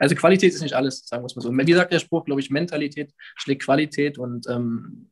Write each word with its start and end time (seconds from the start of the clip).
Also 0.00 0.14
Qualität 0.14 0.54
ist 0.54 0.62
nicht 0.62 0.74
alles, 0.74 1.06
sagen 1.06 1.22
wir 1.22 1.26
es 1.26 1.36
mal 1.36 1.42
so. 1.42 1.52
Wie 1.52 1.72
sagt 1.74 1.92
der 1.92 1.98
Spruch, 1.98 2.24
glaube 2.24 2.40
ich, 2.40 2.50
Mentalität 2.50 3.12
schlägt 3.36 3.62
Qualität 3.62 4.18
und 4.18 4.48
ähm, 4.48 5.10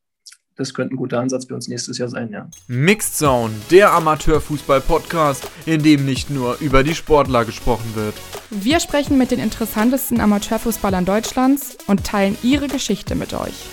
das 0.57 0.73
könnte 0.75 0.95
ein 0.95 0.97
guter 0.97 1.21
Ansatz 1.21 1.45
für 1.45 1.55
uns 1.55 1.69
nächstes 1.69 1.99
Jahr 1.99 2.09
sein, 2.09 2.33
ja. 2.33 2.49
Mixed 2.67 3.15
Zone, 3.15 3.53
der 3.71 3.93
Amateurfußball-Podcast, 3.93 5.49
in 5.67 5.83
dem 5.83 6.07
nicht 6.07 6.31
nur 6.31 6.57
über 6.61 6.83
die 6.83 6.95
Sportler 6.95 7.45
gesprochen 7.45 7.95
wird. 7.95 8.15
Wir 8.51 8.81
sprechen 8.81 9.19
mit 9.19 9.31
den 9.31 9.39
interessantesten 9.39 10.21
Amateurfußballern 10.21 11.05
Deutschlands 11.05 11.77
und 11.87 12.05
teilen 12.05 12.37
ihre 12.43 12.67
Geschichte 12.67 13.15
mit 13.15 13.35
euch. 13.35 13.67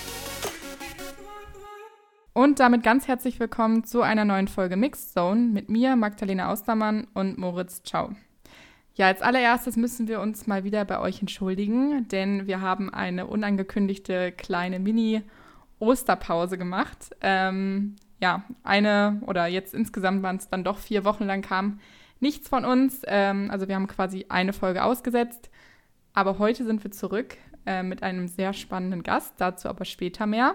Und 2.34 2.60
damit 2.60 2.82
ganz 2.82 3.08
herzlich 3.08 3.40
willkommen 3.40 3.84
zu 3.84 4.02
einer 4.02 4.26
neuen 4.26 4.48
Folge 4.48 4.76
Mixed 4.76 5.14
Zone 5.14 5.40
mit 5.40 5.70
mir, 5.70 5.96
Magdalena 5.96 6.52
Austermann 6.52 7.06
und 7.14 7.38
Moritz 7.38 7.82
Ciao. 7.82 8.14
Ja, 8.96 9.06
als 9.06 9.22
allererstes 9.22 9.76
müssen 9.76 10.08
wir 10.08 10.20
uns 10.20 10.46
mal 10.46 10.64
wieder 10.64 10.84
bei 10.84 10.98
euch 10.98 11.20
entschuldigen, 11.20 12.08
denn 12.08 12.46
wir 12.46 12.60
haben 12.60 12.92
eine 12.92 13.26
unangekündigte 13.26 14.32
kleine 14.32 14.78
Mini- 14.80 15.22
Osterpause 15.78 16.58
gemacht. 16.58 17.10
Ähm, 17.20 17.96
ja, 18.20 18.44
eine 18.62 19.20
oder 19.26 19.46
jetzt 19.46 19.74
insgesamt 19.74 20.22
waren 20.22 20.36
es 20.36 20.48
dann 20.48 20.64
doch 20.64 20.78
vier 20.78 21.04
Wochen 21.04 21.24
lang 21.24 21.42
kam 21.42 21.80
nichts 22.18 22.48
von 22.48 22.64
uns. 22.64 23.02
Ähm, 23.06 23.50
also 23.50 23.68
wir 23.68 23.74
haben 23.74 23.86
quasi 23.86 24.26
eine 24.28 24.52
Folge 24.52 24.82
ausgesetzt. 24.84 25.50
Aber 26.14 26.38
heute 26.38 26.64
sind 26.64 26.82
wir 26.82 26.90
zurück 26.90 27.36
äh, 27.66 27.82
mit 27.82 28.02
einem 28.02 28.26
sehr 28.26 28.54
spannenden 28.54 29.02
Gast, 29.02 29.34
dazu 29.36 29.68
aber 29.68 29.84
später 29.84 30.26
mehr. 30.26 30.54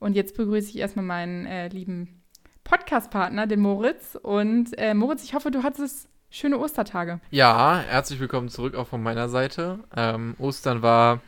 Und 0.00 0.16
jetzt 0.16 0.36
begrüße 0.36 0.70
ich 0.70 0.78
erstmal 0.78 1.04
meinen 1.04 1.46
äh, 1.46 1.68
lieben 1.68 2.22
Podcast-Partner, 2.64 3.46
den 3.46 3.60
Moritz. 3.60 4.18
Und 4.20 4.76
äh, 4.78 4.94
Moritz, 4.94 5.22
ich 5.22 5.34
hoffe, 5.34 5.52
du 5.52 5.62
hattest 5.62 6.08
schöne 6.30 6.58
Ostertage. 6.58 7.20
Ja, 7.30 7.82
herzlich 7.86 8.20
willkommen 8.20 8.48
zurück 8.48 8.76
auch 8.76 8.86
von 8.86 9.02
meiner 9.02 9.28
Seite. 9.28 9.80
Ähm, 9.96 10.34
Ostern 10.38 10.80
war 10.80 11.20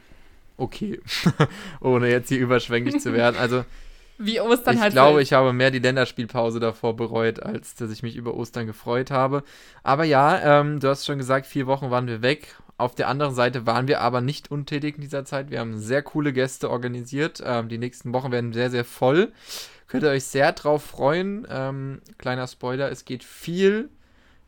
okay. 0.56 1.00
Ohne 1.80 2.08
jetzt 2.08 2.28
hier 2.28 2.38
überschwänglich 2.38 3.00
zu 3.00 3.12
werden. 3.12 3.36
Also. 3.36 3.64
Wie 4.18 4.40
Ostern 4.40 4.74
ich 4.74 4.80
halt. 4.80 4.90
Ich 4.90 4.94
glaube, 4.94 5.20
ich 5.20 5.32
habe 5.32 5.52
mehr 5.52 5.72
die 5.72 5.80
Länderspielpause 5.80 6.60
davor 6.60 6.94
bereut, 6.94 7.42
als 7.42 7.74
dass 7.74 7.90
ich 7.90 8.04
mich 8.04 8.14
über 8.14 8.34
Ostern 8.34 8.66
gefreut 8.66 9.10
habe. 9.10 9.42
Aber 9.82 10.04
ja, 10.04 10.60
ähm, 10.60 10.78
du 10.78 10.88
hast 10.88 11.04
schon 11.04 11.18
gesagt, 11.18 11.46
vier 11.46 11.66
Wochen 11.66 11.90
waren 11.90 12.06
wir 12.06 12.22
weg. 12.22 12.54
Auf 12.76 12.94
der 12.94 13.08
anderen 13.08 13.34
Seite 13.34 13.66
waren 13.66 13.88
wir 13.88 14.00
aber 14.00 14.20
nicht 14.20 14.50
untätig 14.50 14.96
in 14.96 15.00
dieser 15.00 15.24
Zeit. 15.24 15.50
Wir 15.50 15.60
haben 15.60 15.78
sehr 15.78 16.02
coole 16.02 16.32
Gäste 16.32 16.70
organisiert. 16.70 17.42
Ähm, 17.44 17.68
die 17.68 17.78
nächsten 17.78 18.12
Wochen 18.12 18.30
werden 18.30 18.52
sehr, 18.52 18.70
sehr 18.70 18.84
voll. 18.84 19.32
Könnt 19.88 20.04
ihr 20.04 20.10
euch 20.10 20.24
sehr 20.24 20.52
drauf 20.52 20.84
freuen. 20.84 21.46
Ähm, 21.50 22.00
kleiner 22.18 22.46
Spoiler, 22.46 22.90
es 22.90 23.04
geht 23.04 23.24
viel 23.24 23.88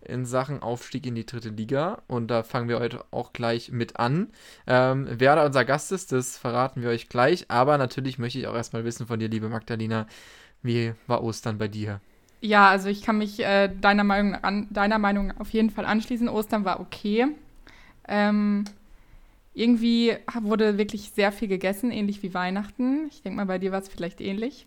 in 0.07 0.25
Sachen 0.25 0.63
Aufstieg 0.63 1.07
in 1.07 1.15
die 1.15 1.27
dritte 1.27 1.51
Liga. 1.51 2.03
Und 2.07 2.29
da 2.29 2.43
fangen 2.43 2.69
wir 2.69 2.81
heute 2.81 3.05
auch 3.11 3.33
gleich 3.33 3.71
mit 3.71 3.97
an. 3.97 4.29
Ähm, 4.67 5.07
wer 5.11 5.37
da 5.37 5.47
unser 5.47 5.65
Gast 5.65 5.93
ist, 5.93 6.13
das 6.13 6.39
verraten 6.39 6.83
wir 6.83 6.91
euch 6.91 7.09
gleich. 7.09 7.51
Aber 7.51 7.79
natürlich 7.79 8.19
möchte 8.19 8.39
ich 8.39 8.47
auch 8.47 8.55
erstmal 8.55 8.85
wissen 8.85 9.07
von 9.07 9.19
dir, 9.19 9.29
liebe 9.29 9.49
Magdalena, 9.49 10.07
wie 10.63 10.95
war 11.07 11.23
Ostern 11.23 11.59
bei 11.59 11.69
dir? 11.69 12.01
Ja, 12.41 12.69
also 12.69 12.89
ich 12.89 13.03
kann 13.03 13.19
mich 13.19 13.41
äh, 13.41 13.71
deiner, 13.81 14.05
Meinung 14.05 14.35
an, 14.35 14.69
deiner 14.71 14.99
Meinung 14.99 15.33
auf 15.39 15.51
jeden 15.51 15.71
Fall 15.71 15.87
anschließen. 15.87 16.29
Ostern 16.29 16.65
war 16.65 16.81
okay. 16.81 17.29
Ähm, 18.07 18.65
irgendwie 19.55 20.17
wurde 20.41 20.77
wirklich 20.77 21.11
sehr 21.11 21.33
viel 21.33 21.49
gegessen, 21.49 21.91
ähnlich 21.91 22.23
wie 22.23 22.35
Weihnachten. 22.35 23.07
Ich 23.09 23.23
denke 23.23 23.37
mal, 23.37 23.47
bei 23.47 23.59
dir 23.59 23.73
war 23.73 23.81
es 23.81 23.89
vielleicht 23.89 24.21
ähnlich. 24.21 24.67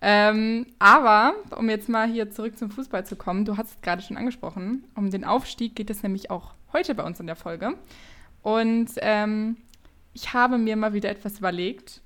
Ähm, 0.00 0.66
aber, 0.78 1.34
um 1.56 1.68
jetzt 1.68 1.88
mal 1.88 2.08
hier 2.08 2.30
zurück 2.30 2.56
zum 2.56 2.70
Fußball 2.70 3.04
zu 3.04 3.16
kommen, 3.16 3.44
du 3.44 3.56
hast 3.56 3.70
es 3.70 3.80
gerade 3.82 4.02
schon 4.02 4.16
angesprochen, 4.16 4.84
um 4.94 5.10
den 5.10 5.24
Aufstieg 5.24 5.74
geht 5.74 5.90
es 5.90 6.02
nämlich 6.02 6.30
auch 6.30 6.54
heute 6.72 6.94
bei 6.94 7.02
uns 7.02 7.18
in 7.18 7.26
der 7.26 7.36
Folge. 7.36 7.74
Und 8.42 8.90
ähm, 8.98 9.56
ich 10.12 10.32
habe 10.32 10.58
mir 10.58 10.76
mal 10.76 10.92
wieder 10.92 11.10
etwas 11.10 11.38
überlegt 11.38 12.00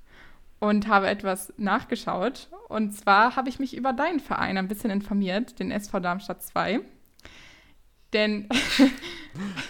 und 0.59 0.89
habe 0.89 1.09
etwas 1.09 1.53
nachgeschaut. 1.57 2.48
Und 2.69 2.97
zwar 2.97 3.37
habe 3.37 3.48
ich 3.48 3.59
mich 3.59 3.77
über 3.77 3.93
deinen 3.93 4.20
Verein 4.20 4.57
ein 4.57 4.69
bisschen 4.69 4.91
informiert, 4.91 5.58
den 5.58 5.70
SV 5.70 6.01
Darmstadt 6.01 6.42
2. 6.42 6.81
Denn. 8.13 8.48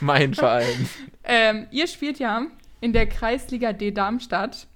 mein 0.00 0.34
Verein. 0.34 0.88
ähm, 1.24 1.66
ihr 1.70 1.86
spielt 1.86 2.18
ja 2.18 2.46
in 2.80 2.92
der 2.92 3.08
Kreisliga 3.08 3.72
D 3.72 3.90
Darmstadt. 3.92 4.66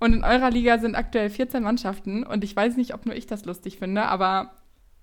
Und 0.00 0.14
in 0.14 0.24
eurer 0.24 0.50
Liga 0.50 0.78
sind 0.78 0.96
aktuell 0.96 1.30
14 1.30 1.62
Mannschaften 1.62 2.24
und 2.24 2.42
ich 2.42 2.56
weiß 2.56 2.76
nicht, 2.76 2.94
ob 2.94 3.06
nur 3.06 3.14
ich 3.14 3.26
das 3.26 3.44
lustig 3.44 3.78
finde, 3.78 4.06
aber 4.06 4.52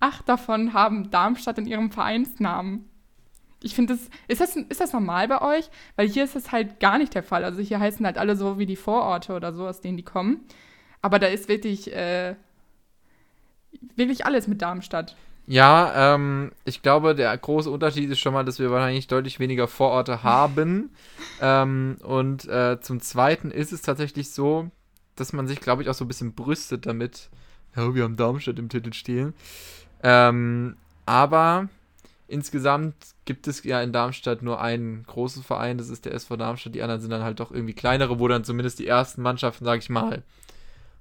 acht 0.00 0.28
davon 0.28 0.74
haben 0.74 1.10
Darmstadt 1.10 1.56
in 1.58 1.66
ihrem 1.66 1.90
Vereinsnamen. 1.90 2.84
Ich 3.62 3.74
finde 3.74 3.94
das 3.94 4.08
ist, 4.26 4.40
das, 4.40 4.56
ist 4.56 4.80
das 4.80 4.92
normal 4.92 5.28
bei 5.28 5.40
euch? 5.40 5.70
Weil 5.96 6.08
hier 6.08 6.24
ist 6.24 6.36
das 6.36 6.52
halt 6.52 6.80
gar 6.80 6.98
nicht 6.98 7.14
der 7.14 7.22
Fall. 7.22 7.44
Also 7.44 7.60
hier 7.60 7.80
heißen 7.80 8.04
halt 8.04 8.18
alle 8.18 8.36
so 8.36 8.58
wie 8.58 8.66
die 8.66 8.76
Vororte 8.76 9.34
oder 9.34 9.52
so, 9.52 9.66
aus 9.66 9.80
denen 9.80 9.96
die 9.96 10.04
kommen. 10.04 10.44
Aber 11.00 11.18
da 11.18 11.28
ist 11.28 11.48
wirklich, 11.48 11.92
äh, 11.94 12.34
wirklich 13.96 14.26
alles 14.26 14.48
mit 14.48 14.62
Darmstadt. 14.62 15.16
Ja, 15.46 16.14
ähm, 16.14 16.52
ich 16.64 16.82
glaube, 16.82 17.14
der 17.14 17.36
große 17.36 17.70
Unterschied 17.70 18.10
ist 18.10 18.18
schon 18.18 18.34
mal, 18.34 18.44
dass 18.44 18.58
wir 18.58 18.70
wahrscheinlich 18.70 19.06
deutlich 19.06 19.40
weniger 19.40 19.66
Vororte 19.66 20.22
haben. 20.22 20.90
ähm, 21.40 21.96
und 22.02 22.46
äh, 22.48 22.80
zum 22.80 23.00
Zweiten 23.00 23.50
ist 23.50 23.72
es 23.72 23.82
tatsächlich 23.82 24.30
so, 24.30 24.70
dass 25.20 25.32
man 25.32 25.46
sich, 25.46 25.60
glaube 25.60 25.82
ich, 25.82 25.88
auch 25.88 25.94
so 25.94 26.04
ein 26.04 26.08
bisschen 26.08 26.32
brüstet 26.32 26.86
damit. 26.86 27.28
Ja, 27.76 27.94
wir 27.94 28.04
haben 28.04 28.16
Darmstadt 28.16 28.58
im 28.58 28.68
Titel 28.68 28.92
stehen. 28.92 29.34
Ähm, 30.02 30.76
aber 31.06 31.68
insgesamt 32.26 32.94
gibt 33.24 33.46
es 33.46 33.64
ja 33.64 33.82
in 33.82 33.92
Darmstadt 33.92 34.42
nur 34.42 34.60
einen 34.60 35.04
großen 35.04 35.42
Verein, 35.42 35.78
das 35.78 35.88
ist 35.88 36.04
der 36.04 36.14
SV 36.14 36.36
Darmstadt. 36.36 36.74
Die 36.74 36.82
anderen 36.82 37.00
sind 37.00 37.10
dann 37.10 37.22
halt 37.22 37.40
doch 37.40 37.50
irgendwie 37.50 37.74
kleinere, 37.74 38.18
wo 38.18 38.28
dann 38.28 38.44
zumindest 38.44 38.78
die 38.78 38.86
ersten 38.86 39.22
Mannschaften, 39.22 39.64
sage 39.64 39.80
ich 39.80 39.90
mal, 39.90 40.22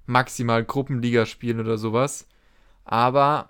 maximal 0.06 0.64
Gruppenliga 0.64 1.26
spielen 1.26 1.60
oder 1.60 1.78
sowas. 1.78 2.28
Aber 2.86 3.50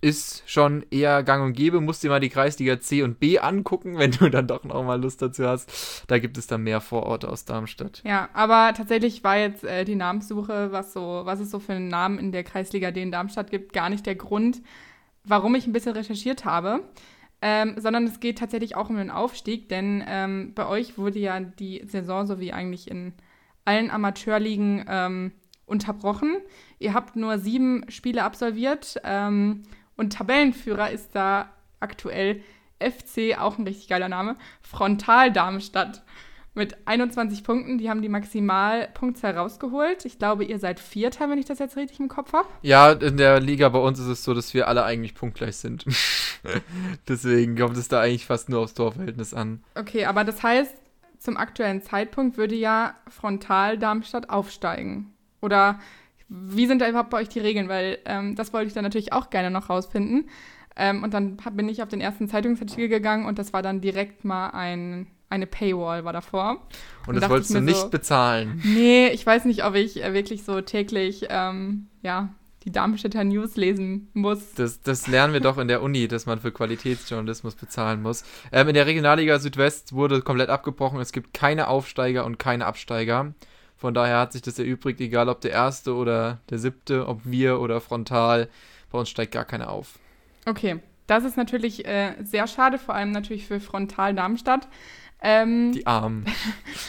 ist 0.00 0.42
schon 0.46 0.84
eher 0.90 1.22
gang 1.22 1.44
und 1.44 1.52
gäbe. 1.54 1.80
Musst 1.80 2.02
dir 2.02 2.10
mal 2.10 2.20
die 2.20 2.28
Kreisliga 2.28 2.80
C 2.80 3.02
und 3.02 3.18
B 3.20 3.38
angucken, 3.38 3.98
wenn 3.98 4.10
du 4.10 4.28
dann 4.28 4.46
doch 4.46 4.64
noch 4.64 4.84
mal 4.84 5.00
Lust 5.00 5.22
dazu 5.22 5.46
hast. 5.46 6.04
Da 6.08 6.18
gibt 6.18 6.38
es 6.38 6.46
dann 6.46 6.62
mehr 6.62 6.80
Vororte 6.80 7.28
aus 7.28 7.44
Darmstadt. 7.44 8.02
Ja, 8.04 8.28
aber 8.32 8.74
tatsächlich 8.74 9.24
war 9.24 9.38
jetzt 9.38 9.64
äh, 9.64 9.84
die 9.84 9.96
Namenssuche, 9.96 10.72
was, 10.72 10.92
so, 10.92 11.22
was 11.24 11.40
es 11.40 11.50
so 11.50 11.58
für 11.58 11.72
einen 11.72 11.88
Namen 11.88 12.18
in 12.18 12.32
der 12.32 12.44
Kreisliga 12.44 12.90
D 12.90 13.02
in 13.02 13.12
Darmstadt 13.12 13.50
gibt, 13.50 13.72
gar 13.72 13.88
nicht 13.88 14.06
der 14.06 14.16
Grund, 14.16 14.60
warum 15.24 15.54
ich 15.54 15.66
ein 15.66 15.72
bisschen 15.72 15.92
recherchiert 15.92 16.44
habe. 16.44 16.84
Ähm, 17.42 17.74
sondern 17.76 18.06
es 18.06 18.20
geht 18.20 18.38
tatsächlich 18.38 18.74
auch 18.74 18.88
um 18.88 18.96
den 18.96 19.10
Aufstieg, 19.10 19.68
denn 19.68 20.02
ähm, 20.06 20.52
bei 20.54 20.66
euch 20.66 20.96
wurde 20.96 21.18
ja 21.18 21.40
die 21.40 21.82
Saison, 21.86 22.26
so 22.26 22.40
wie 22.40 22.54
eigentlich 22.54 22.90
in 22.90 23.12
allen 23.66 23.90
Amateurligen, 23.90 24.86
ähm, 24.88 25.32
unterbrochen. 25.66 26.36
Ihr 26.78 26.94
habt 26.94 27.16
nur 27.16 27.38
sieben 27.38 27.84
Spiele 27.88 28.22
absolviert 28.22 29.00
ähm, 29.04 29.62
und 29.96 30.12
Tabellenführer 30.12 30.90
ist 30.90 31.14
da 31.14 31.50
aktuell 31.80 32.42
FC, 32.80 33.38
auch 33.38 33.58
ein 33.58 33.66
richtig 33.66 33.88
geiler 33.88 34.08
Name, 34.08 34.36
Frontal 34.62 35.32
Darmstadt. 35.32 36.02
Mit 36.56 36.76
21 36.86 37.42
Punkten, 37.42 37.78
die 37.78 37.90
haben 37.90 38.00
die 38.00 38.08
Maximalpunktzahl 38.08 39.36
rausgeholt. 39.36 40.04
Ich 40.04 40.20
glaube, 40.20 40.44
ihr 40.44 40.60
seid 40.60 40.78
Vierter, 40.78 41.28
wenn 41.28 41.38
ich 41.38 41.46
das 41.46 41.58
jetzt 41.58 41.76
richtig 41.76 41.98
im 41.98 42.06
Kopf 42.06 42.32
habe. 42.32 42.46
Ja, 42.62 42.92
in 42.92 43.16
der 43.16 43.40
Liga 43.40 43.68
bei 43.70 43.80
uns 43.80 43.98
ist 43.98 44.06
es 44.06 44.22
so, 44.22 44.34
dass 44.34 44.54
wir 44.54 44.68
alle 44.68 44.84
eigentlich 44.84 45.16
punktgleich 45.16 45.56
sind. 45.56 45.84
Deswegen 47.08 47.56
kommt 47.56 47.76
es 47.76 47.88
da 47.88 48.00
eigentlich 48.00 48.26
fast 48.26 48.48
nur 48.50 48.60
aufs 48.60 48.74
Torverhältnis 48.74 49.34
an. 49.34 49.64
Okay, 49.74 50.04
aber 50.04 50.22
das 50.22 50.44
heißt, 50.44 50.76
zum 51.18 51.36
aktuellen 51.36 51.82
Zeitpunkt 51.82 52.36
würde 52.36 52.54
ja 52.54 52.94
Frontal 53.08 53.76
Darmstadt 53.76 54.30
aufsteigen. 54.30 55.12
Oder 55.40 55.80
wie 56.28 56.66
sind 56.66 56.80
da 56.80 56.88
überhaupt 56.88 57.10
bei 57.10 57.18
euch 57.18 57.28
die 57.28 57.40
Regeln? 57.40 57.68
Weil 57.68 57.98
ähm, 58.04 58.34
das 58.34 58.52
wollte 58.52 58.68
ich 58.68 58.74
dann 58.74 58.84
natürlich 58.84 59.12
auch 59.12 59.30
gerne 59.30 59.50
noch 59.50 59.70
rausfinden. 59.70 60.28
Ähm, 60.76 61.02
und 61.02 61.14
dann 61.14 61.36
bin 61.52 61.68
ich 61.68 61.82
auf 61.82 61.88
den 61.88 62.00
ersten 62.00 62.28
Zeitungsartikel 62.28 62.88
gegangen 62.88 63.26
und 63.26 63.38
das 63.38 63.52
war 63.52 63.62
dann 63.62 63.80
direkt 63.80 64.24
mal 64.24 64.50
ein, 64.50 65.06
eine 65.30 65.46
Paywall 65.46 66.04
war 66.04 66.12
davor. 66.12 66.66
Und, 67.06 67.14
und 67.14 67.20
das 67.20 67.30
wolltest 67.30 67.54
du 67.54 67.60
nicht 67.60 67.76
so, 67.76 67.90
bezahlen? 67.90 68.60
Nee, 68.64 69.08
ich 69.08 69.24
weiß 69.24 69.44
nicht, 69.44 69.64
ob 69.64 69.74
ich 69.74 70.02
äh, 70.02 70.12
wirklich 70.12 70.44
so 70.44 70.60
täglich, 70.60 71.26
ähm, 71.28 71.86
ja, 72.02 72.30
die 72.64 72.72
Darmstädter 72.72 73.24
News 73.24 73.56
lesen 73.56 74.08
muss. 74.14 74.54
Das, 74.54 74.80
das 74.80 75.06
lernen 75.06 75.34
wir 75.34 75.40
doch 75.40 75.58
in 75.58 75.68
der 75.68 75.82
Uni, 75.82 76.08
dass 76.08 76.26
man 76.26 76.40
für 76.40 76.50
Qualitätsjournalismus 76.50 77.54
bezahlen 77.54 78.02
muss. 78.02 78.24
Ähm, 78.52 78.68
in 78.68 78.74
der 78.74 78.86
Regionalliga 78.86 79.38
Südwest 79.38 79.92
wurde 79.92 80.22
komplett 80.22 80.48
abgebrochen. 80.48 80.98
Es 80.98 81.12
gibt 81.12 81.34
keine 81.34 81.68
Aufsteiger 81.68 82.24
und 82.24 82.38
keine 82.38 82.66
Absteiger. 82.66 83.34
Von 83.84 83.92
daher 83.92 84.18
hat 84.20 84.32
sich 84.32 84.40
das 84.40 84.58
erübrigt, 84.58 84.98
egal 85.02 85.28
ob 85.28 85.42
der 85.42 85.50
erste 85.50 85.94
oder 85.94 86.38
der 86.48 86.56
siebte, 86.56 87.06
ob 87.06 87.20
wir 87.24 87.60
oder 87.60 87.82
frontal. 87.82 88.48
Bei 88.90 88.98
uns 88.98 89.10
steigt 89.10 89.32
gar 89.32 89.44
keiner 89.44 89.68
auf. 89.68 89.98
Okay, 90.46 90.80
das 91.06 91.22
ist 91.24 91.36
natürlich 91.36 91.84
äh, 91.84 92.14
sehr 92.22 92.46
schade, 92.46 92.78
vor 92.78 92.94
allem 92.94 93.10
natürlich 93.10 93.46
für 93.46 93.60
Frontal 93.60 94.14
Darmstadt. 94.14 94.68
Ähm, 95.20 95.72
Die 95.72 95.86
Armen. 95.86 96.24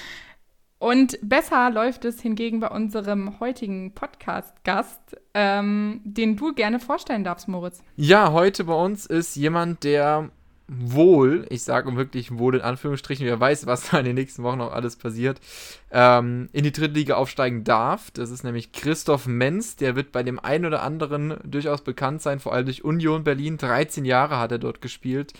Und 0.80 1.20
besser 1.22 1.70
läuft 1.70 2.06
es 2.06 2.22
hingegen 2.22 2.62
bei 2.62 2.70
unserem 2.70 3.42
heutigen 3.42 3.94
Podcast-Gast, 3.94 5.18
ähm, 5.34 6.00
den 6.06 6.38
du 6.38 6.54
gerne 6.54 6.80
vorstellen 6.80 7.26
darfst, 7.26 7.50
Moritz. 7.50 7.84
Ja, 7.98 8.32
heute 8.32 8.64
bei 8.64 8.74
uns 8.74 9.06
ist 9.06 9.36
jemand, 9.36 9.84
der 9.84 10.30
wohl, 10.68 11.46
ich 11.50 11.64
sage 11.64 11.96
wirklich 11.96 12.38
wohl 12.38 12.56
in 12.56 12.62
Anführungsstrichen, 12.62 13.26
wer 13.26 13.40
weiß, 13.40 13.68
was 13.68 13.90
da 13.90 14.00
in 14.00 14.06
den 14.06 14.16
nächsten 14.16 14.44
Wochen 14.44 14.58
noch 14.58 14.74
alles 14.74 14.96
passiert, 14.96 15.40
ähm, 15.92 16.50
in 16.54 16.64
die 16.64 16.72
dritte 16.72 16.94
Liga 16.94 17.16
aufsteigen 17.16 17.64
darf. 17.64 18.12
Das 18.12 18.32
ist 18.32 18.44
nämlich 18.44 18.72
Christoph 18.72 19.28
Menz, 19.28 19.76
der 19.76 19.96
wird 19.96 20.12
bei 20.12 20.24
dem 20.24 20.40
einen 20.40 20.66
oder 20.66 20.82
anderen 20.82 21.36
durchaus 21.44 21.82
bekannt 21.82 22.22
sein, 22.22 22.40
vor 22.40 22.54
allem 22.54 22.66
durch 22.66 22.84
Union 22.84 23.24
Berlin. 23.24 23.58
13 23.58 24.06
Jahre 24.06 24.40
hat 24.40 24.52
er 24.52 24.60
dort 24.60 24.82
gespielt. 24.82 25.34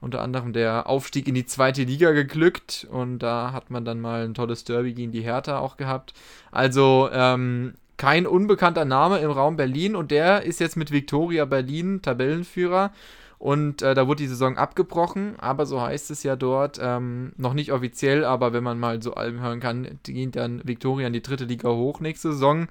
Unter 0.00 0.20
anderem 0.20 0.52
der 0.52 0.86
Aufstieg 0.86 1.28
in 1.28 1.34
die 1.34 1.46
zweite 1.46 1.84
Liga 1.84 2.10
geglückt 2.10 2.86
und 2.90 3.20
da 3.20 3.52
hat 3.52 3.70
man 3.70 3.86
dann 3.86 4.02
mal 4.02 4.24
ein 4.24 4.34
tolles 4.34 4.64
Derby 4.64 4.92
gegen 4.92 5.12
die 5.12 5.22
Hertha 5.22 5.58
auch 5.58 5.78
gehabt. 5.78 6.12
Also 6.50 7.08
ähm, 7.10 7.72
kein 7.96 8.26
unbekannter 8.26 8.84
Name 8.84 9.18
im 9.18 9.30
Raum 9.30 9.56
Berlin 9.56 9.96
und 9.96 10.10
der 10.10 10.42
ist 10.42 10.60
jetzt 10.60 10.76
mit 10.76 10.90
Viktoria 10.90 11.46
Berlin 11.46 12.02
Tabellenführer 12.02 12.92
und 13.38 13.82
äh, 13.82 13.94
da 13.94 14.06
wurde 14.06 14.22
die 14.22 14.28
Saison 14.28 14.56
abgebrochen, 14.56 15.34
aber 15.38 15.66
so 15.66 15.80
heißt 15.80 16.10
es 16.10 16.22
ja 16.22 16.36
dort, 16.36 16.78
ähm, 16.80 17.32
noch 17.36 17.54
nicht 17.54 17.72
offiziell, 17.72 18.24
aber 18.24 18.52
wenn 18.52 18.64
man 18.64 18.78
mal 18.78 19.02
so 19.02 19.14
allem 19.14 19.40
hören 19.40 19.60
kann, 19.60 19.98
geht 20.02 20.36
dann 20.36 20.66
Viktoria 20.66 21.06
in 21.06 21.12
die 21.12 21.22
dritte 21.22 21.44
Liga 21.44 21.68
hoch 21.68 22.00
nächste 22.00 22.32
Saison. 22.32 22.68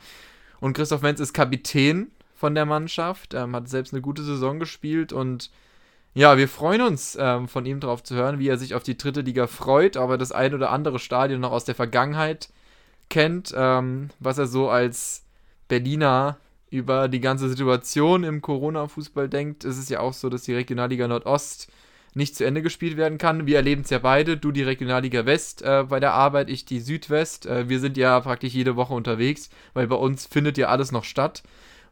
Und 0.60 0.74
Christoph 0.74 1.01
Menz 1.01 1.19
ist 1.19 1.33
Kapitän 1.33 2.12
von 2.36 2.56
der 2.56 2.65
Mannschaft, 2.65 3.33
ähm, 3.33 3.56
hat 3.56 3.69
selbst 3.69 3.94
eine 3.94 4.01
gute 4.01 4.24
Saison 4.24 4.60
gespielt 4.60 5.13
und 5.13 5.51
ja, 6.15 6.38
wir 6.38 6.48
freuen 6.48 6.81
uns, 6.81 7.18
ähm, 7.19 7.48
von 7.48 7.66
ihm 7.66 7.80
drauf 7.80 8.04
zu 8.04 8.16
hören, 8.16 8.38
wie 8.38 8.48
er 8.48 8.57
sich 8.57 8.75
auf 8.75 8.83
die 8.83 8.98
dritte 8.98 9.21
Liga 9.21 9.48
freut, 9.48 9.98
aber 9.98 10.18
das 10.18 10.31
ein 10.31 10.54
oder 10.54 10.69
andere 10.69 11.00
Stadion 11.00 11.42
noch 11.42 11.51
aus 11.51 11.66
der 11.66 11.75
Vergangenheit 11.75 12.50
kennt, 13.09 13.54
ähm, 13.56 14.09
was 14.19 14.38
er 14.38 14.45
so 14.45 14.69
als 14.69 15.24
Berliner 15.68 16.38
über 16.74 17.08
die 17.08 17.22
ganze 17.22 17.48
Situation 17.50 18.24
im 18.24 18.42
Corona-Fußball 18.42 19.30
denkt, 19.30 19.64
ist 19.64 19.78
es 19.78 19.90
ja 19.90 20.00
auch 20.00 20.14
so, 20.14 20.30
dass 20.30 20.42
die 20.42 20.54
Regionalliga 20.54 21.08
Nordost 21.08 21.72
nicht 22.16 22.36
zu 22.36 22.46
Ende 22.46 22.62
gespielt 22.62 22.98
werden 22.98 23.18
kann. 23.18 23.46
Wir 23.46 23.58
erleben 23.58 23.84
es 23.84 23.92
ja 23.92 24.00
beide. 24.00 24.38
Du 24.38 24.52
die 24.52 24.64
Regionalliga 24.64 25.25
West 25.25 25.62
äh, 25.62 25.86
bei 25.88 26.00
der 26.00 26.14
Arbeit, 26.14 26.50
ich 26.50 26.66
die 26.66 26.80
Südwest. 26.80 27.46
Äh, 27.46 27.70
wir 27.70 27.80
sind 27.80 27.96
ja 27.96 28.20
praktisch 28.20 28.54
jede 28.54 28.75
Woche 28.75 28.94
unterwegs, 28.94 29.50
weil 29.74 29.88
bei 29.88 29.96
uns 29.96 30.25
findet 30.25 30.58
ja 30.58 30.68
alles 30.68 30.92
noch 30.92 31.04
statt. 31.04 31.44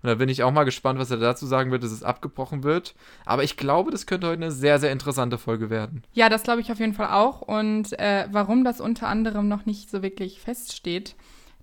Und 0.01 0.07
da 0.09 0.15
bin 0.15 0.29
ich 0.29 0.41
auch 0.41 0.51
mal 0.51 0.63
gespannt, 0.63 0.97
was 0.97 1.11
er 1.11 1.17
dazu 1.17 1.45
sagen 1.45 1.69
wird, 1.69 1.83
dass 1.83 1.91
es 1.91 2.01
abgebrochen 2.01 2.63
wird. 2.63 2.95
Aber 3.23 3.43
ich 3.43 3.57
glaube, 3.57 3.91
das 3.91 4.07
könnte 4.07 4.27
heute 4.27 4.41
eine 4.41 4.51
sehr, 4.51 4.79
sehr 4.79 4.91
interessante 4.91 5.37
Folge 5.37 5.69
werden. 5.69 6.03
Ja, 6.13 6.27
das 6.27 6.41
glaube 6.41 6.61
ich 6.61 6.71
auf 6.71 6.79
jeden 6.79 6.93
Fall 6.93 7.09
auch. 7.09 7.41
Und 7.41 7.97
äh, 7.99 8.25
warum 8.31 8.63
das 8.63 8.81
unter 8.81 9.07
anderem 9.07 9.47
noch 9.47 9.67
nicht 9.67 9.91
so 9.91 10.01
wirklich 10.01 10.39
feststeht, 10.39 11.15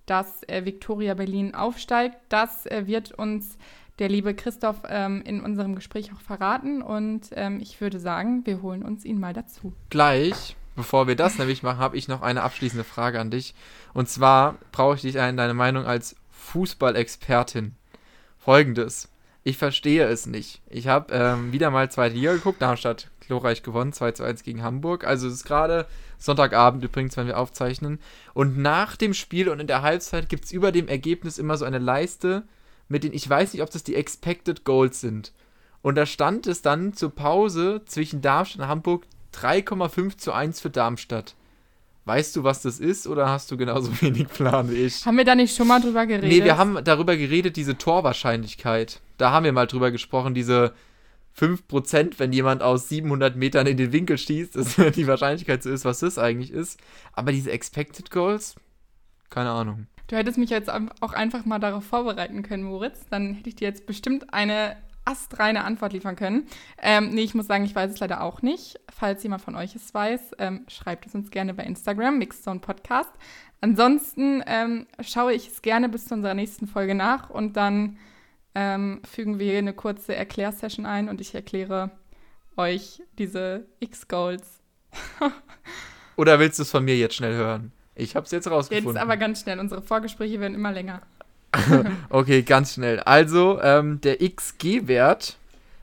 dass 0.09 0.43
äh, 0.47 0.65
Victoria 0.65 1.13
Berlin 1.13 1.53
aufsteigt. 1.53 2.17
Das 2.29 2.65
äh, 2.65 2.87
wird 2.87 3.11
uns 3.11 3.57
der 3.99 4.09
liebe 4.09 4.33
Christoph 4.33 4.77
ähm, 4.87 5.21
in 5.23 5.41
unserem 5.41 5.75
Gespräch 5.75 6.11
auch 6.13 6.21
verraten. 6.21 6.81
Und 6.81 7.29
ähm, 7.33 7.59
ich 7.61 7.79
würde 7.81 7.99
sagen, 7.99 8.45
wir 8.45 8.61
holen 8.61 8.83
uns 8.83 9.05
ihn 9.05 9.19
mal 9.19 9.33
dazu. 9.33 9.73
Gleich, 9.89 10.55
bevor 10.75 11.07
wir 11.07 11.15
das 11.15 11.37
nämlich 11.37 11.63
machen, 11.63 11.79
habe 11.79 11.97
ich 11.97 12.07
noch 12.07 12.21
eine 12.21 12.43
abschließende 12.43 12.83
Frage 12.83 13.19
an 13.19 13.29
dich. 13.29 13.53
Und 13.93 14.09
zwar 14.09 14.55
brauche 14.71 14.95
ich 14.95 15.01
dich 15.01 15.15
in 15.15 15.37
deine 15.37 15.53
Meinung 15.53 15.85
als 15.85 16.15
Fußballexpertin. 16.31 17.75
Folgendes. 18.37 19.09
Ich 19.43 19.57
verstehe 19.57 20.05
es 20.05 20.25
nicht. 20.25 20.61
Ich 20.69 20.87
habe 20.87 21.13
ähm, 21.13 21.51
wieder 21.51 21.71
mal 21.71 21.91
zweite 21.91 22.15
Liga 22.15 22.33
geguckt, 22.33 22.61
Darmstadt 22.61 23.09
glorreich 23.19 23.63
gewonnen, 23.63 23.93
2 23.93 24.11
zu 24.13 24.23
1 24.23 24.43
gegen 24.43 24.63
Hamburg. 24.63 25.05
Also 25.05 25.27
es 25.27 25.35
ist 25.35 25.43
gerade 25.45 25.85
Sonntagabend 26.19 26.83
übrigens, 26.83 27.17
wenn 27.17 27.27
wir 27.27 27.39
aufzeichnen. 27.39 27.99
Und 28.33 28.57
nach 28.57 28.95
dem 28.95 29.13
Spiel 29.13 29.49
und 29.49 29.59
in 29.59 29.67
der 29.67 29.81
Halbzeit 29.81 30.29
gibt 30.29 30.45
es 30.45 30.51
über 30.51 30.71
dem 30.71 30.87
Ergebnis 30.87 31.37
immer 31.37 31.57
so 31.57 31.65
eine 31.65 31.79
Leiste 31.79 32.43
mit 32.89 33.03
den, 33.03 33.13
ich 33.13 33.27
weiß 33.27 33.53
nicht, 33.53 33.63
ob 33.63 33.71
das 33.71 33.83
die 33.83 33.95
Expected 33.95 34.65
Goals 34.65 34.99
sind. 35.01 35.31
Und 35.81 35.95
da 35.95 36.05
stand 36.05 36.45
es 36.45 36.61
dann 36.61 36.93
zur 36.93 37.15
Pause 37.15 37.81
zwischen 37.85 38.21
Darmstadt 38.21 38.61
und 38.61 38.67
Hamburg 38.67 39.05
3,5 39.33 40.17
zu 40.17 40.33
1 40.33 40.59
für 40.59 40.69
Darmstadt. 40.69 41.35
Weißt 42.05 42.35
du, 42.35 42.43
was 42.43 42.61
das 42.63 42.79
ist 42.79 43.07
oder 43.07 43.29
hast 43.29 43.51
du 43.51 43.57
genauso 43.57 43.91
wenig 44.01 44.27
Plan 44.27 44.69
wie 44.69 44.75
ich? 44.75 45.05
Haben 45.05 45.17
wir 45.17 45.25
da 45.25 45.35
nicht 45.35 45.55
schon 45.55 45.67
mal 45.67 45.79
drüber 45.79 46.05
geredet? 46.05 46.29
Nee, 46.29 46.43
wir 46.43 46.57
haben 46.57 46.83
darüber 46.83 47.15
geredet, 47.15 47.55
diese 47.55 47.77
Torwahrscheinlichkeit. 47.77 48.99
Da 49.17 49.31
haben 49.31 49.45
wir 49.45 49.53
mal 49.53 49.67
drüber 49.67 49.91
gesprochen, 49.91 50.33
diese 50.33 50.73
5%, 51.39 52.19
wenn 52.19 52.33
jemand 52.33 52.61
aus 52.61 52.89
700 52.89 53.35
Metern 53.35 53.67
in 53.67 53.77
den 53.77 53.91
Winkel 53.91 54.17
schießt, 54.17 54.55
dass 54.55 54.75
die 54.95 55.07
Wahrscheinlichkeit 55.07 55.63
so 55.63 55.69
ist, 55.69 55.85
was 55.85 55.99
das 55.99 56.17
eigentlich 56.17 56.51
ist. 56.51 56.79
Aber 57.13 57.31
diese 57.31 57.51
Expected 57.51 58.11
Goals, 58.11 58.55
keine 59.29 59.51
Ahnung. 59.51 59.87
Du 60.07 60.15
hättest 60.15 60.39
mich 60.39 60.49
jetzt 60.49 60.69
auch 60.71 61.13
einfach 61.13 61.45
mal 61.45 61.59
darauf 61.59 61.85
vorbereiten 61.85 62.41
können, 62.41 62.63
Moritz. 62.63 63.05
Dann 63.11 63.35
hätte 63.35 63.49
ich 63.49 63.55
dir 63.55 63.67
jetzt 63.67 63.85
bestimmt 63.85 64.33
eine 64.33 64.75
astreine 65.05 65.63
Antwort 65.63 65.93
liefern 65.93 66.15
können. 66.15 66.45
Ähm, 66.77 67.09
nee, 67.09 67.21
ich 67.21 67.35
muss 67.35 67.47
sagen, 67.47 67.63
ich 67.63 67.75
weiß 67.75 67.91
es 67.91 67.99
leider 67.99 68.21
auch 68.21 68.41
nicht. 68.41 68.79
Falls 68.91 69.23
jemand 69.23 69.41
von 69.41 69.55
euch 69.55 69.75
es 69.75 69.93
weiß, 69.93 70.31
ähm, 70.39 70.65
schreibt 70.67 71.05
es 71.05 71.15
uns 71.15 71.31
gerne 71.31 71.53
bei 71.53 71.63
Instagram, 71.63 72.17
Mixzone 72.17 72.59
Podcast. 72.59 73.11
Ansonsten 73.61 74.43
ähm, 74.47 74.87
schaue 75.01 75.33
ich 75.33 75.47
es 75.47 75.61
gerne 75.61 75.89
bis 75.89 76.05
zu 76.05 76.13
unserer 76.13 76.33
nächsten 76.33 76.67
Folge 76.67 76.95
nach 76.95 77.29
und 77.29 77.57
dann 77.57 77.97
ähm, 78.55 79.01
fügen 79.09 79.39
wir 79.39 79.57
eine 79.57 79.73
kurze 79.73 80.15
Erklärsession 80.15 80.85
ein 80.85 81.09
und 81.09 81.21
ich 81.21 81.35
erkläre 81.35 81.91
euch 82.57 83.01
diese 83.17 83.65
X-Goals. 83.79 84.59
Oder 86.15 86.39
willst 86.39 86.59
du 86.59 86.63
es 86.63 86.71
von 86.71 86.83
mir 86.83 86.97
jetzt 86.97 87.15
schnell 87.15 87.35
hören? 87.35 87.71
Ich 87.95 88.15
habe 88.15 88.25
es 88.25 88.31
jetzt 88.31 88.49
rausgefunden. 88.49 88.93
Jetzt 88.93 89.01
aber 89.01 89.17
ganz 89.17 89.41
schnell. 89.41 89.59
Unsere 89.59 89.81
Vorgespräche 89.81 90.39
werden 90.39 90.55
immer 90.55 90.71
länger. 90.71 91.01
okay, 92.09 92.43
ganz 92.43 92.73
schnell. 92.73 92.99
Also, 92.99 93.61
ähm, 93.61 94.01
der 94.01 94.17
XG-Wert 94.17 95.37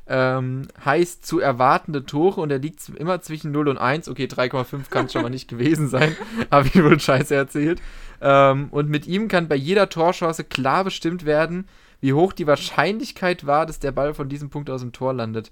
ähm, 0.09 0.69
heißt 0.85 1.27
zu 1.27 1.41
erwartende 1.41 2.07
Tore 2.07 2.41
und 2.41 2.51
er 2.51 2.59
liegt 2.59 2.89
immer 2.91 3.21
zwischen 3.21 3.51
0 3.53 3.69
und 3.69 3.79
1. 3.79 4.09
Okay, 4.09 4.27
3,5 4.27 4.89
kann 4.91 5.07
es 5.07 5.13
schon 5.13 5.23
mal 5.23 5.31
nicht 5.31 5.49
gewesen 5.49 5.89
sein. 5.89 6.17
Habe 6.51 6.69
ich 6.69 6.83
wohl 6.83 6.99
Scheiße 6.99 7.35
erzählt. 7.35 7.81
Ähm, 8.21 8.69
und 8.71 8.89
mit 8.89 9.07
ihm 9.07 9.29
kann 9.29 9.49
bei 9.49 9.57
jeder 9.57 9.89
Torchance 9.89 10.45
klar 10.45 10.85
bestimmt 10.85 11.27
werden, 11.27 11.69
wie 12.01 12.13
hoch 12.13 12.33
die 12.33 12.47
Wahrscheinlichkeit 12.47 13.47
war, 13.47 13.67
dass 13.67 13.79
der 13.79 13.93
Ball 13.93 14.15
von 14.15 14.29
diesem 14.29 14.51
Punkt 14.51 14.71
aus 14.71 14.81
dem 14.81 14.93
Tor 14.93 15.15
landet. 15.15 15.51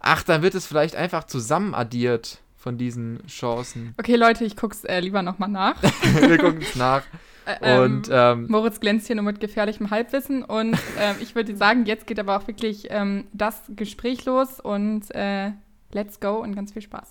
Ach, 0.00 0.22
dann 0.22 0.42
wird 0.42 0.54
es 0.54 0.66
vielleicht 0.66 0.96
einfach 0.96 1.24
zusammen 1.24 1.74
addiert 1.74 2.38
von 2.56 2.78
diesen 2.78 3.26
Chancen. 3.26 3.94
Okay, 3.98 4.16
Leute, 4.16 4.44
ich 4.44 4.56
guck's 4.56 4.84
äh, 4.84 5.00
lieber 5.00 5.22
nochmal 5.22 5.48
nach. 5.48 5.76
Wir 6.20 6.38
gucken 6.38 6.62
es 6.62 6.76
nach. 6.76 7.02
Äh, 7.44 7.80
und 7.80 8.08
ähm, 8.10 8.46
Moritz 8.48 8.78
glänzt 8.78 9.08
hier 9.08 9.16
nur 9.16 9.24
mit 9.24 9.40
gefährlichem 9.40 9.90
Halbwissen 9.90 10.44
und 10.44 10.74
äh, 10.74 11.14
ich 11.20 11.34
würde 11.34 11.56
sagen, 11.56 11.86
jetzt 11.86 12.06
geht 12.06 12.20
aber 12.20 12.36
auch 12.36 12.46
wirklich 12.46 12.86
ähm, 12.90 13.24
das 13.32 13.62
Gespräch 13.68 14.24
los 14.24 14.60
und 14.60 15.12
äh, 15.12 15.50
let's 15.92 16.20
go 16.20 16.36
und 16.36 16.54
ganz 16.54 16.72
viel 16.72 16.82
Spaß. 16.82 17.10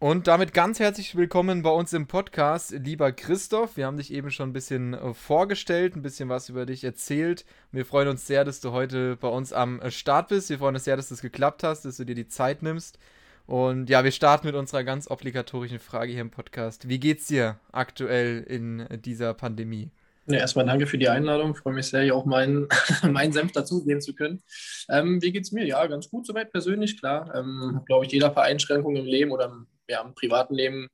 Und 0.00 0.28
damit 0.28 0.54
ganz 0.54 0.80
herzlich 0.80 1.14
willkommen 1.14 1.60
bei 1.60 1.68
uns 1.68 1.92
im 1.92 2.06
Podcast, 2.06 2.70
lieber 2.70 3.12
Christoph. 3.12 3.76
Wir 3.76 3.84
haben 3.84 3.98
dich 3.98 4.10
eben 4.14 4.30
schon 4.30 4.48
ein 4.48 4.52
bisschen 4.54 4.94
äh, 4.94 5.12
vorgestellt, 5.12 5.94
ein 5.94 6.00
bisschen 6.00 6.30
was 6.30 6.48
über 6.48 6.64
dich 6.64 6.84
erzählt. 6.84 7.44
Wir 7.70 7.84
freuen 7.84 8.08
uns 8.08 8.26
sehr, 8.26 8.46
dass 8.46 8.62
du 8.62 8.72
heute 8.72 9.16
bei 9.16 9.28
uns 9.28 9.52
am 9.52 9.78
äh, 9.82 9.90
Start 9.90 10.28
bist. 10.28 10.48
Wir 10.48 10.58
freuen 10.58 10.74
uns 10.74 10.84
sehr, 10.84 10.96
dass 10.96 11.10
das 11.10 11.20
geklappt 11.20 11.64
hast, 11.64 11.84
dass 11.84 11.98
du 11.98 12.04
dir 12.04 12.14
die 12.14 12.28
Zeit 12.28 12.62
nimmst. 12.62 12.98
Und 13.46 13.90
ja, 13.90 14.02
wir 14.02 14.10
starten 14.10 14.46
mit 14.46 14.56
unserer 14.56 14.84
ganz 14.84 15.10
obligatorischen 15.10 15.80
Frage 15.80 16.12
hier 16.12 16.22
im 16.22 16.30
Podcast. 16.30 16.88
Wie 16.88 16.98
geht's 16.98 17.26
dir 17.26 17.60
aktuell 17.70 18.42
in 18.44 18.86
dieser 19.04 19.34
Pandemie? 19.34 19.90
Ja, 20.24 20.38
erstmal 20.38 20.64
danke 20.64 20.86
für 20.86 20.96
die 20.96 21.10
Einladung. 21.10 21.50
Ich 21.50 21.58
freue 21.58 21.74
mich 21.74 21.88
sehr, 21.88 22.04
hier 22.04 22.16
auch 22.16 22.24
meinen, 22.24 22.68
meinen 23.02 23.32
Senf 23.32 23.52
dazugeben 23.52 24.00
zu 24.00 24.14
können. 24.14 24.42
Ähm, 24.88 25.20
wie 25.20 25.36
es 25.36 25.52
mir? 25.52 25.66
Ja, 25.66 25.86
ganz 25.88 26.08
gut 26.08 26.26
soweit 26.26 26.52
persönlich, 26.52 26.98
klar. 26.98 27.34
Ähm, 27.34 27.82
Glaube 27.84 28.06
ich, 28.06 28.12
jeder 28.12 28.34
Einschränkungen 28.38 29.02
im 29.02 29.06
Leben 29.06 29.30
oder 29.30 29.44
im 29.46 29.66
ja, 29.90 30.02
im 30.02 30.14
privaten 30.14 30.54
Leben, 30.54 30.88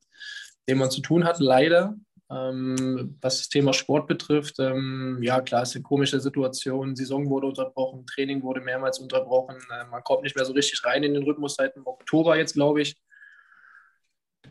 dem 0.67 0.79
man 0.79 0.91
zu 0.91 1.01
tun 1.01 1.23
hat, 1.23 1.39
leider. 1.39 1.95
Ähm, 2.29 3.17
was 3.21 3.37
das 3.37 3.49
Thema 3.49 3.71
Sport 3.71 4.05
betrifft, 4.07 4.59
ähm, 4.59 5.19
ja 5.21 5.39
klar, 5.39 5.63
ist 5.63 5.75
eine 5.75 5.83
komische 5.83 6.19
Situation. 6.19 6.95
Saison 6.95 7.29
wurde 7.29 7.47
unterbrochen, 7.47 8.05
Training 8.05 8.43
wurde 8.43 8.59
mehrmals 8.59 8.99
unterbrochen. 8.99 9.55
Äh, 9.71 9.85
man 9.85 10.03
kommt 10.03 10.23
nicht 10.23 10.35
mehr 10.35 10.43
so 10.43 10.51
richtig 10.51 10.83
rein 10.83 11.03
in 11.03 11.13
den 11.13 11.23
Rhythmus 11.23 11.55
seit 11.55 11.75
dem 11.75 11.87
Oktober 11.87 12.37
jetzt, 12.37 12.53
glaube 12.53 12.81
ich. 12.81 12.97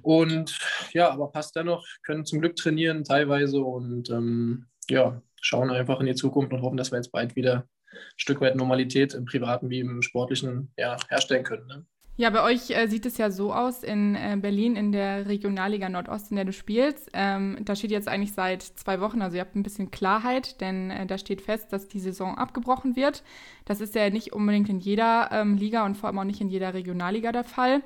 Und 0.03 0.59
ja, 0.93 1.11
aber 1.11 1.31
passt 1.31 1.57
dennoch, 1.57 1.87
können 2.03 2.25
zum 2.25 2.41
Glück 2.41 2.57
trainieren 2.57 3.05
teilweise 3.05 3.61
und 3.61 4.09
ähm, 4.11 4.67
ja, 4.89 5.21
schauen 5.41 5.71
einfach 5.71 6.01
in 6.01 6.07
die 6.07 6.15
Zukunft 6.15 6.53
und 6.53 6.63
hoffen, 6.63 6.77
dass 6.77 6.93
wir 6.93 6.97
jetzt 6.97 7.13
bald 7.13 7.37
wieder 7.37 7.67
ein 7.93 7.99
Stück 8.17 8.41
weit 8.41 8.57
Normalität 8.57 9.15
im 9.15 9.25
privaten 9.25 9.69
wie 9.69 9.81
im 9.81 10.03
sportlichen 10.03 10.73
ja, 10.77 10.97
herstellen 11.09 11.45
können. 11.45 11.67
Ne? 11.67 11.87
Ja, 12.19 12.31
bei 12.31 12.43
euch 12.43 12.71
äh, 12.71 12.87
sieht 12.87 13.05
es 13.05 13.19
ja 13.19 13.31
so 13.31 13.53
aus 13.53 13.83
in 13.83 14.15
äh, 14.15 14.39
Berlin 14.41 14.75
in 14.75 14.91
der 14.91 15.27
Regionalliga 15.29 15.91
Nordost, 15.91 16.31
in 16.31 16.37
der 16.37 16.47
du 16.47 16.53
spielst. 16.53 17.11
Ähm, 17.13 17.59
da 17.61 17.77
steht 17.77 17.91
jetzt 17.91 18.09
eigentlich 18.09 18.33
seit 18.33 18.63
zwei 18.63 19.03
Wochen, 19.03 19.21
also 19.21 19.37
ihr 19.37 19.43
habt 19.43 19.55
ein 19.55 19.63
bisschen 19.63 19.91
Klarheit, 19.91 20.63
denn 20.63 20.91
äh, 20.91 21.05
da 21.05 21.19
steht 21.19 21.43
fest, 21.43 21.75
dass 21.75 21.89
die 21.89 22.01
Saison 22.01 22.39
abgebrochen 22.39 22.97
wird. 22.97 23.23
Das 23.67 23.83
ist 23.83 23.95
ja 23.95 24.09
nicht 24.09 24.33
unbedingt 24.33 24.71
in 24.71 24.79
jeder 24.79 25.29
ähm, 25.31 25.59
Liga 25.59 25.85
und 25.85 25.97
vor 25.99 26.09
allem 26.09 26.19
auch 26.19 26.25
nicht 26.25 26.41
in 26.41 26.49
jeder 26.49 26.73
Regionalliga 26.73 27.33
der 27.33 27.45
Fall. 27.45 27.83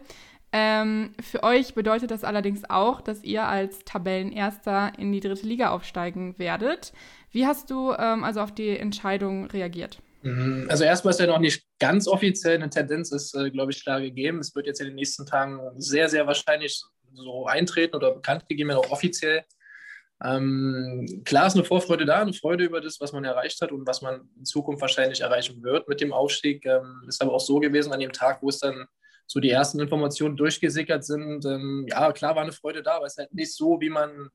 Ähm, 0.53 1.11
für 1.21 1.43
euch 1.43 1.75
bedeutet 1.75 2.13
das 2.13 2.23
allerdings 2.23 2.69
auch, 2.71 3.01
dass 3.01 3.25
ihr 3.25 3.49
als 3.49 3.81
Tabellenerster 3.85 4.93
in 4.97 5.11
die 5.11 5.21
dritte 5.21 5.47
Liga 5.47 5.71
aufsteigen 5.71 6.37
werdet. 6.39 6.93
Wie 7.33 7.47
hast 7.49 7.69
du 7.71 7.93
ähm, 7.99 8.23
also 8.23 8.41
auf 8.43 8.55
die 8.55 8.79
Entscheidung 8.79 9.47
reagiert? 9.47 10.01
Mhm. 10.23 10.67
Also 10.69 10.85
erstmal 10.85 11.13
ist 11.13 11.21
ja 11.21 11.27
noch 11.27 11.39
nicht 11.39 11.65
ganz 11.79 12.07
offiziell, 12.07 12.57
eine 12.57 12.71
Tendenz 12.71 13.11
ist, 13.13 13.35
äh, 13.35 13.51
glaube 13.51 13.73
ich, 13.73 13.83
klar 13.83 14.01
gegeben. 14.01 14.39
Es 14.39 14.55
wird 14.55 14.67
jetzt 14.67 14.81
in 14.81 14.89
den 14.89 14.97
nächsten 14.97 15.27
Tagen 15.27 15.61
sehr, 15.77 16.09
sehr 16.09 16.27
wahrscheinlich 16.27 16.83
so 17.13 17.47
eintreten 17.47 17.97
oder 17.97 18.13
bekannt 18.13 18.49
gegeben, 18.49 18.71
auch 18.73 18.91
offiziell. 18.91 19.45
Ähm, 20.23 21.23
klar 21.25 21.47
ist 21.47 21.55
eine 21.55 21.65
Vorfreude 21.65 22.05
da, 22.05 22.21
eine 22.21 22.35
Freude 22.35 22.65
über 22.65 22.83
das, 22.83 23.01
was 23.01 23.13
man 23.13 23.25
erreicht 23.25 23.61
hat 23.63 23.73
und 23.73 23.87
was 23.87 24.03
man 24.03 24.29
in 24.37 24.45
Zukunft 24.45 24.83
wahrscheinlich 24.83 25.23
erreichen 25.23 25.63
wird 25.63 25.89
mit 25.89 26.01
dem 26.01 26.13
Aufstieg. 26.13 26.67
Ähm, 26.67 27.05
ist 27.09 27.23
aber 27.23 27.33
auch 27.33 27.41
so 27.41 27.59
gewesen 27.59 27.93
an 27.93 28.01
dem 28.01 28.13
Tag, 28.13 28.43
wo 28.43 28.51
es 28.51 28.59
dann 28.59 28.87
so 29.27 29.41
die 29.41 29.51
ersten 29.51 29.81
Informationen 29.81 30.37
durchgesickert 30.37 31.05
sind. 31.05 31.47
Ähm, 31.47 31.87
ja, 31.89 32.13
klar 32.13 32.35
war 32.37 32.43
eine 32.43 32.53
Freude 32.53 32.83
da, 32.83 32.97
aber 32.97 33.07
es 33.07 33.15
ist 33.15 33.19
halt 33.19 33.33
nicht 33.33 33.55
so, 33.55 33.81
wie 33.81 33.89
man 33.89 34.29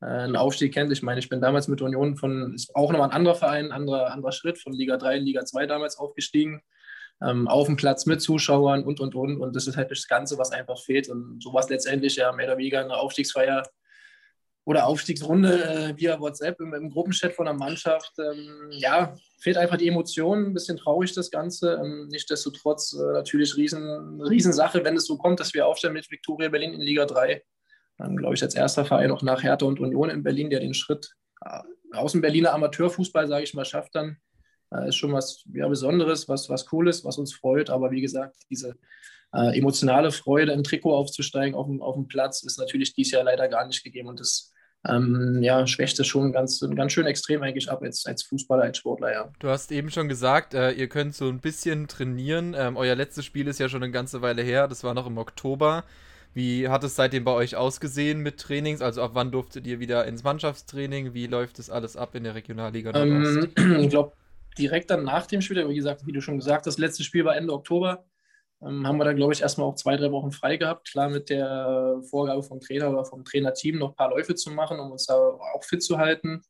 einen 0.00 0.36
Aufstieg 0.36 0.72
kennt. 0.72 0.92
Ich 0.92 1.02
meine, 1.02 1.20
ich 1.20 1.28
bin 1.28 1.40
damals 1.40 1.68
mit 1.68 1.82
Union 1.82 2.16
von, 2.16 2.54
ist 2.54 2.74
auch 2.74 2.90
nochmal 2.90 3.08
ein 3.08 3.14
anderer 3.14 3.34
Verein, 3.34 3.70
anderer, 3.70 4.12
anderer 4.12 4.32
Schritt, 4.32 4.58
von 4.58 4.72
Liga 4.72 4.96
3 4.96 5.18
in 5.18 5.24
Liga 5.24 5.44
2 5.44 5.66
damals 5.66 5.98
aufgestiegen. 5.98 6.62
Ähm, 7.22 7.48
auf 7.48 7.66
dem 7.66 7.76
Platz 7.76 8.06
mit 8.06 8.22
Zuschauern 8.22 8.82
und, 8.82 8.98
und, 8.98 9.14
und. 9.14 9.38
Und 9.40 9.54
das 9.54 9.66
ist 9.66 9.76
halt 9.76 9.90
das 9.90 10.08
Ganze, 10.08 10.38
was 10.38 10.52
einfach 10.52 10.80
fehlt. 10.80 11.10
Und 11.10 11.42
sowas 11.42 11.68
letztendlich 11.68 12.16
ja 12.16 12.32
mehr 12.32 12.46
oder 12.46 12.56
weniger 12.56 12.80
eine 12.80 12.96
Aufstiegsfeier 12.96 13.62
oder 14.64 14.86
Aufstiegsrunde 14.86 15.64
äh, 15.64 15.98
via 15.98 16.18
WhatsApp 16.18 16.60
im, 16.60 16.72
im, 16.72 16.90
Gruppenchat 16.90 17.34
von 17.34 17.44
der 17.44 17.54
Mannschaft. 17.54 18.12
Ähm, 18.18 18.68
ja, 18.70 19.14
fehlt 19.38 19.58
einfach 19.58 19.76
die 19.76 19.88
Emotion, 19.88 20.46
ein 20.46 20.54
bisschen 20.54 20.78
traurig 20.78 21.12
das 21.12 21.30
Ganze. 21.30 21.74
Ähm, 21.74 22.08
Nichtsdestotrotz 22.08 22.94
äh, 22.94 23.12
natürlich 23.12 23.56
riesen, 23.56 24.22
Riesensache, 24.22 24.82
wenn 24.84 24.96
es 24.96 25.06
so 25.06 25.18
kommt, 25.18 25.40
dass 25.40 25.52
wir 25.52 25.66
aufstellen 25.66 25.94
mit 25.94 26.10
Viktoria 26.10 26.48
Berlin 26.48 26.72
in 26.72 26.80
Liga 26.80 27.04
3. 27.04 27.42
Dann 28.00 28.16
glaube 28.16 28.34
ich 28.34 28.42
als 28.42 28.54
erster 28.54 28.84
Verein 28.84 29.10
auch 29.10 29.22
nach 29.22 29.42
Hertha 29.42 29.66
und 29.66 29.78
Union 29.78 30.08
in 30.08 30.22
Berlin, 30.22 30.48
der 30.50 30.60
den 30.60 30.74
Schritt 30.74 31.14
äh, 31.44 31.60
aus 31.92 32.12
dem 32.12 32.22
Berliner 32.22 32.54
Amateurfußball, 32.54 33.28
sage 33.28 33.44
ich 33.44 33.54
mal, 33.54 33.64
schafft 33.64 33.94
dann. 33.94 34.16
Äh, 34.72 34.88
ist 34.88 34.96
schon 34.96 35.12
was 35.12 35.44
ja, 35.52 35.68
Besonderes, 35.68 36.28
was, 36.28 36.48
was 36.48 36.66
Cooles, 36.66 37.04
was 37.04 37.18
uns 37.18 37.34
freut. 37.34 37.68
Aber 37.68 37.90
wie 37.90 38.00
gesagt, 38.00 38.36
diese 38.48 38.76
äh, 39.34 39.58
emotionale 39.58 40.12
Freude 40.12 40.52
im 40.52 40.64
Trikot 40.64 40.94
aufzusteigen 40.94 41.54
auf 41.54 41.66
dem, 41.66 41.82
auf 41.82 41.94
dem 41.94 42.08
Platz 42.08 42.42
ist 42.42 42.58
natürlich 42.58 42.94
dieses 42.94 43.12
Jahr 43.12 43.24
leider 43.24 43.48
gar 43.48 43.66
nicht 43.66 43.84
gegeben. 43.84 44.08
Und 44.08 44.20
das 44.20 44.50
ähm, 44.88 45.40
ja, 45.42 45.66
schwächt 45.66 46.00
es 46.00 46.06
schon 46.06 46.32
ganz, 46.32 46.64
ganz 46.74 46.92
schön 46.92 47.06
extrem 47.06 47.42
eigentlich 47.42 47.70
ab 47.70 47.82
als, 47.82 48.06
als 48.06 48.22
Fußballer, 48.22 48.62
als 48.62 48.78
Sportler, 48.78 49.12
ja. 49.12 49.32
Du 49.38 49.48
hast 49.48 49.72
eben 49.72 49.90
schon 49.90 50.08
gesagt, 50.08 50.54
äh, 50.54 50.70
ihr 50.70 50.88
könnt 50.88 51.14
so 51.14 51.28
ein 51.28 51.40
bisschen 51.40 51.86
trainieren. 51.86 52.54
Ähm, 52.56 52.78
euer 52.78 52.94
letztes 52.94 53.26
Spiel 53.26 53.46
ist 53.46 53.58
ja 53.58 53.68
schon 53.68 53.82
eine 53.82 53.92
ganze 53.92 54.22
Weile 54.22 54.42
her, 54.42 54.68
das 54.68 54.82
war 54.84 54.94
noch 54.94 55.06
im 55.06 55.18
Oktober. 55.18 55.84
Wie 56.32 56.68
hat 56.68 56.84
es 56.84 56.96
seitdem 56.96 57.24
bei 57.24 57.32
euch 57.32 57.56
ausgesehen 57.56 58.20
mit 58.20 58.38
Trainings? 58.38 58.82
Also 58.82 59.02
ab 59.02 59.10
wann 59.14 59.32
durftet 59.32 59.66
ihr 59.66 59.80
wieder 59.80 60.04
ins 60.06 60.22
Mannschaftstraining? 60.22 61.12
Wie 61.12 61.26
läuft 61.26 61.58
das 61.58 61.70
alles 61.70 61.96
ab 61.96 62.14
in 62.14 62.24
der 62.24 62.34
Regionalliga 62.34 62.94
ähm, 62.94 63.52
ich 63.80 63.88
glaube, 63.88 64.12
direkt 64.58 64.90
dann 64.90 65.04
nach 65.04 65.26
dem 65.26 65.40
Spiel, 65.40 65.68
wie 65.68 65.74
gesagt, 65.74 66.06
wie 66.06 66.12
du 66.12 66.20
schon 66.20 66.36
gesagt 66.36 66.66
hast, 66.66 66.74
das 66.74 66.78
letzte 66.78 67.02
Spiel 67.02 67.24
war 67.24 67.36
Ende 67.36 67.52
Oktober 67.52 68.04
ähm, 68.62 68.86
haben 68.86 68.98
wir 68.98 69.04
dann, 69.04 69.16
glaube 69.16 69.32
ich, 69.32 69.42
erstmal 69.42 69.66
auch 69.66 69.74
zwei, 69.74 69.96
drei 69.96 70.10
Wochen 70.12 70.32
frei 70.32 70.56
gehabt. 70.56 70.90
Klar 70.90 71.08
mit 71.08 71.30
der 71.30 72.00
Vorgabe 72.08 72.42
vom 72.42 72.60
Trainer 72.60 72.90
oder 72.90 73.04
vom 73.04 73.24
Trainerteam 73.24 73.78
noch 73.78 73.90
ein 73.90 73.96
paar 73.96 74.10
Läufe 74.10 74.34
zu 74.34 74.50
machen, 74.50 74.78
um 74.78 74.92
uns 74.92 75.06
da 75.06 75.14
auch 75.14 75.64
fit 75.64 75.82
zu 75.82 75.98
halten. 75.98 76.42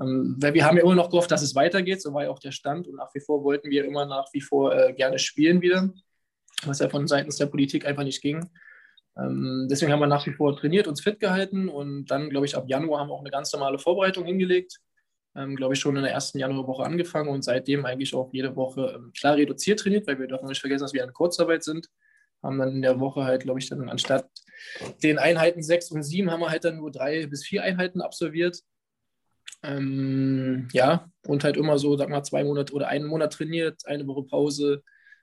Ähm, 0.00 0.36
weil 0.38 0.54
wir 0.54 0.64
haben 0.64 0.76
ja 0.76 0.84
immer 0.84 0.94
noch 0.94 1.10
gehofft, 1.10 1.30
dass 1.30 1.42
es 1.42 1.54
weitergeht, 1.56 2.00
so 2.00 2.14
war 2.14 2.24
ja 2.24 2.30
auch 2.30 2.38
der 2.38 2.52
Stand 2.52 2.86
und 2.86 2.96
nach 2.96 3.12
wie 3.14 3.20
vor 3.20 3.42
wollten 3.42 3.70
wir 3.70 3.84
immer 3.84 4.06
nach 4.06 4.26
wie 4.32 4.40
vor 4.40 4.74
äh, 4.74 4.92
gerne 4.92 5.18
spielen 5.18 5.60
wieder, 5.60 5.90
was 6.64 6.78
ja 6.78 6.88
von 6.88 7.08
seitens 7.08 7.36
der 7.36 7.46
Politik 7.46 7.84
einfach 7.84 8.04
nicht 8.04 8.22
ging. 8.22 8.48
Ähm, 9.20 9.68
deswegen 9.70 9.92
haben 9.92 10.00
wir 10.00 10.06
nach 10.06 10.26
wie 10.26 10.32
vor 10.32 10.56
trainiert, 10.56 10.88
uns 10.88 11.02
fit 11.02 11.20
gehalten 11.20 11.68
und 11.68 12.06
dann, 12.06 12.30
glaube 12.30 12.46
ich, 12.46 12.56
ab 12.56 12.64
Januar 12.68 13.00
haben 13.00 13.08
wir 13.08 13.14
auch 13.14 13.20
eine 13.20 13.30
ganz 13.30 13.52
normale 13.52 13.78
Vorbereitung 13.78 14.24
hingelegt 14.24 14.80
ähm, 15.36 15.56
glaube 15.56 15.74
ich, 15.74 15.80
schon 15.80 15.96
in 15.96 16.02
der 16.02 16.12
ersten 16.12 16.38
Januarwoche 16.38 16.84
angefangen 16.84 17.28
und 17.28 17.42
seitdem 17.42 17.84
eigentlich 17.86 18.14
auch 18.14 18.32
jede 18.32 18.56
Woche 18.56 18.94
ähm, 18.96 19.12
klar 19.16 19.36
reduziert 19.36 19.80
trainiert, 19.80 20.06
weil 20.06 20.18
wir 20.18 20.26
dürfen 20.26 20.48
nicht 20.48 20.60
vergessen, 20.60 20.84
dass 20.84 20.92
wir 20.92 21.04
in 21.04 21.12
Kurzarbeit 21.12 21.62
sind. 21.62 21.88
Haben 22.42 22.58
dann 22.58 22.70
in 22.70 22.82
der 22.82 23.00
Woche 23.00 23.24
halt, 23.24 23.42
glaube 23.42 23.60
ich, 23.60 23.68
dann 23.68 23.88
anstatt 23.88 24.28
den 25.02 25.18
Einheiten 25.18 25.62
sechs 25.62 25.90
und 25.90 26.02
sieben 26.02 26.30
haben 26.30 26.40
wir 26.40 26.50
halt 26.50 26.64
dann 26.64 26.78
nur 26.78 26.90
drei 26.90 27.26
bis 27.26 27.44
vier 27.44 27.62
Einheiten 27.62 28.00
absolviert. 28.00 28.60
Ähm, 29.62 30.68
ja, 30.72 31.10
und 31.26 31.44
halt 31.44 31.56
immer 31.56 31.78
so, 31.78 31.96
sag 31.96 32.08
mal, 32.08 32.22
zwei 32.22 32.44
Monate 32.44 32.72
oder 32.72 32.88
einen 32.88 33.06
Monat 33.06 33.34
trainiert, 33.34 33.86
eine 33.86 34.06
Woche 34.06 34.24
Pause 34.24 34.82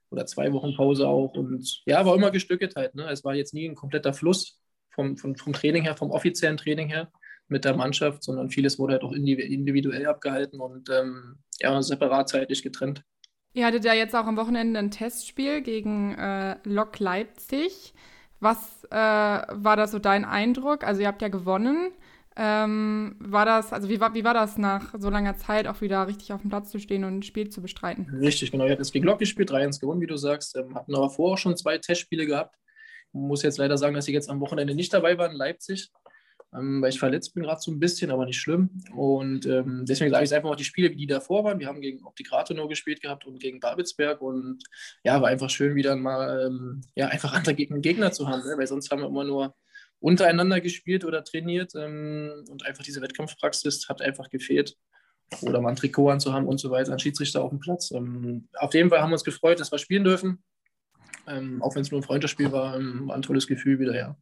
oder 0.10 0.26
zwei 0.26 0.52
Wochen 0.54 0.76
Pause 0.76 1.08
auch. 1.08 1.34
Und 1.34 1.82
ja, 1.86 2.06
war 2.06 2.16
immer 2.16 2.32
gestückelt 2.32 2.76
halt. 2.76 2.96
Ne? 2.96 3.10
Es 3.10 3.24
war 3.24 3.36
jetzt 3.36 3.54
nie 3.54 3.68
ein 3.68 3.76
kompletter 3.76 4.14
Fluss 4.14 4.60
vom, 4.90 5.18
vom, 5.18 5.36
vom 5.36 5.54
Training 5.54 5.84
her, 5.84 5.96
vom 5.96 6.12
offiziellen 6.12 6.58
Training 6.58 6.90
her 6.90 7.12
mit 7.48 7.66
der 7.66 7.76
Mannschaft, 7.76 8.24
sondern 8.24 8.50
vieles 8.50 8.78
wurde 8.78 8.94
halt 8.94 9.04
auch 9.04 9.14
individuell 9.14 10.06
abgehalten 10.06 10.60
und 10.60 10.90
ähm, 10.90 11.38
ja, 11.60 11.82
separat 11.82 12.30
zeitlich 12.30 12.62
getrennt. 12.62 13.04
Ihr 13.54 13.66
hattet 13.66 13.86
ja 13.86 13.94
jetzt 13.94 14.16
auch 14.16 14.26
am 14.26 14.38
Wochenende 14.38 14.80
ein 14.80 14.92
Testspiel 14.92 15.62
gegen 15.62 16.14
äh, 16.16 16.58
Lok 16.64 17.00
Leipzig. 17.00 17.94
Was 18.40 18.84
äh, 18.92 18.96
war 18.96 19.76
da 19.76 19.88
so 19.88 19.98
dein 19.98 20.26
Eindruck? 20.26 20.84
Also 20.84 21.02
ihr 21.02 21.08
habt 21.08 21.22
ja 21.22 21.30
gewonnen. 21.30 21.92
Ähm, 22.38 23.16
war 23.20 23.46
das, 23.46 23.74
also 23.74 23.90
wie 23.90 24.00
war, 24.00 24.14
wie 24.14 24.24
war 24.24 24.34
das 24.34 24.58
nach 24.58 24.94
so 24.98 25.10
langer 25.10 25.38
Zeit 25.38 25.68
auch 25.68 25.82
wieder 25.82 26.08
richtig 26.08 26.34
auf 26.34 26.42
dem 26.42 26.50
Platz 26.50 26.70
zu 26.70 26.80
stehen 26.80 27.04
und 27.04 27.18
ein 27.18 27.24
Spiel 27.24 27.50
zu 27.50 27.62
bestreiten? 27.62 28.08
Richtig, 28.22 28.52
genau. 28.52 28.66
Ihr 28.66 28.72
habt 28.72 28.80
jetzt 28.80 28.94
gegen 28.94 29.06
Lok 29.06 29.20
gespielt, 29.20 29.52
3-1 29.52 29.80
gewonnen, 29.80 30.02
wie 30.02 30.08
du 30.08 30.18
sagst. 30.18 30.56
Ähm, 30.56 30.76
hatten 30.76 30.96
aber 30.96 31.10
vorher 31.10 31.34
auch 31.34 31.38
schon 31.38 31.58
zwei 31.58 31.78
Testspiele 31.78 32.26
gehabt. 32.26 32.56
Ich 33.14 33.20
muss 33.20 33.42
jetzt 33.42 33.58
leider 33.58 33.78
sagen, 33.78 33.96
dass 33.96 34.06
sie 34.06 34.14
jetzt 34.14 34.30
am 34.30 34.40
Wochenende 34.40 34.76
nicht 34.76 34.94
dabei 34.94 35.18
waren 35.18 35.32
in 35.32 35.38
Leipzig 35.38 35.92
ähm, 36.56 36.82
weil 36.82 36.90
ich 36.90 37.00
verletzt 37.00 37.34
bin 37.34 37.44
gerade 37.44 37.62
so 37.62 37.72
ein 37.72 37.80
bisschen, 37.80 38.12
aber 38.12 38.26
nicht 38.26 38.40
schlimm. 38.40 38.70
Und 38.96 39.46
ähm, 39.46 39.86
deswegen 39.88 40.12
sage 40.12 40.26
ich 40.26 40.34
einfach 40.34 40.50
mal 40.50 40.56
die 40.56 40.64
Spiele, 40.64 40.90
die 40.90 41.08
davor 41.08 41.44
waren. 41.44 41.60
Wir 41.60 41.68
haben 41.68 41.82
gegen 41.82 42.06
Optik 42.06 42.32
Rathenow 42.32 42.68
gespielt 42.70 43.02
gehabt 43.02 43.26
und 43.26 43.40
gegen 43.40 43.60
Babelsberg 43.60 44.22
und 44.22 44.64
ja, 45.04 45.22
war 45.22 45.30
einfach 45.30 45.50
schön, 45.50 45.76
wieder 45.76 45.96
mal 45.96 46.48
ähm, 46.48 46.82
ja, 46.96 47.08
einfach 47.08 47.34
andere 47.34 47.56
Gegner 47.56 48.12
zu 48.12 48.28
haben, 48.28 48.44
ne? 48.48 48.56
weil 48.58 48.68
sonst 48.68 48.90
haben 48.92 49.02
wir 49.02 49.08
immer 49.08 49.24
nur 49.26 49.56
untereinander 50.00 50.62
gespielt 50.62 51.06
oder 51.06 51.24
trainiert 51.24 51.74
ähm, 51.76 52.46
und 52.50 52.66
einfach 52.66 52.84
diese 52.84 53.02
Wettkampfpraxis 53.02 53.88
hat 53.90 54.02
einfach 54.02 54.30
gefehlt. 54.30 54.78
Oder 55.42 55.60
mal 55.60 55.70
ein 55.70 55.76
Trikot 55.76 56.10
anzuhaben 56.10 56.48
und 56.48 56.60
so 56.60 56.72
weiter, 56.72 56.94
ein 56.94 57.00
Schiedsrichter 57.00 57.44
auf 57.44 57.50
dem 57.50 57.60
Platz. 57.60 57.92
Ähm, 57.92 58.48
auf 58.54 58.74
jeden 58.74 58.90
Fall 58.90 59.02
haben 59.02 59.10
wir 59.10 59.16
uns 59.16 59.26
gefreut, 59.26 59.60
dass 59.60 59.72
wir 59.72 59.78
spielen 59.78 60.04
dürfen. 60.04 60.44
Ähm, 61.28 61.62
auch 61.62 61.76
wenn 61.76 61.82
es 61.82 61.92
nur 61.92 62.00
ein 62.00 62.04
Freundschaftsspiel 62.04 62.52
war, 62.52 62.80
war 62.80 63.16
ein 63.16 63.22
tolles 63.22 63.48
Gefühl 63.48 63.80
wieder, 63.80 63.96
ja. 63.96 64.16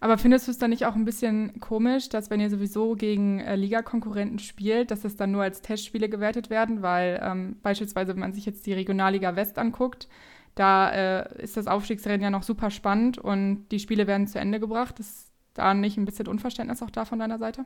Aber 0.00 0.18
findest 0.18 0.46
du 0.46 0.50
es 0.50 0.58
dann 0.58 0.70
nicht 0.70 0.86
auch 0.86 0.96
ein 0.96 1.04
bisschen 1.04 1.60
komisch, 1.60 2.08
dass 2.08 2.30
wenn 2.30 2.40
ihr 2.40 2.50
sowieso 2.50 2.94
gegen 2.94 3.40
äh, 3.40 3.56
Ligakonkurrenten 3.56 4.38
spielt, 4.38 4.90
dass 4.90 5.04
es 5.04 5.16
dann 5.16 5.30
nur 5.30 5.42
als 5.42 5.62
Testspiele 5.62 6.08
gewertet 6.08 6.50
werden? 6.50 6.82
Weil 6.82 7.20
ähm, 7.22 7.56
beispielsweise, 7.62 8.12
wenn 8.12 8.20
man 8.20 8.32
sich 8.32 8.44
jetzt 8.44 8.66
die 8.66 8.72
Regionalliga 8.72 9.36
West 9.36 9.58
anguckt, 9.58 10.08
da 10.54 10.90
äh, 10.90 11.42
ist 11.42 11.56
das 11.56 11.66
Aufstiegsrennen 11.66 12.22
ja 12.22 12.30
noch 12.30 12.42
super 12.42 12.70
spannend 12.70 13.18
und 13.18 13.68
die 13.68 13.80
Spiele 13.80 14.06
werden 14.06 14.26
zu 14.26 14.38
Ende 14.38 14.60
gebracht. 14.60 15.00
Ist 15.00 15.32
da 15.54 15.74
nicht 15.74 15.96
ein 15.96 16.04
bisschen 16.04 16.28
Unverständnis 16.28 16.82
auch 16.82 16.90
da 16.90 17.04
von 17.04 17.18
deiner 17.18 17.38
Seite? 17.38 17.64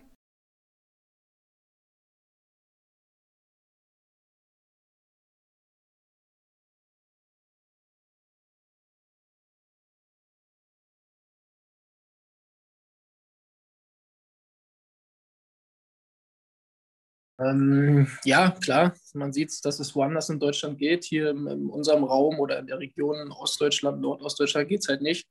Ähm, 17.41 18.09
ja, 18.25 18.51
klar, 18.51 18.95
man 19.15 19.33
sieht, 19.33 19.65
dass 19.65 19.79
es 19.79 19.95
woanders 19.95 20.29
in 20.29 20.41
Deutschland 20.41 20.79
geht. 20.79 21.05
Hier 21.05 21.31
in, 21.31 21.47
in 21.47 21.67
unserem 21.71 22.05
Raum 22.05 22.41
oder 22.41 22.59
in 22.59 22.67
der 22.67 22.79
Region 22.79 23.31
Ostdeutschland, 23.31 24.01
Nordostdeutschland 24.01 24.69
geht 24.69 24.81
es 24.81 24.89
halt 24.89 25.03
nicht. 25.03 25.29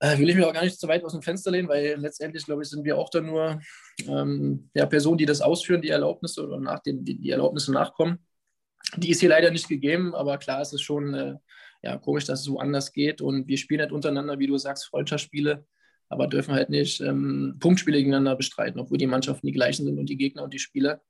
Äh, 0.00 0.18
will 0.18 0.28
ich 0.28 0.36
mir 0.36 0.46
auch 0.46 0.52
gar 0.52 0.62
nicht 0.62 0.78
zu 0.78 0.86
weit 0.86 1.04
aus 1.04 1.12
dem 1.12 1.22
Fenster 1.22 1.50
lehnen, 1.50 1.68
weil 1.68 1.96
letztendlich, 1.96 2.44
glaube 2.44 2.62
ich, 2.62 2.68
sind 2.68 2.84
wir 2.84 2.98
auch 2.98 3.10
da 3.10 3.20
nur 3.20 3.60
ähm, 4.06 4.70
ja, 4.74 4.86
Personen, 4.86 5.18
die 5.18 5.26
das 5.26 5.40
ausführen, 5.40 5.82
die 5.82 5.88
Erlaubnisse 5.88 6.46
oder 6.46 6.60
nach 6.60 6.80
den, 6.80 7.04
die, 7.04 7.18
die 7.18 7.30
Erlaubnisse 7.30 7.72
nachkommen. 7.72 8.18
Die 8.96 9.10
ist 9.10 9.20
hier 9.20 9.30
leider 9.30 9.50
nicht 9.50 9.68
gegeben, 9.68 10.14
aber 10.14 10.38
klar 10.38 10.60
ist 10.60 10.72
es 10.72 10.82
schon 10.82 11.14
äh, 11.14 11.34
ja, 11.82 11.96
komisch, 11.98 12.24
dass 12.24 12.40
es 12.40 12.44
so 12.44 12.58
anders 12.58 12.92
geht. 12.92 13.20
Und 13.20 13.48
wir 13.48 13.56
spielen 13.56 13.80
halt 13.80 13.92
untereinander, 13.92 14.38
wie 14.38 14.46
du 14.46 14.58
sagst, 14.58 14.86
Freundschaftsspiele 14.86 15.66
aber 16.14 16.28
dürfen 16.28 16.54
halt 16.54 16.70
nicht 16.70 17.00
ähm, 17.00 17.56
Punktspiele 17.60 17.98
gegeneinander 17.98 18.36
bestreiten, 18.36 18.80
obwohl 18.80 18.98
die 18.98 19.06
Mannschaften 19.06 19.46
die 19.46 19.52
gleichen 19.52 19.84
sind 19.84 19.98
und 19.98 20.06
die 20.06 20.16
Gegner 20.16 20.44
und 20.44 20.54
die 20.54 20.58
Spieler. 20.58 21.02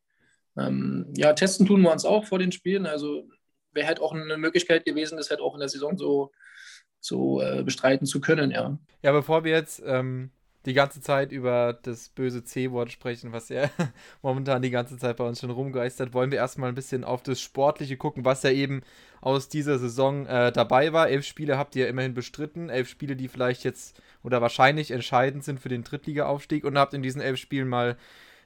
Ähm, 0.57 1.07
ja, 1.17 1.33
testen 1.33 1.67
tun 1.67 1.83
wir 1.83 1.93
uns 1.93 2.05
auch 2.05 2.25
vor 2.27 2.39
den 2.39 2.53
Spielen. 2.53 2.87
Also 2.87 3.29
wäre 3.73 3.87
halt 3.87 4.01
auch 4.01 4.13
eine 4.13 4.37
Möglichkeit 4.37 4.85
gewesen, 4.85 5.17
das 5.17 5.31
halt 5.31 5.41
auch 5.41 5.55
in 5.55 5.61
der 5.61 5.69
Saison 5.69 5.97
so, 5.97 6.33
so 7.01 7.41
äh, 7.41 7.63
bestreiten 7.63 8.07
zu 8.07 8.21
können, 8.21 8.51
ja. 8.51 8.79
Ja, 9.03 9.13
bevor 9.13 9.45
wir 9.45 9.53
jetzt 9.53 9.83
ähm, 9.85 10.31
die 10.67 10.75
ganze 10.75 11.01
Zeit 11.01 11.33
über 11.33 11.79
das 11.83 12.09
böse 12.09 12.43
C-Wort 12.43 12.91
sprechen, 12.91 13.33
was 13.33 13.49
ja 13.49 13.71
momentan 14.23 14.63
die 14.63 14.71
ganze 14.71 14.97
Zeit 14.97 15.17
bei 15.17 15.25
uns 15.25 15.41
schon 15.41 15.51
rumgeistert, 15.51 16.15
wollen 16.15 16.31
wir 16.31 16.39
erstmal 16.39 16.69
ein 16.69 16.75
bisschen 16.75 17.05
auf 17.05 17.23
das 17.23 17.41
Sportliche 17.41 17.97
gucken, 17.97 18.25
was 18.25 18.43
ja 18.43 18.51
eben 18.51 18.83
aus 19.21 19.49
dieser 19.49 19.79
Saison 19.79 20.27
äh, 20.27 20.53
dabei 20.53 20.93
war. 20.93 21.09
Elf 21.09 21.25
Spiele 21.25 21.59
habt 21.59 21.77
ihr 21.77 21.89
immerhin 21.89 22.15
bestritten, 22.15 22.69
elf 22.71 22.89
Spiele, 22.89 23.17
die 23.17 23.29
vielleicht 23.29 23.65
jetzt 23.65 24.01
oder 24.23 24.41
wahrscheinlich 24.41 24.91
entscheidend 24.91 25.45
sind 25.45 25.61
für 25.61 25.69
den 25.69 25.85
Drittliga-Aufstieg 25.85 26.65
und 26.65 26.79
habt 26.79 26.95
in 26.95 27.03
diesen 27.03 27.21
elf 27.21 27.39
Spielen 27.39 27.69
mal 27.69 27.97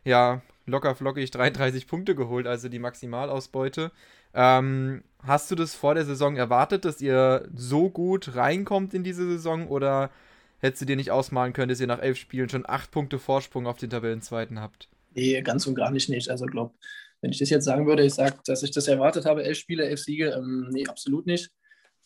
ja 0.05 0.43
locker 0.67 0.95
flockig 0.95 1.31
33 1.31 1.87
Punkte 1.87 2.15
geholt, 2.15 2.47
also 2.47 2.69
die 2.69 2.79
Maximalausbeute. 2.79 3.91
Ähm, 4.35 5.03
hast 5.25 5.51
du 5.51 5.55
das 5.55 5.75
vor 5.75 5.95
der 5.95 6.05
Saison 6.05 6.37
erwartet, 6.37 6.85
dass 6.85 7.01
ihr 7.01 7.49
so 7.55 7.91
gut 7.91 8.37
reinkommt 8.37 8.95
in 8.95 9.03
diese 9.03 9.27
Saison 9.27 9.69
oder 9.69 10.11
hättest 10.59 10.83
du 10.83 10.87
dir 10.87 10.97
nicht 10.97 11.11
ausmalen 11.11 11.53
können, 11.53 11.69
dass 11.69 11.81
ihr 11.81 11.87
nach 11.87 12.03
elf 12.03 12.19
Spielen 12.19 12.49
schon 12.49 12.65
acht 12.67 12.91
Punkte 12.91 13.19
Vorsprung 13.19 13.67
auf 13.67 13.79
den 13.79 13.91
Tabellenzweiten 13.91 14.61
habt? 14.61 14.89
Nee, 15.15 15.41
ganz 15.43 15.67
und 15.67 15.75
gar 15.75 15.91
nicht 15.91 16.09
nicht. 16.09 16.29
Also 16.29 16.47
glaube, 16.47 16.75
wenn 17.21 17.31
ich 17.31 17.39
das 17.39 17.51
jetzt 17.51 17.65
sagen 17.65 17.87
würde, 17.87 18.05
ich 18.05 18.15
sage, 18.15 18.37
dass 18.47 18.63
ich 18.63 18.71
das 18.71 18.89
erwartet 18.89 19.25
habe, 19.25 19.45
elf 19.45 19.59
Spiele, 19.59 19.85
elf 19.85 20.01
Siege, 20.01 20.31
ähm, 20.31 20.69
nee, 20.71 20.87
absolut 20.87 21.27
nicht. 21.27 21.51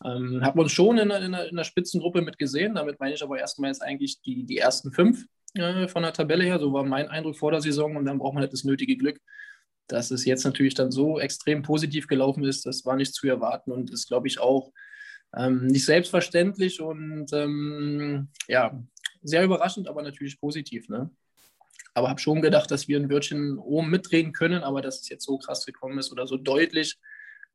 Ähm, 0.05 0.41
haben 0.43 0.59
wir 0.59 0.63
uns 0.63 0.73
schon 0.73 0.99
in, 0.99 1.11
in, 1.11 1.35
in 1.35 1.57
der 1.57 1.65
Spitzengruppe 1.65 2.23
mit 2.23 2.39
gesehen. 2.39 2.75
Damit 2.75 2.99
meine 2.99 3.15
ich 3.15 3.23
aber 3.23 3.39
erstmal 3.39 3.71
jetzt 3.71 3.83
eigentlich 3.83 4.21
die, 4.23 4.45
die 4.45 4.59
ersten 4.59 4.93
fünf 4.93 5.27
äh, 5.55 5.87
von 5.89 6.03
der 6.03 6.13
Tabelle 6.13 6.45
her. 6.45 6.59
So 6.59 6.73
war 6.73 6.85
mein 6.85 7.09
Eindruck 7.09 7.37
vor 7.37 7.53
der 7.53 7.61
Saison. 7.61 7.97
Und 7.97 8.07
dann 8.07 8.19
braucht 8.19 8.35
man 8.35 8.43
halt 8.43 8.53
das 8.53 8.65
nötige 8.65 8.97
Glück. 8.97 9.21
Dass 9.89 10.11
es 10.11 10.25
jetzt 10.25 10.45
natürlich 10.45 10.75
dann 10.75 10.91
so 10.91 11.19
extrem 11.19 11.63
positiv 11.63 12.07
gelaufen 12.07 12.45
ist, 12.45 12.65
das 12.67 12.85
war 12.85 12.97
nicht 12.97 13.15
zu 13.15 13.27
erwarten 13.27 13.73
und 13.73 13.91
ist, 13.91 14.09
glaube 14.09 14.29
ich, 14.29 14.39
auch 14.39 14.73
ähm, 15.37 15.67
nicht 15.67 15.85
selbstverständlich 15.85 16.81
und 16.81 17.33
ähm, 17.33 18.29
ja, 18.49 18.79
sehr 19.23 19.45
überraschend, 19.45 19.89
aber 19.89 20.03
natürlich 20.03 20.39
positiv. 20.41 20.89
Ne? 20.89 21.11
Aber 21.95 22.09
habe 22.09 22.21
schon 22.21 22.43
gedacht, 22.43 22.71
dass 22.71 22.89
wir 22.89 22.99
ein 22.99 23.11
Wörtchen 23.11 23.59
oben 23.59 23.91
mitreden 23.91 24.33
können, 24.33 24.63
aber 24.63 24.83
dass 24.83 25.01
es 25.01 25.09
jetzt 25.09 25.25
so 25.25 25.39
krass 25.39 25.65
gekommen 25.65 25.99
ist 25.99 26.13
oder 26.13 26.27
so 26.27 26.37
deutlich, 26.37 26.99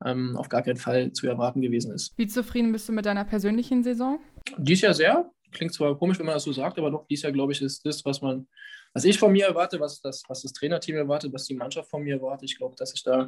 ähm, 0.04 0.36
auf 0.36 0.48
gar 0.48 0.62
keinen 0.62 0.76
Fall 0.76 1.12
zu 1.12 1.26
erwarten 1.26 1.60
gewesen 1.60 1.92
ist. 1.92 2.16
Wie 2.16 2.26
zufrieden 2.26 2.72
bist 2.72 2.88
du 2.88 2.92
mit 2.92 3.06
deiner 3.06 3.24
persönlichen 3.24 3.82
Saison? 3.82 4.20
Dies 4.56 4.80
Jahr 4.80 4.94
sehr. 4.94 5.30
Klingt 5.50 5.72
zwar 5.72 5.98
komisch, 5.98 6.18
wenn 6.18 6.26
man 6.26 6.34
das 6.34 6.44
so 6.44 6.52
sagt, 6.52 6.78
aber 6.78 6.90
doch, 6.90 7.06
dies 7.08 7.22
Jahr, 7.22 7.32
glaube 7.32 7.52
ich, 7.52 7.62
ist 7.62 7.84
das, 7.84 8.04
was 8.04 8.20
man, 8.20 8.46
was 8.92 9.04
ich 9.04 9.18
von 9.18 9.32
mir 9.32 9.46
erwarte, 9.46 9.80
was 9.80 10.00
das, 10.00 10.22
was 10.28 10.42
das 10.42 10.52
Trainerteam 10.52 10.96
erwartet, 10.96 11.32
was 11.32 11.44
die 11.44 11.54
Mannschaft 11.54 11.90
von 11.90 12.02
mir 12.02 12.16
erwartet. 12.16 12.50
Ich 12.50 12.58
glaube, 12.58 12.76
dass 12.76 12.92
ich 12.94 13.02
da 13.02 13.26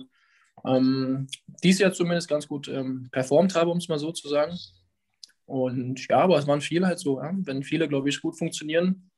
ähm, 0.65 1.27
dies 1.63 1.79
Jahr 1.79 1.93
zumindest 1.93 2.29
ganz 2.29 2.47
gut 2.49 2.69
ähm, 2.69 3.09
performt 3.11 3.55
habe, 3.55 3.71
um 3.71 3.79
es 3.79 3.89
mal 3.89 3.99
so 3.99 4.13
zu 4.13 4.29
sagen. 4.29 4.59
Und 5.47 6.07
ja, 6.09 6.19
aber 6.19 6.39
es 6.39 6.47
waren 6.47 6.61
viele 6.61 6.87
halt 6.87 6.99
so, 6.99 7.21
ja? 7.21 7.33
wenn 7.35 7.63
viele, 7.63 7.89
glaube 7.89 8.09
ich, 8.09 8.21
gut 8.21 8.39
funktionieren, 8.39 9.11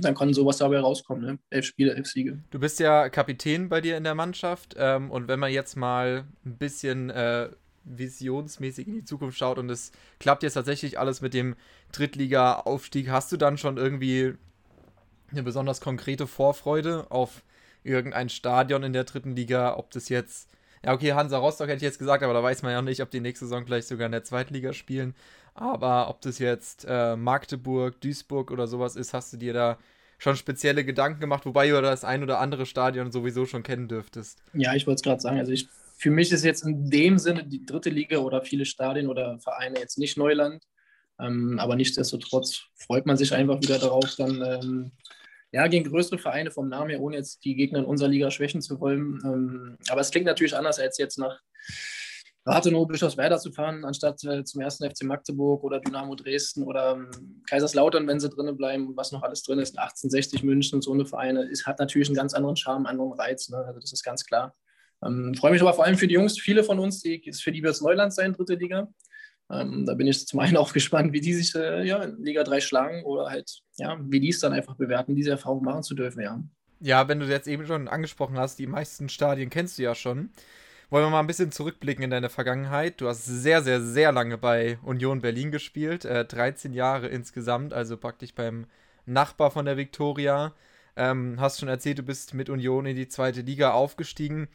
dann 0.00 0.14
kann 0.14 0.34
sowas 0.34 0.58
dabei 0.58 0.80
rauskommen. 0.80 1.24
Ne? 1.24 1.38
Elf 1.50 1.66
Spiele, 1.66 1.94
elf 1.94 2.06
Siege. 2.06 2.42
Du 2.50 2.58
bist 2.58 2.80
ja 2.80 3.08
Kapitän 3.08 3.68
bei 3.68 3.80
dir 3.80 3.96
in 3.96 4.04
der 4.04 4.14
Mannschaft. 4.14 4.74
Ähm, 4.78 5.10
und 5.10 5.28
wenn 5.28 5.40
man 5.40 5.52
jetzt 5.52 5.76
mal 5.76 6.24
ein 6.44 6.56
bisschen 6.56 7.10
äh, 7.10 7.48
visionsmäßig 7.84 8.86
in 8.88 8.94
die 8.94 9.04
Zukunft 9.04 9.38
schaut 9.38 9.58
und 9.58 9.70
es 9.70 9.92
klappt 10.18 10.42
jetzt 10.42 10.54
tatsächlich 10.54 10.98
alles 10.98 11.20
mit 11.20 11.34
dem 11.34 11.54
Drittliga-Aufstieg, 11.92 13.10
hast 13.10 13.30
du 13.32 13.36
dann 13.36 13.58
schon 13.58 13.76
irgendwie 13.76 14.34
eine 15.30 15.42
besonders 15.42 15.80
konkrete 15.80 16.26
Vorfreude 16.26 17.10
auf 17.10 17.42
irgendein 17.82 18.28
Stadion 18.28 18.82
in 18.82 18.92
der 18.92 19.04
dritten 19.04 19.36
Liga, 19.36 19.76
ob 19.76 19.90
das 19.90 20.08
jetzt, 20.08 20.48
ja 20.84 20.92
okay, 20.92 21.12
Hansa 21.12 21.38
Rostock 21.38 21.68
hätte 21.68 21.76
ich 21.76 21.82
jetzt 21.82 21.98
gesagt, 21.98 22.22
aber 22.22 22.34
da 22.34 22.42
weiß 22.42 22.62
man 22.62 22.72
ja 22.72 22.82
nicht, 22.82 23.00
ob 23.02 23.10
die 23.10 23.20
nächste 23.20 23.46
Saison 23.46 23.64
vielleicht 23.64 23.88
sogar 23.88 24.06
in 24.06 24.12
der 24.12 24.24
Zweitliga 24.24 24.72
spielen. 24.72 25.14
Aber 25.54 26.08
ob 26.08 26.20
das 26.20 26.38
jetzt 26.38 26.84
äh, 26.88 27.16
Magdeburg, 27.16 28.00
Duisburg 28.00 28.50
oder 28.50 28.66
sowas 28.66 28.96
ist, 28.96 29.14
hast 29.14 29.32
du 29.32 29.36
dir 29.36 29.52
da 29.52 29.78
schon 30.18 30.36
spezielle 30.36 30.84
Gedanken 30.84 31.20
gemacht, 31.20 31.46
wobei 31.46 31.68
du 31.68 31.80
das 31.80 32.04
ein 32.04 32.22
oder 32.22 32.40
andere 32.40 32.66
Stadion 32.66 33.12
sowieso 33.12 33.46
schon 33.46 33.62
kennen 33.62 33.88
dürftest. 33.88 34.42
Ja, 34.52 34.74
ich 34.74 34.86
wollte 34.86 34.96
es 34.96 35.02
gerade 35.02 35.20
sagen. 35.20 35.38
Also 35.38 35.52
ich, 35.52 35.68
für 35.96 36.10
mich 36.10 36.32
ist 36.32 36.44
jetzt 36.44 36.64
in 36.64 36.90
dem 36.90 37.18
Sinne 37.18 37.44
die 37.44 37.64
dritte 37.64 37.90
Liga 37.90 38.18
oder 38.18 38.42
viele 38.42 38.64
Stadien 38.64 39.08
oder 39.08 39.38
Vereine 39.38 39.78
jetzt 39.78 39.98
nicht 39.98 40.16
Neuland. 40.16 40.64
Ähm, 41.20 41.58
aber 41.60 41.76
nichtsdestotrotz 41.76 42.64
freut 42.74 43.06
man 43.06 43.16
sich 43.16 43.32
einfach 43.32 43.60
wieder 43.60 43.78
darauf, 43.78 44.16
dann 44.16 44.42
ähm, 44.42 44.92
ja, 45.54 45.68
gegen 45.68 45.88
größere 45.88 46.18
Vereine 46.18 46.50
vom 46.50 46.68
Namen 46.68 46.90
her, 46.90 47.00
ohne 47.00 47.16
jetzt 47.16 47.44
die 47.44 47.54
Gegner 47.54 47.78
in 47.78 47.84
unserer 47.84 48.08
Liga 48.08 48.28
schwächen 48.32 48.60
zu 48.60 48.80
wollen. 48.80 49.20
Ähm, 49.24 49.76
aber 49.88 50.00
es 50.00 50.10
klingt 50.10 50.26
natürlich 50.26 50.56
anders 50.56 50.80
als 50.80 50.98
jetzt 50.98 51.16
nach 51.16 51.40
Rathenow, 52.44 52.88
Bischofswerda 52.88 53.38
zu 53.38 53.52
fahren, 53.52 53.84
anstatt 53.84 54.24
äh, 54.24 54.42
zum 54.42 54.62
ersten 54.62 54.90
FC 54.90 55.04
Magdeburg 55.04 55.62
oder 55.62 55.78
Dynamo 55.78 56.16
Dresden 56.16 56.64
oder 56.64 56.94
ähm, 56.94 57.44
Kaiserslautern, 57.48 58.08
wenn 58.08 58.18
sie 58.18 58.30
drinnen 58.30 58.56
bleiben, 58.56 58.96
was 58.96 59.12
noch 59.12 59.22
alles 59.22 59.44
drin 59.44 59.60
ist, 59.60 59.78
1860 59.78 60.42
München 60.42 60.74
und 60.74 60.82
so 60.82 60.92
eine 60.92 61.06
Vereine, 61.06 61.44
ist, 61.44 61.68
hat 61.68 61.78
natürlich 61.78 62.08
einen 62.08 62.16
ganz 62.16 62.34
anderen 62.34 62.56
Charme, 62.56 62.86
einen 62.86 62.98
anderen 62.98 63.20
Reiz. 63.20 63.48
Ne? 63.48 63.58
Also 63.58 63.78
das 63.78 63.92
ist 63.92 64.02
ganz 64.02 64.26
klar. 64.26 64.56
Ähm, 65.06 65.34
freue 65.34 65.52
mich 65.52 65.62
aber 65.62 65.74
vor 65.74 65.84
allem 65.84 65.96
für 65.96 66.08
die 66.08 66.14
Jungs, 66.14 66.36
viele 66.36 66.64
von 66.64 66.80
uns, 66.80 67.00
die, 67.00 67.32
für 67.32 67.52
die 67.52 67.62
wird 67.62 67.74
es 67.74 67.80
Neuland 67.80 68.12
sein, 68.12 68.32
dritte 68.32 68.54
Liga. 68.54 68.88
Ähm, 69.50 69.84
da 69.86 69.94
bin 69.94 70.06
ich 70.06 70.26
zum 70.26 70.40
einen 70.40 70.56
auch 70.56 70.72
gespannt, 70.72 71.12
wie 71.12 71.20
die 71.20 71.34
sich 71.34 71.54
äh, 71.54 71.84
ja, 71.86 72.02
in 72.02 72.22
Liga 72.22 72.44
3 72.44 72.60
schlagen 72.60 73.04
oder 73.04 73.30
halt, 73.30 73.60
ja, 73.76 73.98
wie 74.00 74.20
die 74.20 74.30
es 74.30 74.40
dann 74.40 74.52
einfach 74.52 74.76
bewerten, 74.76 75.14
diese 75.14 75.30
Erfahrung 75.30 75.64
machen 75.64 75.82
zu 75.82 75.94
dürfen, 75.94 76.20
ja. 76.22 76.42
Ja, 76.80 77.08
wenn 77.08 77.20
du 77.20 77.26
jetzt 77.26 77.48
eben 77.48 77.66
schon 77.66 77.88
angesprochen 77.88 78.38
hast, 78.38 78.58
die 78.58 78.66
meisten 78.66 79.08
Stadien 79.08 79.48
kennst 79.48 79.78
du 79.78 79.82
ja 79.82 79.94
schon. 79.94 80.30
Wollen 80.90 81.06
wir 81.06 81.10
mal 81.10 81.20
ein 81.20 81.26
bisschen 81.26 81.50
zurückblicken 81.50 82.04
in 82.04 82.10
deine 82.10 82.28
Vergangenheit? 82.28 83.00
Du 83.00 83.08
hast 83.08 83.24
sehr, 83.24 83.62
sehr, 83.62 83.80
sehr 83.80 84.12
lange 84.12 84.36
bei 84.38 84.78
Union 84.82 85.20
Berlin 85.20 85.50
gespielt, 85.50 86.04
äh, 86.04 86.24
13 86.24 86.72
Jahre 86.72 87.08
insgesamt, 87.08 87.72
also 87.72 87.96
praktisch 87.96 88.34
beim 88.34 88.66
Nachbar 89.06 89.50
von 89.50 89.64
der 89.64 89.76
Viktoria. 89.76 90.52
Ähm, 90.96 91.36
hast 91.40 91.58
schon 91.58 91.68
erzählt, 91.68 91.98
du 91.98 92.02
bist 92.02 92.34
mit 92.34 92.48
Union 92.48 92.86
in 92.86 92.96
die 92.96 93.08
zweite 93.08 93.40
Liga 93.40 93.72
aufgestiegen. 93.72 94.48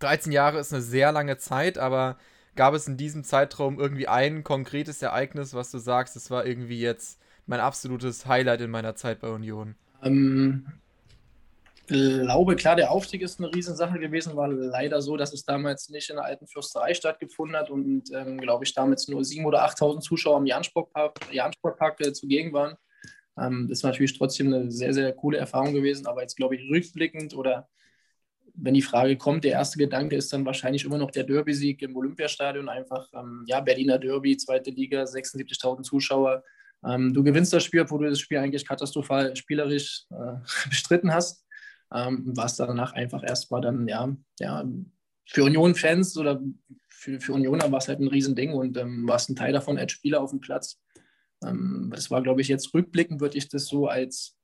13 0.00 0.32
Jahre 0.32 0.58
ist 0.58 0.72
eine 0.72 0.82
sehr 0.82 1.12
lange 1.12 1.38
Zeit, 1.38 1.78
aber 1.78 2.18
gab 2.54 2.74
es 2.74 2.86
in 2.86 2.96
diesem 2.96 3.24
Zeitraum 3.24 3.78
irgendwie 3.78 4.08
ein 4.08 4.44
konkretes 4.44 5.02
Ereignis, 5.02 5.54
was 5.54 5.70
du 5.70 5.78
sagst, 5.78 6.16
das 6.16 6.30
war 6.30 6.46
irgendwie 6.46 6.80
jetzt 6.80 7.20
mein 7.46 7.60
absolutes 7.60 8.26
Highlight 8.26 8.60
in 8.60 8.70
meiner 8.70 8.94
Zeit 8.94 9.20
bei 9.20 9.28
Union? 9.28 9.74
Ähm, 10.02 10.66
glaube, 11.86 12.56
klar, 12.56 12.76
der 12.76 12.90
Aufstieg 12.90 13.22
ist 13.22 13.38
eine 13.40 13.52
Riesensache 13.52 13.98
gewesen, 13.98 14.36
war 14.36 14.48
leider 14.48 15.02
so, 15.02 15.16
dass 15.16 15.32
es 15.32 15.44
damals 15.44 15.88
nicht 15.88 16.10
in 16.10 16.16
der 16.16 16.24
alten 16.24 16.46
Fürsterei 16.46 16.94
stattgefunden 16.94 17.56
hat 17.56 17.70
und, 17.70 18.04
ähm, 18.14 18.38
glaube 18.38 18.64
ich, 18.64 18.74
damals 18.74 19.08
nur 19.08 19.20
7.000 19.22 19.46
oder 19.46 19.64
8.000 19.64 20.00
Zuschauer 20.00 20.38
im 20.38 20.46
Jansportpark, 20.46 21.18
Jansportpark 21.32 22.00
äh, 22.00 22.12
zugegen 22.12 22.52
waren. 22.52 22.76
Ähm, 23.38 23.66
das 23.68 23.82
war 23.82 23.90
natürlich 23.90 24.16
trotzdem 24.16 24.52
eine 24.52 24.70
sehr, 24.70 24.94
sehr 24.94 25.12
coole 25.12 25.38
Erfahrung 25.38 25.74
gewesen, 25.74 26.06
aber 26.06 26.22
jetzt, 26.22 26.36
glaube 26.36 26.56
ich, 26.56 26.70
rückblickend 26.70 27.34
oder 27.34 27.68
wenn 28.54 28.74
die 28.74 28.82
Frage 28.82 29.16
kommt, 29.16 29.44
der 29.44 29.52
erste 29.52 29.78
Gedanke 29.78 30.16
ist 30.16 30.32
dann 30.32 30.44
wahrscheinlich 30.44 30.84
immer 30.84 30.98
noch 30.98 31.10
der 31.10 31.24
Derby-Sieg 31.24 31.82
im 31.82 31.96
Olympiastadion. 31.96 32.68
Einfach, 32.68 33.08
ähm, 33.14 33.44
ja, 33.46 33.60
Berliner 33.60 33.98
Derby, 33.98 34.36
zweite 34.36 34.70
Liga, 34.70 35.02
76.000 35.04 35.82
Zuschauer. 35.82 36.42
Ähm, 36.84 37.14
du 37.14 37.22
gewinnst 37.22 37.52
das 37.52 37.64
Spiel, 37.64 37.82
obwohl 37.82 38.04
du 38.04 38.10
das 38.10 38.20
Spiel 38.20 38.38
eigentlich 38.38 38.66
katastrophal 38.66 39.34
spielerisch 39.36 40.04
äh, 40.10 40.34
bestritten 40.68 41.12
hast 41.12 41.44
ähm, 41.94 42.22
was 42.26 42.56
danach 42.56 42.92
einfach 42.92 43.22
erstmal 43.22 43.60
dann, 43.60 43.86
ja, 43.88 44.14
ja, 44.40 44.64
für 45.26 45.44
Union-Fans 45.44 46.16
oder 46.16 46.40
für, 46.88 47.20
für 47.20 47.32
Unioner 47.32 47.70
war 47.70 47.78
es 47.78 47.88
halt 47.88 48.00
ein 48.00 48.08
Riesending 48.08 48.52
und 48.52 48.76
ähm, 48.76 49.06
warst 49.06 49.30
ein 49.30 49.36
Teil 49.36 49.52
davon 49.52 49.78
als 49.78 49.92
Spieler 49.92 50.20
auf 50.20 50.30
dem 50.30 50.40
Platz. 50.40 50.80
Ähm, 51.44 51.90
das 51.94 52.10
war, 52.10 52.22
glaube 52.22 52.40
ich, 52.40 52.48
jetzt 52.48 52.72
rückblickend, 52.74 53.20
würde 53.20 53.38
ich 53.38 53.48
das 53.48 53.66
so 53.66 53.86
als 53.86 54.36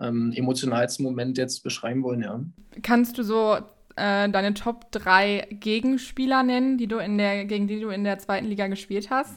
ähm, 0.00 0.32
emotionalsten 0.34 1.04
Moment 1.04 1.38
jetzt 1.38 1.62
beschreiben 1.62 2.02
wollen, 2.02 2.22
ja. 2.22 2.44
Kannst 2.82 3.18
du 3.18 3.22
so 3.22 3.56
äh, 3.96 4.28
deine 4.28 4.54
Top 4.54 4.90
3 4.92 5.48
Gegenspieler 5.50 6.42
nennen, 6.42 6.78
die 6.78 6.86
du 6.86 6.98
in 6.98 7.18
der, 7.18 7.44
gegen 7.44 7.66
die 7.66 7.80
du 7.80 7.90
in 7.90 8.04
der 8.04 8.18
zweiten 8.18 8.46
Liga 8.46 8.66
gespielt 8.66 9.10
hast? 9.10 9.34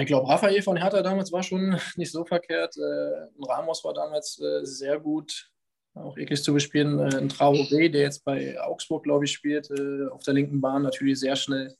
Ich 0.00 0.06
glaube, 0.06 0.28
Raphael 0.28 0.62
von 0.62 0.78
Hertha 0.78 1.02
damals 1.02 1.30
war 1.30 1.42
schon 1.42 1.78
nicht 1.96 2.10
so 2.10 2.24
verkehrt. 2.24 2.76
Äh, 2.76 3.44
Ramos 3.46 3.84
war 3.84 3.94
damals 3.94 4.40
äh, 4.40 4.64
sehr 4.64 4.98
gut 4.98 5.50
auch 5.94 6.16
eklig 6.18 6.42
zu 6.42 6.52
bespielen. 6.52 6.98
Äh, 6.98 7.16
ein 7.16 7.28
Traoré, 7.28 7.88
der 7.88 8.02
jetzt 8.02 8.24
bei 8.24 8.60
Augsburg, 8.60 9.04
glaube 9.04 9.24
ich, 9.24 9.32
spielt, 9.32 9.70
äh, 9.70 10.08
auf 10.10 10.22
der 10.22 10.34
linken 10.34 10.60
Bahn, 10.60 10.82
natürlich 10.82 11.20
sehr 11.20 11.36
schnell. 11.36 11.74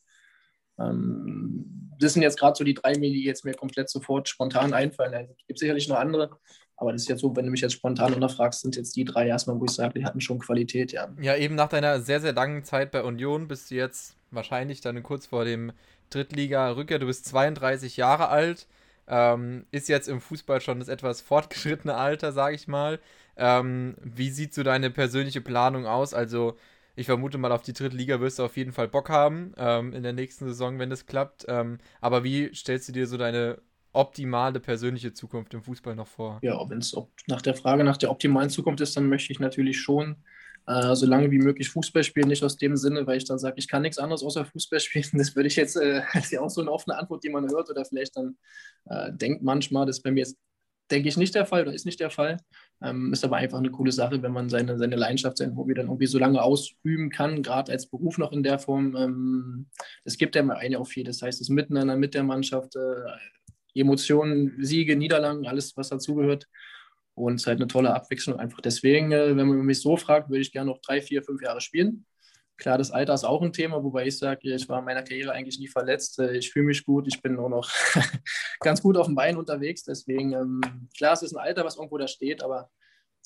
Ähm, 0.79 1.91
das 1.99 2.13
sind 2.13 2.23
jetzt 2.23 2.39
gerade 2.39 2.57
so 2.57 2.65
die 2.65 2.75
drei, 2.75 2.93
die 2.95 3.25
jetzt 3.25 3.45
mir 3.45 3.55
komplett 3.55 3.89
sofort 3.89 4.29
spontan 4.29 4.73
einfallen. 4.73 5.29
Es 5.39 5.47
gibt 5.47 5.59
sicherlich 5.59 5.89
noch 5.89 5.97
andere, 5.97 6.31
aber 6.77 6.93
das 6.93 7.03
ist 7.03 7.09
jetzt 7.09 7.21
so, 7.21 7.35
wenn 7.37 7.45
du 7.45 7.51
mich 7.51 7.61
jetzt 7.61 7.75
spontan 7.75 8.15
unterfragst, 8.15 8.63
sind 8.63 8.77
jetzt 8.77 8.97
die 8.97 9.05
drei 9.05 9.29
erstmal, 9.29 9.59
wo 9.61 9.65
ich 9.65 9.71
sage, 9.71 9.99
die 9.99 10.05
hatten 10.05 10.21
schon 10.21 10.39
Qualität, 10.39 10.93
ja. 10.93 11.09
Ja, 11.21 11.37
eben 11.37 11.55
nach 11.55 11.69
deiner 11.69 12.01
sehr, 12.01 12.21
sehr 12.21 12.33
langen 12.33 12.65
Zeit 12.65 12.91
bei 12.91 13.03
Union 13.03 13.47
bist 13.47 13.71
du 13.71 13.77
jetzt 13.77 14.17
wahrscheinlich 14.31 14.81
dann 14.81 15.03
kurz 15.03 15.27
vor 15.27 15.45
dem 15.45 15.73
Drittliga-Rückkehr. 16.11 16.99
Du 16.99 17.07
bist 17.07 17.27
32 17.27 17.97
Jahre 17.97 18.29
alt, 18.29 18.67
ähm, 19.07 19.67
ist 19.71 19.89
jetzt 19.89 20.09
im 20.09 20.21
Fußball 20.21 20.61
schon 20.61 20.81
das 20.81 20.89
etwas 20.89 21.21
fortgeschrittene 21.21 21.95
Alter, 21.95 22.33
sage 22.33 22.57
ich 22.57 22.67
mal. 22.67 22.99
Ähm, 23.37 23.95
wie 24.03 24.31
sieht 24.31 24.55
so 24.55 24.63
deine 24.63 24.91
persönliche 24.91 25.41
Planung 25.41 25.87
aus? 25.87 26.13
Also, 26.13 26.57
ich 26.97 27.07
vermute 27.07 27.39
mal, 27.39 27.53
auf 27.53 27.63
die 27.63 27.73
dritte 27.73 27.97
Liga 27.97 28.21
wirst 28.21 28.39
du 28.39 28.45
auf 28.45 28.57
jeden 28.57 28.73
Fall 28.73 28.89
Bock 28.89 29.11
haben 29.11 29.53
ähm, 29.59 29.93
in 29.93 30.03
der 30.03 30.13
nächsten 30.13 30.47
Saison, 30.47 30.79
wenn 30.79 30.91
das 30.91 31.07
klappt. 31.07 31.45
Ähm, 31.49 31.79
aber 32.01 32.25
wie 32.25 32.55
stellst 32.55 32.89
du 32.89 32.93
dir 32.93 33.07
so 33.07 33.17
deine 33.17 33.59
optimale 33.95 34.61
persönliche 34.61 35.13
Zukunft 35.13 35.55
im 35.55 35.63
Fußball 35.63 35.95
noch 35.95 36.09
vor? 36.09 36.39
Ja, 36.43 36.59
wenn 36.69 36.79
es 36.79 36.97
nach 37.27 37.43
der 37.43 37.55
Frage 37.55 37.85
nach 37.85 37.97
der 37.97 38.11
optimalen 38.11 38.51
Zukunft 38.51 38.81
ist, 38.81 38.97
dann 38.97 39.09
möchte 39.09 39.33
ich 39.33 39.41
natürlich 39.41 39.81
schon 39.81 40.17
äh, 40.67 40.95
so 40.95 41.07
lange 41.07 41.31
wie 41.31 41.39
möglich 41.39 41.69
Fußball 41.71 42.05
spielen. 42.05 42.29
Nicht 42.29 42.43
aus 42.43 42.57
dem 42.57 42.77
Sinne, 42.77 43.07
weil 43.07 43.19
ich 43.19 43.25
dann 43.25 43.39
sage, 43.39 43.57
ich 43.59 43.69
kann 43.69 43.83
nichts 43.83 43.99
anderes 43.99 44.23
außer 44.23 44.45
Fußball 44.45 44.81
spielen. 44.81 45.07
Das 45.15 45.35
würde 45.37 45.47
ich 45.47 45.57
jetzt, 45.57 45.77
äh, 45.77 46.03
das 46.15 46.27
ist 46.27 46.33
ja 46.33 46.41
auch 46.41 46.51
so 46.51 46.61
eine 46.61 46.73
offene 46.73 46.99
Antwort, 46.99 47.25
die 47.25 47.31
man 47.31 47.49
hört 47.51 47.71
oder 47.71 47.85
vielleicht 47.85 48.17
dann 48.17 48.37
äh, 48.87 49.13
denkt 49.13 49.43
manchmal, 49.43 49.87
das 49.87 49.99
ist 49.99 50.03
bei 50.03 50.11
mir 50.11 50.21
jetzt 50.21 50.37
denke 50.91 51.09
ich, 51.09 51.17
nicht 51.17 51.35
der 51.35 51.47
Fall 51.47 51.63
oder 51.63 51.73
ist 51.73 51.87
nicht 51.87 52.01
der 52.01 52.11
Fall. 52.11 52.39
Ähm, 52.83 53.13
ist 53.13 53.25
aber 53.25 53.37
einfach 53.37 53.59
eine 53.59 53.71
coole 53.71 53.93
Sache, 53.93 54.23
wenn 54.23 54.33
man 54.33 54.49
seine, 54.49 54.79
seine 54.79 54.97
Leidenschaft, 54.97 55.39
sein 55.39 55.57
Hobby 55.57 55.75
dann 55.75 55.87
irgendwie 55.87 56.07
so 56.07 56.19
lange 56.19 56.43
ausüben 56.43 57.11
kann, 57.11 57.43
gerade 57.43 57.73
als 57.73 57.87
Beruf 57.87 58.19
noch 58.19 58.33
in 58.33 58.43
der 58.43 58.59
Form. 58.59 58.95
Ähm, 58.97 59.67
es 60.05 60.19
gibt 60.19 60.35
ja 60.35 60.43
immer 60.43 60.57
eine 60.57 60.79
auf 60.79 60.89
viel. 60.89 61.05
Das 61.05 61.23
heißt, 61.23 61.41
das 61.41 61.49
Miteinander 61.49 61.97
mit 61.97 62.15
der 62.15 62.25
Mannschaft, 62.25 62.77
äh, 62.77 62.81
Emotionen, 63.75 64.57
Siege, 64.65 64.97
Niederlagen, 64.97 65.47
alles, 65.47 65.77
was 65.77 65.89
dazugehört. 65.89 66.47
Und 67.15 67.37
es 67.37 67.43
ist 67.43 67.47
halt 67.47 67.59
eine 67.59 67.69
tolle 67.69 67.95
Abwechslung 67.95 68.39
einfach. 68.39 68.61
Deswegen, 68.61 69.13
äh, 69.13 69.37
wenn 69.37 69.49
man 69.49 69.59
mich 69.61 69.81
so 69.81 69.97
fragt, 69.97 70.31
würde 70.31 70.41
ich 70.41 70.53
gerne 70.53 70.71
noch 70.71 70.81
drei, 70.81 71.01
vier, 71.01 71.23
fünf 71.23 71.43
Jahre 71.43 71.61
spielen. 71.61 72.07
Klar, 72.57 72.79
das 72.79 72.93
Alter 72.93 73.15
ist 73.15 73.25
auch 73.25 73.43
ein 73.43 73.53
Thema, 73.53 73.83
wobei 73.83 74.07
ich 74.07 74.17
sage, 74.17 74.55
ich 74.55 74.69
war 74.69 74.79
in 74.79 74.85
meiner 74.85 75.03
Karriere 75.03 75.33
eigentlich 75.33 75.59
nie 75.59 75.69
verletzt. 75.69 76.19
Äh, 76.19 76.37
ich 76.37 76.51
fühle 76.53 76.67
mich 76.67 76.85
gut, 76.85 77.07
ich 77.09 77.21
bin 77.23 77.35
nur 77.35 77.51
noch 77.51 77.71
ganz 78.61 78.83
gut 78.83 78.97
auf 78.97 79.07
dem 79.07 79.15
Bein 79.15 79.37
unterwegs. 79.37 79.85
Deswegen, 79.85 80.33
ähm, 80.33 80.61
klar, 80.97 81.13
es 81.13 81.23
ist 81.23 81.35
ein 81.35 81.43
Alter, 81.43 81.65
was 81.65 81.77
irgendwo 81.77 81.99
da 81.99 82.09
steht, 82.09 82.43
aber 82.43 82.71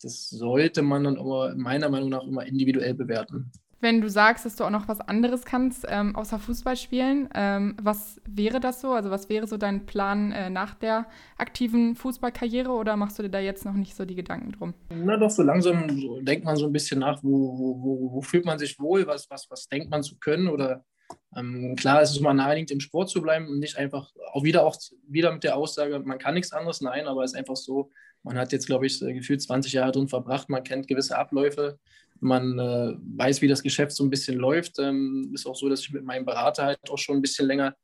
das 0.03 0.29
sollte 0.29 0.83
man 0.83 1.05
dann 1.05 1.19
aber 1.19 1.55
meiner 1.57 1.89
Meinung 1.89 2.11
nach 2.11 2.25
immer 2.25 2.47
individuell 2.47 2.95
bewerten. 2.95 3.51
Wenn 3.81 4.01
du 4.01 4.11
sagst, 4.11 4.45
dass 4.45 4.57
du 4.57 4.65
auch 4.65 4.71
noch 4.71 4.89
was 4.89 5.01
anderes 5.01 5.45
kannst, 5.45 5.87
ähm, 5.89 6.17
außer 6.17 6.39
Fußball 6.39 6.77
spielen, 6.77 7.29
ähm, 7.35 7.77
was 7.81 8.21
wäre 8.29 8.59
das 8.59 8.81
so? 8.81 8.93
Also 8.93 9.11
was 9.11 9.29
wäre 9.29 9.47
so 9.47 9.57
dein 9.57 9.87
Plan 9.87 10.33
äh, 10.33 10.51
nach 10.51 10.75
der 10.75 11.07
aktiven 11.37 11.95
Fußballkarriere 11.95 12.71
oder 12.71 12.97
machst 12.97 13.19
du 13.19 13.23
dir 13.23 13.31
da 13.31 13.39
jetzt 13.39 13.65
noch 13.65 13.75
nicht 13.75 13.95
so 13.95 14.05
die 14.05 14.17
Gedanken 14.17 14.53
drum? 14.53 14.75
Na 14.91 15.17
doch, 15.17 15.31
so 15.31 15.43
langsam 15.43 15.87
denkt 16.25 16.45
man 16.45 16.57
so 16.57 16.67
ein 16.67 16.73
bisschen 16.73 16.99
nach, 17.01 17.23
wo, 17.23 17.31
wo, 17.31 17.83
wo, 17.83 18.13
wo, 18.15 18.21
fühlt 18.21 18.45
man 18.45 18.59
sich 18.59 18.81
wohl, 18.81 19.07
was, 19.07 19.31
was, 19.31 19.47
was 19.49 19.69
denkt 19.69 19.91
man 19.91 20.03
zu 20.03 20.19
können 20.19 20.49
oder 20.49 20.85
ähm, 21.37 21.77
klar, 21.77 22.03
es 22.03 22.11
ist 22.11 22.21
mal 22.21 22.35
naheliegend, 22.35 22.71
im 22.71 22.81
Sport 22.81 23.11
zu 23.11 23.23
bleiben 23.23 23.49
und 23.49 23.59
nicht 23.59 23.77
einfach 23.77 24.13
auch 24.33 24.45
wieder, 24.45 24.65
auch 24.65 24.77
wieder 25.07 25.33
mit 25.33 25.45
der 25.45 25.57
Aussage, 25.57 25.99
man 26.01 26.19
kann 26.19 26.35
nichts 26.35 26.53
anderes, 26.53 26.81
nein, 26.81 27.07
aber 27.07 27.25
es 27.25 27.33
ist 27.33 27.39
einfach 27.39 27.57
so, 27.57 27.91
man 28.23 28.37
hat 28.37 28.53
jetzt, 28.53 28.67
glaube 28.67 28.87
ich, 28.87 28.99
gefühlt 28.99 29.43
20 29.43 29.73
Jahre 29.73 29.93
drin 29.93 30.09
verbracht, 30.09 30.49
man 30.49 30.65
kennt 30.65 30.89
gewisse 30.89 31.17
Abläufe, 31.17 31.79
man 32.21 32.59
äh, 32.59 32.95
weiß, 33.17 33.43
wie 33.43 33.49
das 33.49 33.63
Geschäft 33.63 33.93
so 33.93 34.05
ein 34.05 34.11
bisschen 34.11 34.37
läuft. 34.37 34.79
Ähm, 34.79 35.31
ist 35.35 35.47
auch 35.47 35.55
so, 35.55 35.69
dass 35.69 35.81
ich 35.81 35.93
mit 35.93 36.05
meinem 36.05 36.25
Berater 36.25 36.65
halt 36.65 36.91
auch 36.91 36.99
schon 36.99 37.17
ein 37.17 37.23
bisschen 37.23 37.47
länger 37.47 37.77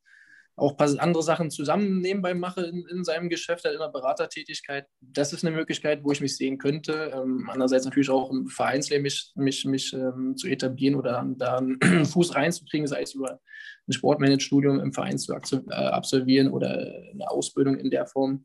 auch 0.57 0.79
andere 0.79 1.23
Sachen 1.23 1.51
zusammen 1.51 2.01
nebenbei 2.01 2.35
mache 2.35 2.63
in, 2.63 2.87
in 2.87 3.05
seinem 3.05 3.29
Geschäft, 3.29 3.65
halt 3.65 3.75
in 3.75 3.81
der 3.81 3.89
Beratertätigkeit. 3.89 4.87
Das 5.01 5.33
ist 5.33 5.45
eine 5.45 5.57
Möglichkeit, 5.57 6.05
wo 6.05 6.13
ich 6.13 6.21
mich 6.21 6.37
sehen 6.37 6.59
könnte. 6.59 7.13
Ähm, 7.15 7.49
andererseits 7.51 7.85
natürlich 7.85 8.11
auch 8.11 8.31
im 8.31 8.47
Vereinsleben 8.47 9.03
mich, 9.03 9.33
mich, 9.35 9.65
mich 9.65 9.93
ähm, 9.93 10.37
zu 10.37 10.47
etablieren 10.47 10.95
oder 10.95 11.25
da 11.37 11.59
einen 11.59 11.81
Fuß 12.05 12.37
reinzukriegen, 12.37 12.87
sei 12.87 13.03
es 13.03 13.15
über 13.15 13.41
ein 13.89 13.93
Sportmanagement-Studium 13.93 14.81
im 14.81 14.93
Verein 14.93 15.19
zu 15.19 15.33
äh, 15.35 15.75
absolvieren 15.75 16.51
oder 16.51 16.71
eine 16.71 17.29
Ausbildung 17.31 17.77
in 17.77 17.91
der 17.91 18.07
Form. 18.07 18.45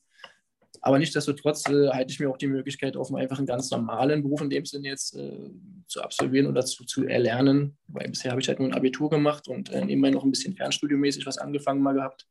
Aber 0.81 0.99
nichtsdestotrotz 0.99 1.67
äh, 1.67 1.89
halte 1.89 2.11
ich 2.11 2.19
mir 2.19 2.29
auch 2.29 2.37
die 2.37 2.47
Möglichkeit 2.47 2.95
offen, 2.95 3.17
einfach 3.17 3.37
einen 3.37 3.47
ganz 3.47 3.69
normalen 3.71 4.23
Beruf 4.23 4.41
in 4.41 4.49
dem 4.49 4.65
Sinne 4.65 4.87
jetzt 4.87 5.15
äh, 5.15 5.49
zu 5.87 6.01
absolvieren 6.01 6.47
oder 6.47 6.65
zu, 6.65 6.85
zu 6.85 7.05
erlernen. 7.05 7.77
Weil 7.87 8.09
bisher 8.09 8.31
habe 8.31 8.41
ich 8.41 8.47
halt 8.47 8.59
nur 8.59 8.69
ein 8.69 8.73
Abitur 8.73 9.09
gemacht 9.09 9.47
und 9.47 9.69
äh, 9.71 9.83
nebenbei 9.83 10.09
noch 10.11 10.23
ein 10.23 10.31
bisschen 10.31 10.55
fernstudiomäßig 10.55 11.25
was 11.25 11.37
angefangen 11.37 11.81
mal 11.81 11.93
gehabt. 11.93 12.25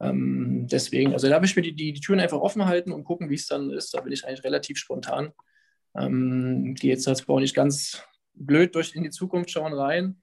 Ähm, 0.00 0.66
deswegen, 0.70 1.12
also 1.12 1.28
da 1.28 1.34
habe 1.34 1.46
ich 1.46 1.54
mir 1.54 1.62
die, 1.62 1.74
die, 1.74 1.92
die, 1.92 2.00
Türen 2.00 2.20
einfach 2.20 2.38
offen 2.38 2.64
halten 2.64 2.90
und 2.90 3.04
gucken, 3.04 3.28
wie 3.28 3.34
es 3.34 3.46
dann 3.46 3.70
ist. 3.70 3.92
Da 3.94 4.00
bin 4.00 4.12
ich 4.12 4.26
eigentlich 4.26 4.44
relativ 4.44 4.78
spontan. 4.78 5.32
Ähm, 5.94 6.74
gehe 6.74 6.92
jetzt 6.92 7.04
zwar 7.04 7.36
auch 7.36 7.40
nicht 7.40 7.54
ganz 7.54 8.02
blöd 8.34 8.74
durch 8.74 8.94
in 8.94 9.02
die 9.02 9.10
Zukunft 9.10 9.50
schauen 9.50 9.72
rein, 9.72 10.22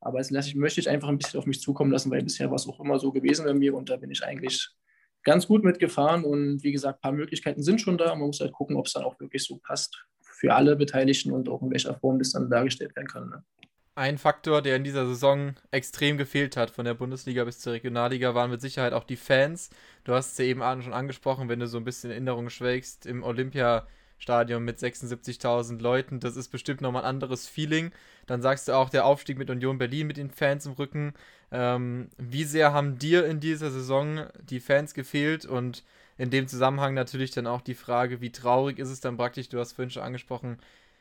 aber 0.00 0.18
lasse 0.18 0.48
ich, 0.48 0.54
möchte 0.54 0.80
ich 0.80 0.88
einfach 0.88 1.08
ein 1.08 1.18
bisschen 1.18 1.38
auf 1.38 1.46
mich 1.46 1.60
zukommen 1.60 1.90
lassen, 1.90 2.10
weil 2.10 2.22
bisher 2.22 2.50
war 2.50 2.56
es 2.56 2.68
auch 2.68 2.80
immer 2.80 2.98
so 2.98 3.10
gewesen 3.10 3.44
bei 3.44 3.54
mir 3.54 3.74
und 3.74 3.90
da 3.90 3.96
bin 3.96 4.10
ich 4.10 4.22
eigentlich 4.22 4.70
ganz 5.28 5.46
gut 5.46 5.62
mitgefahren 5.62 6.24
und 6.24 6.62
wie 6.62 6.72
gesagt, 6.72 6.98
ein 6.98 7.02
paar 7.02 7.12
Möglichkeiten 7.12 7.62
sind 7.62 7.82
schon 7.82 7.98
da. 7.98 8.14
Man 8.14 8.28
muss 8.28 8.40
halt 8.40 8.52
gucken, 8.52 8.76
ob 8.76 8.86
es 8.86 8.94
dann 8.94 9.04
auch 9.04 9.20
wirklich 9.20 9.44
so 9.44 9.58
passt 9.58 10.04
für 10.22 10.54
alle 10.54 10.74
Beteiligten 10.74 11.32
und 11.32 11.50
auch 11.50 11.60
in 11.60 11.70
welcher 11.70 11.94
Form 11.94 12.18
das 12.18 12.32
dann 12.32 12.48
dargestellt 12.48 12.96
werden 12.96 13.08
kann. 13.08 13.28
Ne? 13.28 13.44
Ein 13.94 14.16
Faktor, 14.16 14.62
der 14.62 14.76
in 14.76 14.84
dieser 14.84 15.06
Saison 15.06 15.54
extrem 15.70 16.16
gefehlt 16.16 16.56
hat, 16.56 16.70
von 16.70 16.86
der 16.86 16.94
Bundesliga 16.94 17.44
bis 17.44 17.58
zur 17.58 17.74
Regionalliga, 17.74 18.34
waren 18.34 18.50
mit 18.50 18.62
Sicherheit 18.62 18.94
auch 18.94 19.04
die 19.04 19.16
Fans. 19.16 19.68
Du 20.04 20.14
hast 20.14 20.32
es 20.32 20.38
ja 20.38 20.46
eben 20.46 20.62
schon 20.82 20.94
angesprochen, 20.94 21.50
wenn 21.50 21.60
du 21.60 21.66
so 21.66 21.76
ein 21.76 21.84
bisschen 21.84 22.10
Erinnerungen 22.10 22.48
schwelgst, 22.48 23.04
im 23.04 23.22
Olympiastadion 24.18 24.64
mit 24.64 24.78
76.000 24.78 25.80
Leuten, 25.80 26.20
das 26.20 26.36
ist 26.36 26.48
bestimmt 26.48 26.80
nochmal 26.80 27.02
ein 27.02 27.08
anderes 27.08 27.46
Feeling. 27.46 27.92
Dann 28.26 28.42
sagst 28.42 28.68
du 28.68 28.72
auch, 28.72 28.90
der 28.90 29.06
Aufstieg 29.06 29.38
mit 29.38 29.50
Union 29.50 29.78
Berlin 29.78 30.06
mit 30.06 30.16
den 30.16 30.30
Fans 30.30 30.66
im 30.66 30.72
Rücken, 30.72 31.14
ähm, 31.50 32.08
wie 32.18 32.44
sehr 32.44 32.72
haben 32.72 32.98
dir 32.98 33.24
in 33.24 33.40
dieser 33.40 33.70
Saison 33.70 34.26
die 34.42 34.60
Fans 34.60 34.94
gefehlt? 34.94 35.46
Und 35.46 35.84
in 36.18 36.30
dem 36.30 36.48
Zusammenhang 36.48 36.94
natürlich 36.94 37.30
dann 37.30 37.46
auch 37.46 37.62
die 37.62 37.74
Frage, 37.74 38.20
wie 38.20 38.32
traurig 38.32 38.78
ist 38.78 38.90
es 38.90 39.00
dann 39.00 39.16
praktisch, 39.16 39.48
du 39.48 39.58
hast 39.58 39.72
vorhin 39.72 39.90
schon 39.90 40.02
angesprochen, 40.02 40.58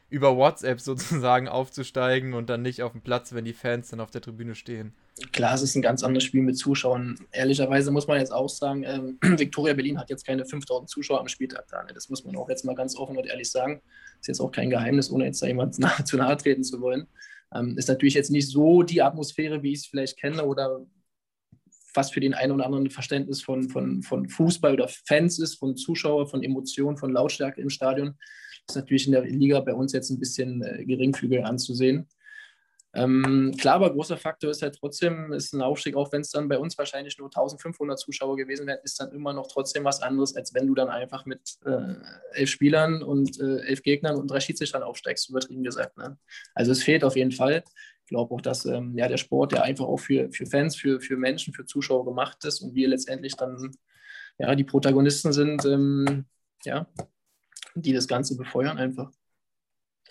über 0.10 0.38
WhatsApp 0.38 0.80
sozusagen 0.80 1.48
aufzusteigen 1.48 2.34
und 2.34 2.50
dann 2.50 2.62
nicht 2.62 2.82
auf 2.82 2.94
dem 2.94 3.02
Platz, 3.02 3.34
wenn 3.34 3.46
die 3.46 3.54
Fans 3.54 3.90
dann 3.90 4.00
auf 4.00 4.12
der 4.12 4.22
Tribüne 4.22 4.56
stehen. 4.56 4.94
Klar, 5.32 5.56
es 5.56 5.64
ist 5.64 5.76
ein 5.76 5.82
ganz 5.82 6.04
anderes 6.04 6.24
Spiel 6.24 6.44
mit 6.44 6.58
Zuschauern. 6.58 7.20
Ehrlicherweise 7.32 7.92
muss 7.92 8.08
man 8.08 8.20
jetzt 8.20 8.32
auch 8.32 8.50
sagen, 8.50 8.84
ähm, 8.84 9.18
Victoria 9.40 9.74
Berlin 9.74 10.00
hat 10.00 10.10
jetzt 10.10 10.26
keine 10.26 10.46
5000 10.46 10.90
Zuschauer 10.90 11.20
am 11.20 11.28
Spieltag 11.28 11.68
da. 11.70 11.84
Ne? 11.84 11.92
Das 11.94 12.10
muss 12.10 12.24
man 12.24 12.36
auch 12.36 12.50
jetzt 12.50 12.66
mal 12.66 12.76
ganz 12.76 12.96
offen 12.96 13.18
und 13.18 13.26
ehrlich 13.26 13.50
sagen. 13.52 13.82
Ist 14.20 14.28
jetzt 14.28 14.40
auch 14.40 14.52
kein 14.52 14.70
Geheimnis, 14.70 15.12
ohne 15.12 15.26
jetzt 15.26 15.42
da 15.42 15.48
jemand 15.48 15.80
nahe, 15.80 16.04
zu 16.04 16.18
nahe 16.18 16.38
treten 16.38 16.64
zu 16.64 16.80
wollen. 16.82 17.08
Ähm, 17.54 17.78
ist 17.78 17.90
natürlich 17.90 18.14
jetzt 18.14 18.32
nicht 18.32 18.50
so 18.50 18.84
die 18.84 19.02
Atmosphäre, 19.02 19.64
wie 19.64 19.72
ich 19.72 19.80
es 19.80 19.86
vielleicht 19.88 20.20
kenne 20.20 20.46
oder 20.46 20.86
was 21.94 22.12
für 22.12 22.20
den 22.20 22.36
einen 22.36 22.52
oder 22.52 22.66
anderen 22.66 22.90
Verständnis 22.92 23.42
von, 23.42 23.70
von, 23.70 24.04
von 24.04 24.30
Fußball 24.30 24.74
oder 24.74 24.88
Fans 24.88 25.40
ist, 25.40 25.56
von 25.56 25.76
Zuschauern, 25.76 26.28
von 26.28 26.44
Emotionen, 26.44 26.96
von 26.96 27.12
Lautstärke 27.12 27.60
im 27.60 27.70
Stadion. 27.70 28.16
Ist 28.70 28.76
natürlich 28.76 29.06
in 29.06 29.14
der 29.14 29.24
Liga 29.24 29.60
bei 29.62 29.74
uns 29.74 29.94
jetzt 29.94 30.10
ein 30.10 30.20
bisschen 30.20 30.62
äh, 30.62 30.86
geringfügig 30.86 31.44
anzusehen. 31.46 32.08
Ähm, 32.94 33.54
klar, 33.60 33.76
aber 33.76 33.94
großer 33.94 34.18
Faktor 34.18 34.50
ist 34.50 34.62
halt 34.64 34.76
trotzdem, 34.80 35.32
ist 35.32 35.54
ein 35.54 35.62
Aufstieg, 35.62 35.96
auch 35.96 36.12
wenn 36.12 36.22
es 36.22 36.32
dann 36.32 36.48
bei 36.48 36.58
uns 36.58 36.78
wahrscheinlich 36.78 37.18
nur 37.20 37.28
1500 37.28 38.00
Zuschauer 38.00 38.38
gewesen 38.38 38.66
wären, 38.66 38.80
ist 38.84 39.00
dann 39.00 39.12
immer 39.12 39.34
noch 39.34 39.48
trotzdem 39.48 39.84
was 39.84 40.02
anderes, 40.02 40.36
als 40.36 40.54
wenn 40.54 40.66
du 40.66 40.74
dann 40.74 40.90
einfach 40.90 41.26
mit 41.26 41.58
äh, 41.66 41.94
elf 42.32 42.50
Spielern 42.50 43.04
und 43.04 43.40
äh, 43.40 43.60
elf 43.68 43.84
Gegnern 43.84 44.16
und 44.16 44.32
drei 44.32 44.40
Schiedsrichtern 44.40 44.84
aufsteigst, 44.84 45.30
übertrieben 45.30 45.64
gesagt. 45.64 45.96
Ne? 45.98 46.18
Also 46.56 46.72
es 46.72 46.82
fehlt 46.82 47.04
auf 47.04 47.16
jeden 47.16 47.34
Fall. 47.34 47.64
Ich 48.06 48.10
glaube 48.10 48.34
auch, 48.34 48.42
dass 48.42 48.66
ähm, 48.66 48.98
ja, 48.98 49.08
der 49.08 49.18
Sport 49.18 49.54
ja 49.54 49.62
einfach 49.62 49.86
auch 49.86 50.00
für, 50.00 50.32
für 50.32 50.46
Fans, 50.48 50.76
für, 50.76 51.00
für 51.00 51.18
Menschen, 51.18 51.54
für 51.54 51.66
Zuschauer 51.66 52.06
gemacht 52.06 52.44
ist 52.46 52.62
und 52.62 52.74
wir 52.74 52.88
letztendlich 52.88 53.36
dann 53.36 53.72
ja, 54.40 54.56
die 54.56 54.64
Protagonisten 54.64 55.34
sind, 55.34 55.66
ähm, 55.66 56.26
ja, 56.64 56.88
die 57.82 57.94
das 57.94 58.08
Ganze 58.08 58.36
befeuern 58.38 58.78
einfach. 58.78 59.12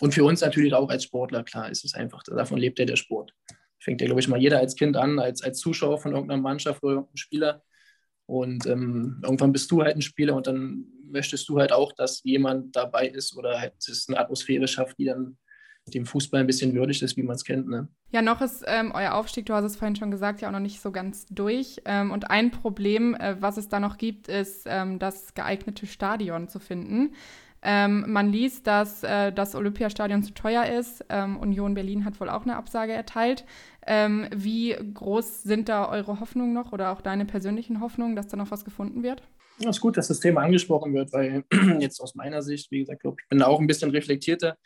Und 0.00 0.12
für 0.12 0.24
uns 0.24 0.40
natürlich 0.40 0.74
auch 0.74 0.88
als 0.88 1.05
Sportler, 1.05 1.42
klar, 1.42 1.70
ist 1.70 1.85
es 1.85 1.94
einfach, 1.94 2.22
davon 2.22 2.59
lebt 2.59 2.79
ja 2.79 2.85
der 2.85 2.96
Sport. 2.96 3.33
Fängt 3.79 4.00
ja, 4.00 4.07
glaube 4.07 4.20
ich, 4.20 4.29
mal 4.29 4.40
jeder 4.40 4.59
als 4.59 4.76
Kind 4.76 4.96
an, 4.96 5.18
als, 5.18 5.42
als 5.42 5.59
Zuschauer 5.59 5.98
von 5.98 6.12
irgendeiner 6.12 6.42
Mannschaft 6.42 6.83
oder 6.83 6.94
irgendeinem 6.94 7.16
Spieler. 7.16 7.62
Und 8.26 8.66
ähm, 8.66 9.20
irgendwann 9.22 9.52
bist 9.52 9.70
du 9.70 9.83
halt 9.83 9.96
ein 9.96 10.02
Spieler 10.02 10.35
und 10.35 10.46
dann 10.46 10.87
möchtest 11.05 11.48
du 11.48 11.59
halt 11.59 11.72
auch, 11.72 11.92
dass 11.92 12.22
jemand 12.24 12.74
dabei 12.74 13.07
ist 13.07 13.37
oder 13.37 13.61
halt 13.61 13.74
es 13.87 14.07
eine 14.09 14.18
Atmosphäre 14.18 14.66
schafft, 14.66 14.98
die 14.98 15.05
dann 15.05 15.38
dem 15.94 16.05
Fußball 16.05 16.40
ein 16.40 16.46
bisschen 16.46 16.74
würdig 16.74 17.02
ist, 17.02 17.16
wie 17.16 17.22
man 17.22 17.37
es 17.37 17.44
kennt. 17.44 17.68
Ne? 17.68 17.88
Ja, 18.11 18.22
noch 18.22 18.40
ist 18.40 18.64
ähm, 18.66 18.92
euer 18.92 19.14
Aufstieg, 19.14 19.46
du 19.46 19.55
hast 19.55 19.64
es 19.64 19.76
vorhin 19.76 19.96
schon 19.96 20.11
gesagt, 20.11 20.40
ja 20.40 20.48
auch 20.48 20.52
noch 20.52 20.59
nicht 20.59 20.81
so 20.81 20.90
ganz 20.90 21.26
durch. 21.26 21.81
Ähm, 21.85 22.11
und 22.11 22.31
ein 22.31 22.50
Problem, 22.50 23.14
äh, 23.14 23.37
was 23.40 23.57
es 23.57 23.68
da 23.68 23.79
noch 23.79 23.96
gibt, 23.96 24.26
ist 24.29 24.64
ähm, 24.66 24.98
das 24.98 25.35
geeignete 25.35 25.87
Stadion 25.87 26.48
zu 26.48 26.59
finden. 26.59 27.14
Ähm, 27.68 28.05
man 28.07 28.31
liest, 28.31 28.68
dass 28.68 29.02
äh, 29.02 29.33
das 29.33 29.57
Olympiastadion 29.57 30.22
zu 30.22 30.33
teuer 30.33 30.66
ist. 30.66 31.05
Ähm, 31.09 31.37
Union 31.37 31.74
Berlin 31.74 32.05
hat 32.05 32.20
wohl 32.20 32.31
auch 32.31 32.42
eine 32.42 32.55
Absage 32.55 32.92
erteilt. 32.92 33.44
Ähm, 33.85 34.29
wie 34.33 34.76
groß 34.94 35.42
sind 35.42 35.68
da 35.68 35.88
eure 35.88 36.20
Hoffnungen 36.20 36.52
noch 36.52 36.70
oder 36.70 36.92
auch 36.92 37.00
deine 37.00 37.24
persönlichen 37.24 37.81
Hoffnungen, 37.81 38.14
dass 38.14 38.29
da 38.29 38.37
noch 38.37 38.52
was 38.52 38.64
gefunden 38.64 39.02
wird? 39.02 39.24
Ja, 39.59 39.70
ist 39.70 39.81
gut, 39.81 39.96
dass 39.96 40.07
das 40.07 40.20
Thema 40.20 40.42
angesprochen 40.42 40.94
wird, 40.94 41.12
weil 41.12 41.42
jetzt 41.81 42.00
aus 42.00 42.14
meiner 42.14 42.40
Sicht, 42.40 42.70
wie 42.70 42.79
gesagt, 42.79 43.02
glaub, 43.02 43.20
ich 43.20 43.29
bin 43.29 43.40
da 43.40 43.46
auch 43.46 43.59
ein 43.59 43.66
bisschen 43.66 43.90
reflektierter. 43.90 44.59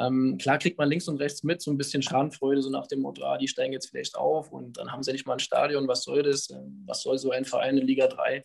Ähm, 0.00 0.38
klar 0.38 0.56
kriegt 0.58 0.78
man 0.78 0.88
links 0.88 1.08
und 1.08 1.18
rechts 1.18 1.42
mit, 1.42 1.60
so 1.60 1.70
ein 1.70 1.76
bisschen 1.76 2.00
Schadenfreude, 2.00 2.62
so 2.62 2.70
nach 2.70 2.86
dem 2.86 3.00
Motto, 3.00 3.22
ah, 3.22 3.36
die 3.36 3.48
steigen 3.48 3.74
jetzt 3.74 3.90
vielleicht 3.90 4.16
auf 4.16 4.50
und 4.50 4.78
dann 4.78 4.90
haben 4.90 5.02
sie 5.02 5.12
nicht 5.12 5.26
mal 5.26 5.34
ein 5.34 5.40
Stadion, 5.40 5.86
was 5.88 6.04
soll 6.04 6.22
das? 6.22 6.48
Ähm, 6.48 6.82
was 6.86 7.02
soll 7.02 7.18
so 7.18 7.30
ein 7.32 7.44
Verein 7.44 7.76
in 7.76 7.86
Liga 7.86 8.06
3? 8.06 8.42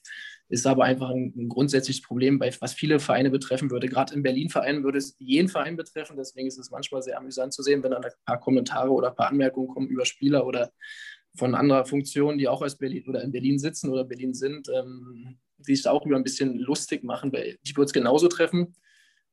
Ist 0.50 0.68
aber 0.68 0.84
einfach 0.84 1.10
ein, 1.10 1.34
ein 1.38 1.48
grundsätzliches 1.48 2.02
Problem, 2.02 2.40
bei, 2.40 2.52
was 2.60 2.74
viele 2.74 3.00
Vereine 3.00 3.30
betreffen 3.30 3.72
würde. 3.72 3.88
Gerade 3.88 4.14
in 4.14 4.22
Berlin-Vereinen 4.22 4.84
würde 4.84 4.98
es 4.98 5.16
jeden 5.18 5.48
Verein 5.48 5.78
betreffen, 5.78 6.18
deswegen 6.18 6.48
ist 6.48 6.58
es 6.58 6.72
manchmal 6.72 7.02
sehr 7.02 7.18
amüsant 7.18 7.54
zu 7.54 7.64
sehen, 7.64 7.82
wenn 7.84 7.92
dann 7.92 8.04
ein 8.04 8.12
paar 8.26 8.40
Kommentare 8.42 8.90
oder 8.90 9.10
ein 9.10 9.16
paar 9.16 9.30
Anmerkungen 9.30 9.70
kommen 9.70 9.88
über 9.88 10.06
Spieler 10.06 10.46
oder 10.46 10.72
von 11.38 11.56
anderer 11.56 11.86
Funktion, 11.86 12.38
die 12.38 12.50
auch 12.50 12.62
aus 12.62 12.78
Berlin 12.78 13.06
oder 13.08 13.22
in 13.22 13.32
Berlin 13.32 13.60
sitzen 13.60 13.90
oder 13.90 14.04
Berlin 14.04 14.34
sind, 14.34 14.68
ähm, 14.76 15.38
die 15.60 15.76
sich 15.76 15.88
auch 15.88 16.06
über 16.06 16.18
ein 16.18 16.24
bisschen 16.24 16.60
lustig 16.60 17.04
machen, 17.06 17.32
weil 17.32 17.58
die 17.66 17.76
würde 17.78 17.86
es 17.86 17.94
genauso 17.94 18.28
treffen 18.28 18.76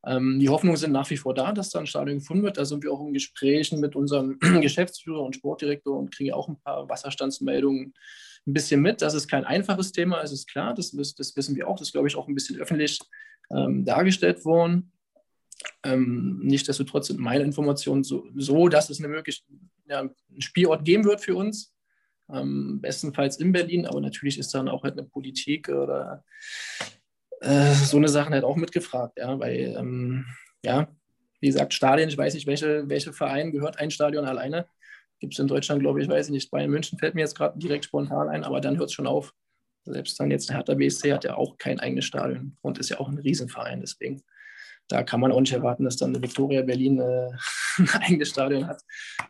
Ähm, 0.05 0.41
die 0.41 0.49
Hoffnungen 0.49 0.77
sind 0.77 0.93
nach 0.93 1.09
wie 1.11 1.17
vor 1.17 1.35
da, 1.35 1.53
dass 1.53 1.71
da 1.71 1.79
ein 1.79 1.87
Stadion 1.87 2.19
gefunden 2.19 2.43
wird. 2.43 2.57
Da 2.57 2.65
sind 2.65 2.83
wir 2.83 2.93
auch 2.93 3.01
in 3.01 3.12
Gesprächen 3.12 3.81
mit 3.81 3.95
unserem 3.95 4.38
Geschäftsführer 4.61 5.23
und 5.23 5.37
Sportdirektor 5.37 5.97
und 5.97 6.15
kriegen 6.15 6.33
auch 6.33 6.49
ein 6.49 6.61
paar 6.61 6.88
Wasserstandsmeldungen 6.88 7.95
ein 8.47 8.53
bisschen 8.53 8.83
mit. 8.83 9.03
Das 9.03 9.15
ist 9.15 9.29
kein 9.29 9.45
einfaches 9.45 9.93
Thema, 9.93 10.21
es 10.23 10.33
ist 10.33 10.49
klar, 10.49 10.75
das, 10.75 10.91
das 10.91 11.37
wissen 11.37 11.55
wir 11.55 11.69
auch. 11.69 11.79
Das 11.79 11.88
ist, 11.88 11.93
glaube 11.93 12.09
ich, 12.09 12.17
auch 12.17 12.27
ein 12.27 12.35
bisschen 12.35 12.59
öffentlich 12.59 12.99
ähm, 13.51 13.85
dargestellt 13.85 14.45
worden. 14.45 14.93
Ähm, 15.85 16.41
Nichtsdestotrotz 16.43 17.07
sind 17.09 17.21
meine 17.21 17.45
Informationen 17.45 18.03
so, 18.03 18.27
so 18.35 18.69
dass 18.69 18.91
es 18.91 18.99
eine 18.99 19.09
möglich, 19.09 19.45
ja, 19.87 20.01
einen 20.01 20.41
Spielort 20.41 20.85
geben 20.85 21.05
wird 21.05 21.21
für 21.21 21.37
uns. 21.37 21.73
Ähm, 22.33 22.81
bestenfalls 22.81 23.38
in 23.38 23.53
Berlin, 23.53 23.85
aber 23.85 24.01
natürlich 24.01 24.38
ist 24.38 24.55
dann 24.55 24.69
auch 24.69 24.85
halt 24.85 24.97
eine 24.99 25.07
Politik 25.07 25.69
oder 25.69 26.25
äh, 27.42 27.74
so 27.74 27.96
eine 27.96 28.09
Sache 28.09 28.31
halt 28.31 28.44
auch 28.44 28.57
mitgefragt, 28.57 29.18
ja, 29.18 29.38
weil, 29.38 29.74
ähm, 29.76 30.26
ja, 30.64 30.88
wie 31.40 31.48
gesagt, 31.48 31.74
Stadien, 31.74 32.09
ich 32.09 32.16
weiß 32.16 32.35
nicht, 32.35 32.46
welche, 32.46 32.88
welche 32.88 33.12
Verein 33.12 33.50
gehört 33.50 33.78
ein 33.78 33.90
Stadion 33.90 34.24
alleine. 34.24 34.66
Gibt 35.18 35.35
es 35.35 35.40
in 35.40 35.48
Deutschland, 35.48 35.81
glaube 35.81 36.00
ich, 36.00 36.09
weiß 36.09 36.26
ich 36.26 36.33
nicht. 36.33 36.50
Bayern 36.50 36.70
München 36.70 36.98
fällt 36.98 37.14
mir 37.14 37.22
jetzt 37.22 37.37
gerade 37.37 37.59
direkt 37.59 37.85
spontan 37.85 38.28
ein, 38.28 38.44
aber 38.44 38.61
dann 38.61 38.78
hört 38.78 38.90
es 38.90 38.94
schon 38.94 39.09
auf. 39.09 39.35
Selbst 39.85 40.18
dann 40.20 40.31
jetzt 40.31 40.48
der 40.48 40.57
Hertha 40.57 40.74
BSC 40.74 41.12
hat 41.12 41.24
ja 41.24 41.35
auch 41.35 41.59
kein 41.59 41.81
eigenes 41.81 42.05
Stadion 42.05 42.57
und 42.61 42.78
ist 42.78 42.90
ja 42.90 43.00
auch 43.00 43.09
ein 43.09 43.18
Riesenverein. 43.18 43.81
Deswegen, 43.81 44.22
da 44.87 45.02
kann 45.02 45.18
man 45.18 45.33
auch 45.33 45.40
nicht 45.40 45.52
erwarten, 45.52 45.85
dass 45.85 45.96
dann 45.96 46.11
eine 46.11 46.22
Viktoria 46.22 46.62
Berlin 46.62 47.00
äh, 47.00 47.31
ein 47.78 47.88
eigenes 48.02 48.31
Stadion 48.31 48.68
hat, 48.68 48.81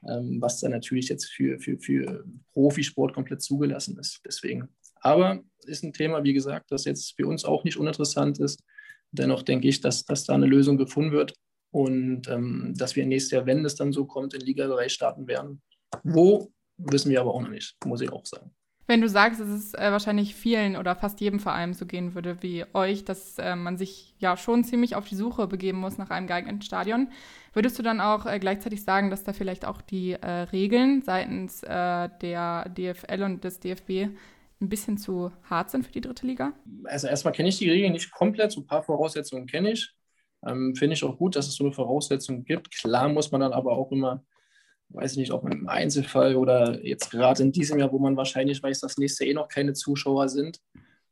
ähm, 0.07 0.37
was 0.41 0.61
dann 0.61 0.73
natürlich 0.73 1.09
jetzt 1.09 1.33
für, 1.33 1.59
für, 1.59 1.79
für 1.79 2.25
Profisport 2.53 3.15
komplett 3.15 3.41
zugelassen 3.41 3.99
ist. 3.99 4.21
Deswegen. 4.27 4.69
Aber 5.01 5.43
ist 5.65 5.85
ein 5.85 5.93
Thema, 5.93 6.25
wie 6.25 6.33
gesagt, 6.33 6.71
das 6.71 6.85
jetzt 6.85 7.15
für 7.17 7.27
uns 7.27 7.45
auch 7.45 7.65
nicht 7.65 7.77
uninteressant 7.77 8.39
ist. 8.39 8.63
Dennoch 9.11 9.43
denke 9.43 9.69
ich, 9.69 9.81
dass, 9.81 10.05
dass 10.05 10.25
da 10.25 10.35
eine 10.35 10.47
Lösung 10.47 10.79
gefunden 10.79 11.13
wird 11.13 11.35
und 11.71 12.29
ähm, 12.29 12.75
dass 12.77 12.97
wir 12.97 13.07
nächstes 13.07 13.33
Jahr, 13.33 13.47
wenn 13.47 13.65
es 13.65 13.75
dann 13.75 13.93
so 13.93 14.07
kommt, 14.07 14.35
in 14.35 14.41
Liga 14.41 14.67
3 14.67 14.89
starten 14.89 15.27
werden. 15.27 15.63
Wo, 16.03 16.51
wissen 16.77 17.11
wir 17.11 17.21
aber 17.21 17.35
auch 17.35 17.43
noch 17.43 17.51
nicht, 17.51 17.77
muss 17.85 18.01
ich 18.01 18.11
auch 18.11 18.25
sagen. 18.25 18.51
Wenn 18.87 19.01
du 19.01 19.09
sagst, 19.09 19.41
dass 19.41 19.49
es 19.49 19.75
äh, 19.75 19.93
wahrscheinlich 19.93 20.35
vielen 20.35 20.77
oder 20.77 20.97
fast 20.97 21.21
jedem 21.21 21.39
Verein 21.39 21.73
so 21.73 21.87
gehen 21.87 22.15
würde 22.15 22.43
wie 22.43 22.65
euch, 22.75 23.05
dass 23.05 23.39
äh, 23.39 23.55
man 23.55 23.77
sich 23.77 24.15
ja 24.19 24.37
schon 24.37 24.65
ziemlich 24.65 24.97
auf 24.97 25.09
die 25.09 25.15
Suche 25.15 25.47
begeben 25.47 25.79
muss 25.79 25.99
nach 25.99 26.11
einem 26.11 26.27
geeigneten 26.27 26.63
Stadion, 26.63 27.09
würdest 27.53 27.79
du 27.79 27.83
dann 27.83 28.01
auch 28.01 28.27
äh, 28.27 28.39
gleichzeitig 28.39 28.83
sagen, 28.83 29.11
dass 29.11 29.23
da 29.23 29.33
vielleicht 29.33 29.65
auch 29.65 29.83
die 29.83 30.13
äh, 30.13 30.27
Regeln 30.27 31.01
seitens 31.03 31.63
äh, 31.63 32.09
der 32.21 32.69
DFL 32.71 33.23
und 33.23 33.45
des 33.45 33.61
DFB 33.61 34.09
ein 34.63 34.69
bisschen 34.69 34.97
zu 34.97 35.33
hart 35.43 35.71
sind 35.71 35.85
für 35.85 35.93
die 35.93 36.01
dritte 36.01 36.27
Liga? 36.27 36.53
Also 36.85 37.09
erstmal 37.09 37.35
kenne 37.35 37.49
ich 37.49 37.59
die 37.59 37.71
Regeln 37.71 37.93
nicht 37.93 38.13
komplett, 38.13 38.53
so 38.53 38.61
ein 38.61 38.67
paar 38.67 38.83
Voraussetzungen 38.83 39.47
kenne 39.47 39.73
ich. 39.73 39.93
Ähm, 40.47 40.75
Finde 40.75 40.95
ich 40.95 41.05
auch 41.05 41.19
gut, 41.19 41.37
dass 41.37 41.49
es 41.49 41.55
so 41.55 41.65
eine 41.65 41.73
Voraussetzung 41.73 42.45
gibt. 42.45 42.71
Klar 42.73 43.09
muss 43.09 43.31
man 43.31 43.41
dann 43.41 43.53
aber 43.53 43.73
auch 43.73 43.93
immer, 43.93 44.25
weiß 44.89 45.13
ich 45.13 45.19
nicht, 45.19 45.33
auch 45.33 45.45
im 45.45 45.69
Einzelfall 45.69 46.37
oder 46.37 46.85
jetzt 46.85 47.11
gerade 47.11 47.43
in 47.43 47.53
diesem 47.53 47.79
Jahr, 47.79 47.93
wo 47.93 47.99
man 47.99 48.17
wahrscheinlich 48.17 48.63
weiß, 48.63 48.81
dass 48.81 48.99
nächste 48.99 49.25
eh 49.25 49.35
noch 49.35 49.49
keine 49.49 49.75
Zuschauer 49.75 50.29
sind, 50.29 50.61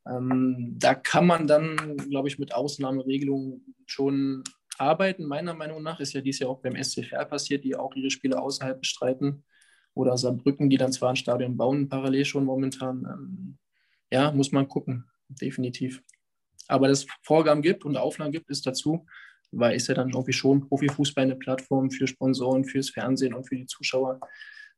ähm, 0.08 0.76
da 0.78 0.94
kann 0.94 1.26
man 1.26 1.46
dann, 1.46 1.96
glaube 2.08 2.28
ich, 2.28 2.38
mit 2.38 2.54
Ausnahmeregelungen 2.54 3.74
schon 3.86 4.44
arbeiten. 4.78 5.26
Meiner 5.26 5.54
Meinung 5.54 5.82
nach 5.82 6.00
ist 6.00 6.12
ja 6.12 6.20
dies 6.20 6.38
Jahr 6.38 6.50
auch 6.50 6.60
beim 6.60 6.82
SCFR 6.82 7.24
passiert, 7.26 7.64
die 7.64 7.76
auch 7.76 7.94
ihre 7.94 8.10
Spiele 8.10 8.40
außerhalb 8.40 8.80
bestreiten 8.80 9.44
oder 9.94 10.16
Saarbrücken, 10.16 10.70
die 10.70 10.76
dann 10.76 10.92
zwar 10.92 11.10
ein 11.10 11.16
Stadion 11.16 11.56
bauen, 11.56 11.88
parallel 11.88 12.24
schon 12.24 12.44
momentan. 12.44 13.04
Ähm, 13.04 13.58
ja, 14.10 14.32
muss 14.32 14.52
man 14.52 14.68
gucken, 14.68 15.04
definitiv. 15.28 16.02
Aber 16.68 16.88
dass 16.88 17.04
es 17.04 17.06
Vorgaben 17.22 17.62
gibt 17.62 17.84
und 17.84 17.96
Auflagen 17.96 18.32
gibt, 18.32 18.50
ist 18.50 18.66
dazu, 18.66 19.06
weil 19.50 19.74
ist 19.74 19.88
ja 19.88 19.94
dann 19.94 20.10
irgendwie 20.10 20.32
schon 20.32 20.68
Profifußball 20.68 21.24
eine 21.24 21.36
Plattform 21.36 21.90
für 21.90 22.06
Sponsoren, 22.06 22.64
fürs 22.64 22.90
Fernsehen 22.90 23.34
und 23.34 23.48
für 23.48 23.56
die 23.56 23.66
Zuschauer, 23.66 24.20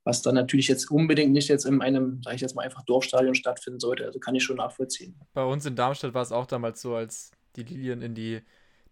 was 0.04 0.22
dann 0.22 0.34
natürlich 0.34 0.68
jetzt 0.68 0.90
unbedingt 0.90 1.32
nicht 1.32 1.48
jetzt 1.48 1.64
in 1.64 1.80
einem, 1.82 2.22
sage 2.22 2.36
ich 2.36 2.42
jetzt 2.42 2.56
mal, 2.56 2.62
einfach 2.62 2.82
Dorfstadion 2.84 3.34
stattfinden 3.34 3.80
sollte. 3.80 4.06
Also 4.06 4.18
kann 4.18 4.34
ich 4.34 4.42
schon 4.42 4.56
nachvollziehen. 4.56 5.18
Bei 5.34 5.44
uns 5.44 5.66
in 5.66 5.76
Darmstadt 5.76 6.14
war 6.14 6.22
es 6.22 6.32
auch 6.32 6.46
damals 6.46 6.80
so, 6.80 6.94
als 6.94 7.30
die 7.56 7.62
Lilien 7.62 8.02
in 8.02 8.14
die 8.14 8.40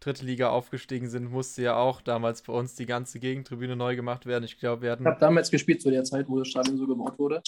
dritte 0.00 0.24
Liga 0.24 0.48
aufgestiegen 0.48 1.08
sind, 1.08 1.30
musste 1.30 1.62
ja 1.62 1.76
auch 1.76 2.00
damals 2.00 2.42
bei 2.42 2.52
uns 2.52 2.74
die 2.74 2.86
ganze 2.86 3.20
Gegentribüne 3.20 3.76
neu 3.76 3.96
gemacht 3.96 4.26
werden. 4.26 4.44
Ich 4.44 4.58
glaube, 4.58 4.82
wir 4.82 4.92
hatten. 4.92 5.04
Ich 5.04 5.08
habe 5.08 5.20
damals 5.20 5.50
gespielt 5.50 5.82
zu 5.82 5.90
der 5.90 6.04
Zeit, 6.04 6.28
wo 6.28 6.38
das 6.38 6.48
Stadion 6.48 6.78
so 6.78 6.86
gebaut 6.86 7.18
wurde. 7.18 7.42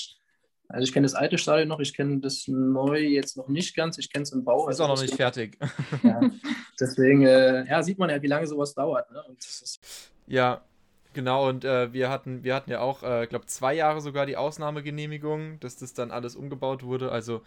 Also 0.68 0.84
ich 0.84 0.92
kenne 0.92 1.04
das 1.04 1.14
alte 1.14 1.36
Stadion 1.36 1.68
noch, 1.68 1.80
ich 1.80 1.94
kenne 1.94 2.20
das 2.20 2.48
neue 2.48 3.02
jetzt 3.02 3.36
noch 3.36 3.48
nicht 3.48 3.76
ganz, 3.76 3.98
ich 3.98 4.10
kenne 4.10 4.22
es 4.22 4.32
im 4.32 4.44
Bau. 4.44 4.68
Ist 4.68 4.80
also 4.80 4.84
auch 4.84 4.96
noch 4.96 5.02
nicht 5.02 5.14
fertig. 5.14 5.58
Ja, 6.02 6.20
deswegen 6.80 7.26
äh, 7.26 7.66
ja, 7.68 7.82
sieht 7.82 7.98
man 7.98 8.10
ja, 8.10 8.22
wie 8.22 8.26
lange 8.26 8.46
sowas 8.46 8.74
dauert. 8.74 9.10
Ne? 9.10 9.22
ja, 10.26 10.62
genau, 11.12 11.48
und 11.48 11.64
äh, 11.64 11.92
wir, 11.92 12.08
hatten, 12.08 12.42
wir 12.42 12.54
hatten 12.54 12.70
ja 12.70 12.80
auch, 12.80 13.02
äh, 13.02 13.26
glaube 13.26 13.46
zwei 13.46 13.74
Jahre 13.74 14.00
sogar 14.00 14.24
die 14.24 14.36
Ausnahmegenehmigung, 14.36 15.60
dass 15.60 15.76
das 15.76 15.92
dann 15.92 16.10
alles 16.10 16.36
umgebaut 16.36 16.82
wurde. 16.82 17.12
Also 17.12 17.42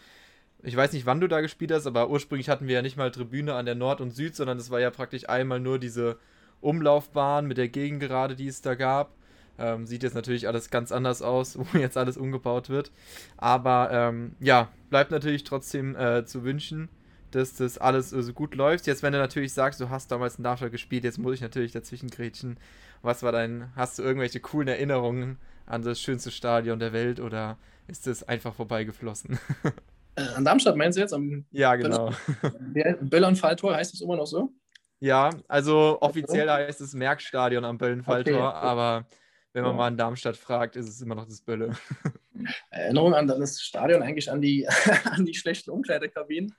ich 0.63 0.76
weiß 0.76 0.94
nicht, 0.94 1.06
wann 1.06 1.22
du 1.22 1.28
da 1.28 1.41
gespielt 1.41 1.72
hast, 1.72 1.88
aber 1.88 2.10
ursprünglich 2.10 2.50
hatten 2.50 2.68
wir 2.68 2.76
ja 2.76 2.82
nicht 2.82 2.98
mal 2.98 3.12
Tribüne 3.12 3.54
an 3.54 3.65
der 3.65 3.76
Nord 3.76 4.02
und 4.02 4.12
Süd, 4.12 4.36
sondern 4.36 4.58
es 4.58 4.72
war 4.72 4.80
ja 4.80 4.89
praktisch 4.89 5.30
einmal 5.30 5.60
nur 5.60 5.80
diese 5.80 6.18
Umlaufbahn 6.62 7.46
mit 7.46 7.58
der 7.58 7.70
Gegengerade, 7.70 8.36
die 8.36 8.48
es 8.48 8.62
da 8.62 8.76
gab. 8.76 9.13
Ähm, 9.58 9.86
sieht 9.86 10.04
jetzt 10.04 10.15
natürlich 10.15 10.48
alles 10.48 10.70
ganz 10.70 10.91
anders 10.91 11.22
aus, 11.22 11.58
wo 11.60 11.78
jetzt 11.78 11.98
alles 11.98 12.18
umgebaut 12.18 12.70
wird. 12.70 12.91
Aber 13.38 13.89
ähm, 13.91 14.36
ja, 14.39 14.70
bleibt 14.89 15.12
natürlich 15.12 15.44
trotzdem 15.44 15.96
äh, 15.96 16.26
zu 16.26 16.44
wünschen, 16.44 16.89
dass 17.32 17.54
das 17.54 17.78
alles 17.78 18.12
äh, 18.13 18.24
so 18.24 18.34
gut 18.34 18.56
läuft. 18.56 18.88
Jetzt, 18.88 19.04
wenn 19.04 19.13
du 19.13 19.20
natürlich 19.20 19.54
sagst, 19.54 19.80
du 19.80 19.89
hast 19.89 20.12
damals 20.12 20.38
in 20.38 20.44
Darmstadt 20.44 20.72
gespielt, 20.72 21.04
jetzt 21.04 21.20
muss 21.20 21.36
ich 21.36 21.41
natürlich 21.41 21.72
dazwischen 21.72 22.10
grätschen. 22.10 22.58
Was 23.02 23.24
war 23.24 23.32
dein, 23.32 23.72
hast 23.76 24.00
du 24.00 24.04
irgendwelche 24.04 24.39
coolen 24.39 24.68
Erinnerungen 24.68 25.38
an 25.65 25.84
das 25.84 26.02
schönste 26.02 26.32
Stadion 26.32 26.80
der 26.80 26.94
Welt 26.94 27.20
oder 27.20 27.58
ist 27.88 28.08
das 28.08 28.24
einfach 28.24 28.54
vorbeigeflossen? 28.54 29.39
Äh, 30.15 30.21
an 30.36 30.45
Darmstadt 30.45 30.75
meinst 30.75 30.97
du 30.97 31.01
jetzt? 31.01 31.13
Am 31.13 31.45
ja, 31.51 31.75
genau. 31.75 32.12
Böllern-Falltor 33.01 33.75
heißt 33.75 33.93
es 33.93 34.01
immer 34.01 34.15
noch 34.15 34.28
so? 34.28 34.54
Ja, 34.99 35.30
also 35.47 35.97
offiziell 36.01 36.49
heißt 36.49 36.82
es 36.82 36.93
Merkstadion 36.93 37.65
am 37.65 37.78
Böllenfalltor, 37.78 38.34
okay, 38.34 38.58
okay. 38.58 38.65
aber 38.65 39.06
wenn 39.51 39.63
man 39.63 39.71
ja. 39.73 39.78
mal 39.78 39.88
in 39.89 39.97
Darmstadt 39.97 40.38
fragt, 40.38 40.75
ist 40.75 40.88
es 40.88 41.01
immer 41.01 41.15
noch 41.15 41.25
das 41.25 41.41
Bölle. 41.41 41.73
Erinnerung 42.69 43.13
an 43.13 43.28
das 43.28 43.62
Stadion, 43.62 44.01
eigentlich 44.01 44.32
an 44.32 44.41
die, 44.41 44.67
an 45.06 45.25
die 45.25 45.34
schlechten 45.34 45.71
Umkleidekabinen, 45.71 46.56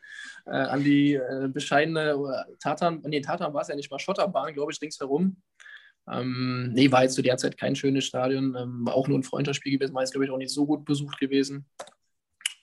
äh, 0.46 0.50
an 0.50 0.84
die 0.84 1.14
äh, 1.14 1.48
bescheidene 1.48 2.46
Tatan, 2.60 3.02
nee, 3.06 3.20
Tatan 3.20 3.52
war 3.54 3.62
es 3.62 3.68
ja 3.68 3.76
nicht 3.76 3.90
mal, 3.90 3.98
Schotterbahn, 3.98 4.54
glaube 4.54 4.72
ich, 4.72 4.80
ringsherum. 4.80 5.42
Ähm, 6.08 6.70
nee, 6.72 6.92
war 6.92 7.02
jetzt 7.02 7.14
zu 7.14 7.22
der 7.22 7.36
Zeit 7.36 7.58
kein 7.58 7.74
schönes 7.74 8.04
Stadion, 8.04 8.54
ähm, 8.56 8.86
war 8.86 8.94
auch 8.94 9.08
nur 9.08 9.18
ein 9.18 9.24
Freundschaftsspiel 9.24 9.76
gewesen, 9.76 9.94
war 9.94 10.02
jetzt, 10.02 10.12
glaube 10.12 10.26
ich, 10.26 10.30
auch 10.30 10.38
nicht 10.38 10.52
so 10.52 10.66
gut 10.66 10.84
besucht 10.84 11.18
gewesen 11.18 11.66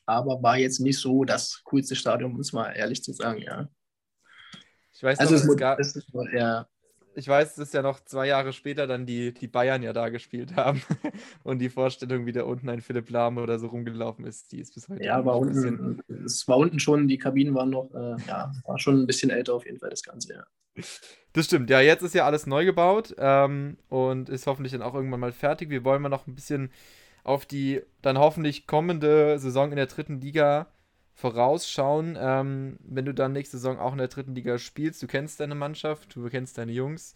aber 0.06 0.42
war 0.42 0.58
jetzt 0.58 0.80
nicht 0.80 1.00
so 1.00 1.24
das 1.24 1.62
coolste 1.64 1.96
Stadion, 1.96 2.34
um 2.34 2.40
es 2.40 2.54
mal 2.54 2.72
ehrlich 2.72 3.04
zu 3.04 3.14
sagen, 3.14 3.42
ja. 3.42 3.68
Ich 4.94 5.04
weiß 5.04 5.20
also 5.20 5.36
noch, 5.36 5.44
es, 5.44 5.58
gab, 5.58 5.80
ist, 5.80 6.00
ja. 6.34 6.68
Ich 7.16 7.28
weiß, 7.28 7.56
dass 7.56 7.74
ja 7.74 7.82
noch 7.82 8.00
zwei 8.04 8.28
Jahre 8.28 8.54
später 8.54 8.88
dann 8.88 9.06
die, 9.06 9.34
die 9.34 9.48
Bayern 9.48 9.84
ja 9.84 9.94
da 9.94 10.10
gespielt 10.10 10.56
haben. 10.56 10.82
Und 11.44 11.60
die 11.60 11.70
Vorstellung, 11.70 12.26
wie 12.26 12.32
da 12.32 12.44
unten 12.44 12.70
ein 12.70 12.82
Philipp 12.82 13.10
Lahm 13.10 13.38
oder 13.38 13.60
so 13.60 13.68
rumgelaufen 13.68 14.26
ist, 14.26 14.52
die 14.52 14.60
ist 14.60 14.74
bis 14.74 14.90
heute. 14.90 15.04
Ja, 15.04 15.24
war 15.26 15.38
unten, 15.38 16.02
es 16.26 16.48
war 16.48 16.58
unten 16.58 16.80
schon, 16.80 17.08
die 17.08 17.18
Kabinen 17.18 17.54
waren 17.54 17.70
noch, 17.70 17.94
äh, 17.94 18.16
ja, 18.28 18.52
war 18.66 18.80
schon 18.80 19.02
ein 19.02 19.08
bisschen 19.08 19.30
älter 19.30 19.54
auf 19.54 19.66
jeden 19.66 19.80
Fall, 19.80 19.90
das 19.90 20.04
Ganze, 20.04 20.34
ja. 20.34 20.44
Das 21.34 21.46
stimmt, 21.46 21.70
ja, 21.70 21.82
jetzt 21.82 22.02
ist 22.02 22.16
ja 22.16 22.26
alles 22.26 22.48
neu 22.48 22.66
gebaut 22.66 23.14
ähm, 23.18 23.78
und 23.90 24.30
ist 24.30 24.48
hoffentlich 24.48 24.72
dann 24.72 24.82
auch 24.82 24.96
irgendwann 24.96 25.20
mal 25.20 25.32
fertig. 25.32 25.70
Wir 25.70 25.84
wollen 25.84 26.02
mal 26.02 26.10
noch 26.10 26.28
ein 26.28 26.36
bisschen 26.36 26.72
auf 27.24 27.46
die 27.46 27.82
dann 28.02 28.18
hoffentlich 28.18 28.68
kommende 28.68 29.40
Saison 29.40 29.72
in 29.72 29.78
der 29.78 29.88
dritten 29.88 30.22
Liga 30.22 30.68
vorausschauen. 31.14 32.18
Ähm, 32.20 32.78
wenn 32.84 33.06
du 33.06 33.14
dann 33.14 33.34
nächste 33.34 33.58
Saison 33.58 33.80
auch 33.80 33.94
in 33.94 34.00
der 34.00 34.08
dritten 34.08 34.36
Liga 34.36 34.58
spielst, 34.58 35.02
du 35.02 35.08
kennst 35.08 35.40
deine 35.40 35.56
Mannschaft, 35.56 36.16
du 36.16 36.28
kennst 36.30 36.58
deine 36.58 36.72
Jungs. 36.72 37.14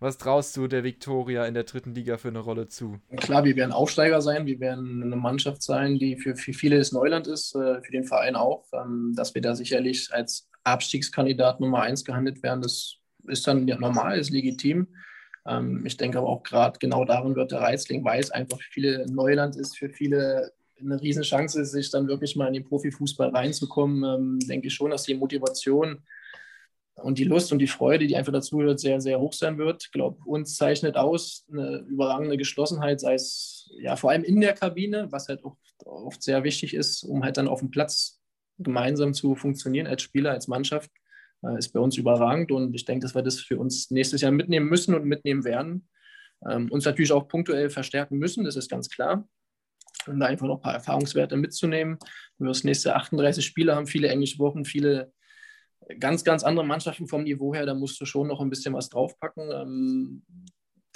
Was 0.00 0.16
traust 0.16 0.56
du 0.56 0.68
der 0.68 0.84
Viktoria 0.84 1.44
in 1.46 1.54
der 1.54 1.64
dritten 1.64 1.92
Liga 1.92 2.18
für 2.18 2.28
eine 2.28 2.38
Rolle 2.38 2.68
zu? 2.68 3.00
Klar, 3.16 3.44
wir 3.44 3.56
werden 3.56 3.72
Aufsteiger 3.72 4.22
sein, 4.22 4.46
wir 4.46 4.60
werden 4.60 5.02
eine 5.02 5.16
Mannschaft 5.16 5.60
sein, 5.60 5.98
die 5.98 6.16
für, 6.16 6.36
viele 6.36 6.78
das 6.78 6.92
Neuland 6.92 7.26
ist, 7.26 7.56
äh, 7.56 7.82
für 7.82 7.90
den 7.90 8.04
Verein 8.04 8.36
auch. 8.36 8.64
Ähm, 8.72 9.14
dass 9.16 9.34
wir 9.34 9.42
da 9.42 9.56
sicherlich 9.56 10.08
als 10.12 10.48
Abstiegskandidat 10.62 11.58
Nummer 11.58 11.82
eins 11.82 12.04
gehandelt 12.04 12.42
werden, 12.44 12.62
das 12.62 12.98
ist 13.26 13.46
dann 13.48 13.64
normal, 13.64 14.18
ist 14.18 14.30
legitim. 14.30 14.86
Ähm, 15.48 15.84
ich 15.86 15.96
denke 15.96 16.18
aber 16.18 16.28
auch 16.28 16.42
gerade 16.42 16.78
genau 16.78 17.04
darin 17.04 17.34
wird 17.34 17.52
der 17.52 17.60
Reiz 17.60 17.88
liegen, 17.88 18.04
weil 18.04 18.20
es 18.20 18.30
einfach 18.30 18.60
für 18.60 18.70
viele 18.70 19.06
Neuland 19.10 19.56
ist, 19.56 19.76
für 19.76 19.88
viele 19.88 20.52
eine 20.80 21.00
Riesenchance 21.00 21.60
ist, 21.60 21.72
sich 21.72 21.90
dann 21.90 22.08
wirklich 22.08 22.36
mal 22.36 22.46
in 22.46 22.54
den 22.54 22.64
Profifußball 22.64 23.30
reinzukommen. 23.30 24.04
Ähm, 24.04 24.38
denke 24.40 24.68
ich 24.68 24.74
schon, 24.74 24.90
dass 24.90 25.04
die 25.04 25.14
Motivation 25.14 26.02
und 26.94 27.18
die 27.18 27.24
Lust 27.24 27.52
und 27.52 27.58
die 27.58 27.66
Freude, 27.66 28.06
die 28.06 28.16
einfach 28.16 28.32
dazugehört, 28.32 28.80
sehr, 28.80 29.00
sehr 29.00 29.20
hoch 29.20 29.32
sein 29.32 29.58
wird. 29.58 29.84
Ich 29.84 29.92
glaube, 29.92 30.18
uns 30.24 30.56
zeichnet 30.56 30.96
aus 30.96 31.46
eine 31.50 31.84
überragende 31.88 32.36
Geschlossenheit, 32.36 33.00
sei 33.00 33.14
es 33.14 33.70
ja 33.78 33.96
vor 33.96 34.10
allem 34.10 34.24
in 34.24 34.40
der 34.40 34.54
Kabine, 34.54 35.10
was 35.10 35.28
halt 35.28 35.44
oft, 35.44 35.58
oft 35.84 36.22
sehr 36.22 36.44
wichtig 36.44 36.74
ist, 36.74 37.04
um 37.04 37.22
halt 37.24 37.36
dann 37.36 37.48
auf 37.48 37.60
dem 37.60 37.70
Platz 37.70 38.20
gemeinsam 38.58 39.14
zu 39.14 39.36
funktionieren 39.36 39.86
als 39.86 40.02
Spieler, 40.02 40.32
als 40.32 40.48
Mannschaft. 40.48 40.90
Äh, 41.42 41.58
ist 41.58 41.72
bei 41.72 41.80
uns 41.80 41.96
überragend 41.96 42.52
und 42.52 42.74
ich 42.74 42.84
denke, 42.84 43.04
dass 43.04 43.14
wir 43.14 43.22
das 43.22 43.40
für 43.40 43.58
uns 43.58 43.90
nächstes 43.90 44.20
Jahr 44.20 44.32
mitnehmen 44.32 44.68
müssen 44.68 44.94
und 44.94 45.04
mitnehmen 45.04 45.44
werden. 45.44 45.88
Ähm, 46.48 46.70
uns 46.70 46.84
natürlich 46.84 47.12
auch 47.12 47.28
punktuell 47.28 47.70
verstärken 47.70 48.18
müssen, 48.18 48.44
das 48.44 48.56
ist 48.56 48.70
ganz 48.70 48.88
klar. 48.88 49.28
Um 50.06 50.20
da 50.20 50.26
einfach 50.26 50.46
noch 50.46 50.56
ein 50.56 50.62
paar 50.62 50.74
Erfahrungswerte 50.74 51.36
mitzunehmen. 51.36 51.98
Wir 52.38 52.48
das 52.48 52.64
nächste 52.64 52.94
38 52.94 53.44
Spiele 53.44 53.74
haben, 53.74 53.86
viele 53.86 54.08
englische 54.08 54.38
Wochen, 54.38 54.64
viele 54.64 55.12
ganz, 55.98 56.24
ganz 56.24 56.44
andere 56.44 56.66
Mannschaften 56.66 57.08
vom 57.08 57.24
Niveau 57.24 57.54
her. 57.54 57.66
Da 57.66 57.74
musst 57.74 58.00
du 58.00 58.04
schon 58.04 58.28
noch 58.28 58.40
ein 58.40 58.50
bisschen 58.50 58.74
was 58.74 58.88
draufpacken. 58.88 60.22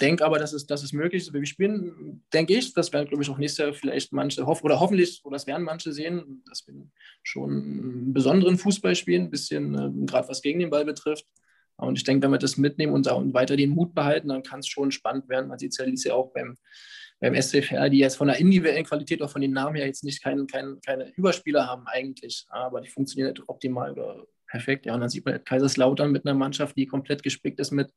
Ähm, 0.03 0.09
denke 0.09 0.25
aber, 0.25 0.39
dass 0.39 0.53
es, 0.53 0.65
dass 0.65 0.83
es 0.83 0.93
möglich 0.93 1.23
ist. 1.23 1.33
Wir 1.33 1.45
spielen, 1.45 2.23
denke 2.33 2.53
ich, 2.53 2.73
das 2.73 2.91
werden, 2.93 3.07
glaube 3.07 3.23
ich, 3.23 3.29
auch 3.29 3.37
nächstes 3.37 3.65
Jahr 3.65 3.73
vielleicht 3.73 4.11
manche, 4.11 4.45
hoff, 4.45 4.63
oder 4.63 4.79
hoffentlich, 4.79 5.21
oder 5.23 5.35
das 5.35 5.47
werden 5.47 5.63
manche 5.63 5.91
sehen, 5.93 6.43
dass 6.47 6.67
wir 6.67 6.75
schon 7.23 7.51
einen 7.51 8.13
besonderen 8.13 8.57
Fußball 8.57 8.95
spielen, 8.95 9.23
ein 9.23 9.31
bisschen, 9.31 9.75
äh, 9.75 10.05
gerade 10.05 10.27
was 10.27 10.41
gegen 10.41 10.59
den 10.59 10.69
Ball 10.69 10.85
betrifft. 10.85 11.25
Und 11.75 11.97
ich 11.97 12.03
denke, 12.03 12.23
wenn 12.23 12.31
wir 12.31 12.37
das 12.37 12.57
mitnehmen 12.57 12.93
und, 12.93 13.07
und 13.11 13.33
weiter 13.33 13.55
den 13.55 13.71
Mut 13.71 13.95
behalten, 13.95 14.29
dann 14.29 14.43
kann 14.43 14.59
es 14.59 14.67
schon 14.67 14.91
spannend 14.91 15.27
werden. 15.27 15.47
Man 15.47 15.57
sieht 15.57 15.77
es 15.79 16.03
ja 16.03 16.13
auch 16.13 16.31
beim, 16.31 16.57
beim 17.19 17.35
SCFR, 17.35 17.89
die 17.89 17.97
jetzt 17.97 18.15
von 18.15 18.27
der 18.27 18.37
individuellen 18.37 18.85
Qualität 18.85 19.21
auch 19.21 19.29
von 19.29 19.41
den 19.41 19.51
Namen 19.51 19.75
her 19.75 19.87
jetzt 19.87 20.03
nicht 20.03 20.21
kein, 20.21 20.45
kein, 20.47 20.79
keine 20.85 21.11
Überspieler 21.15 21.67
haben 21.67 21.87
eigentlich, 21.87 22.45
aber 22.49 22.81
die 22.81 22.89
funktionieren 22.89 23.33
nicht 23.33 23.43
optimal 23.47 23.91
oder 23.93 24.27
perfekt. 24.47 24.85
Ja, 24.85 24.93
und 24.93 25.01
dann 25.01 25.09
sieht 25.09 25.25
man 25.25 25.43
Kaiserslautern 25.43 26.11
mit 26.11 26.25
einer 26.25 26.37
Mannschaft, 26.37 26.77
die 26.77 26.85
komplett 26.85 27.23
gespickt 27.23 27.59
ist 27.59 27.71
mit 27.71 27.91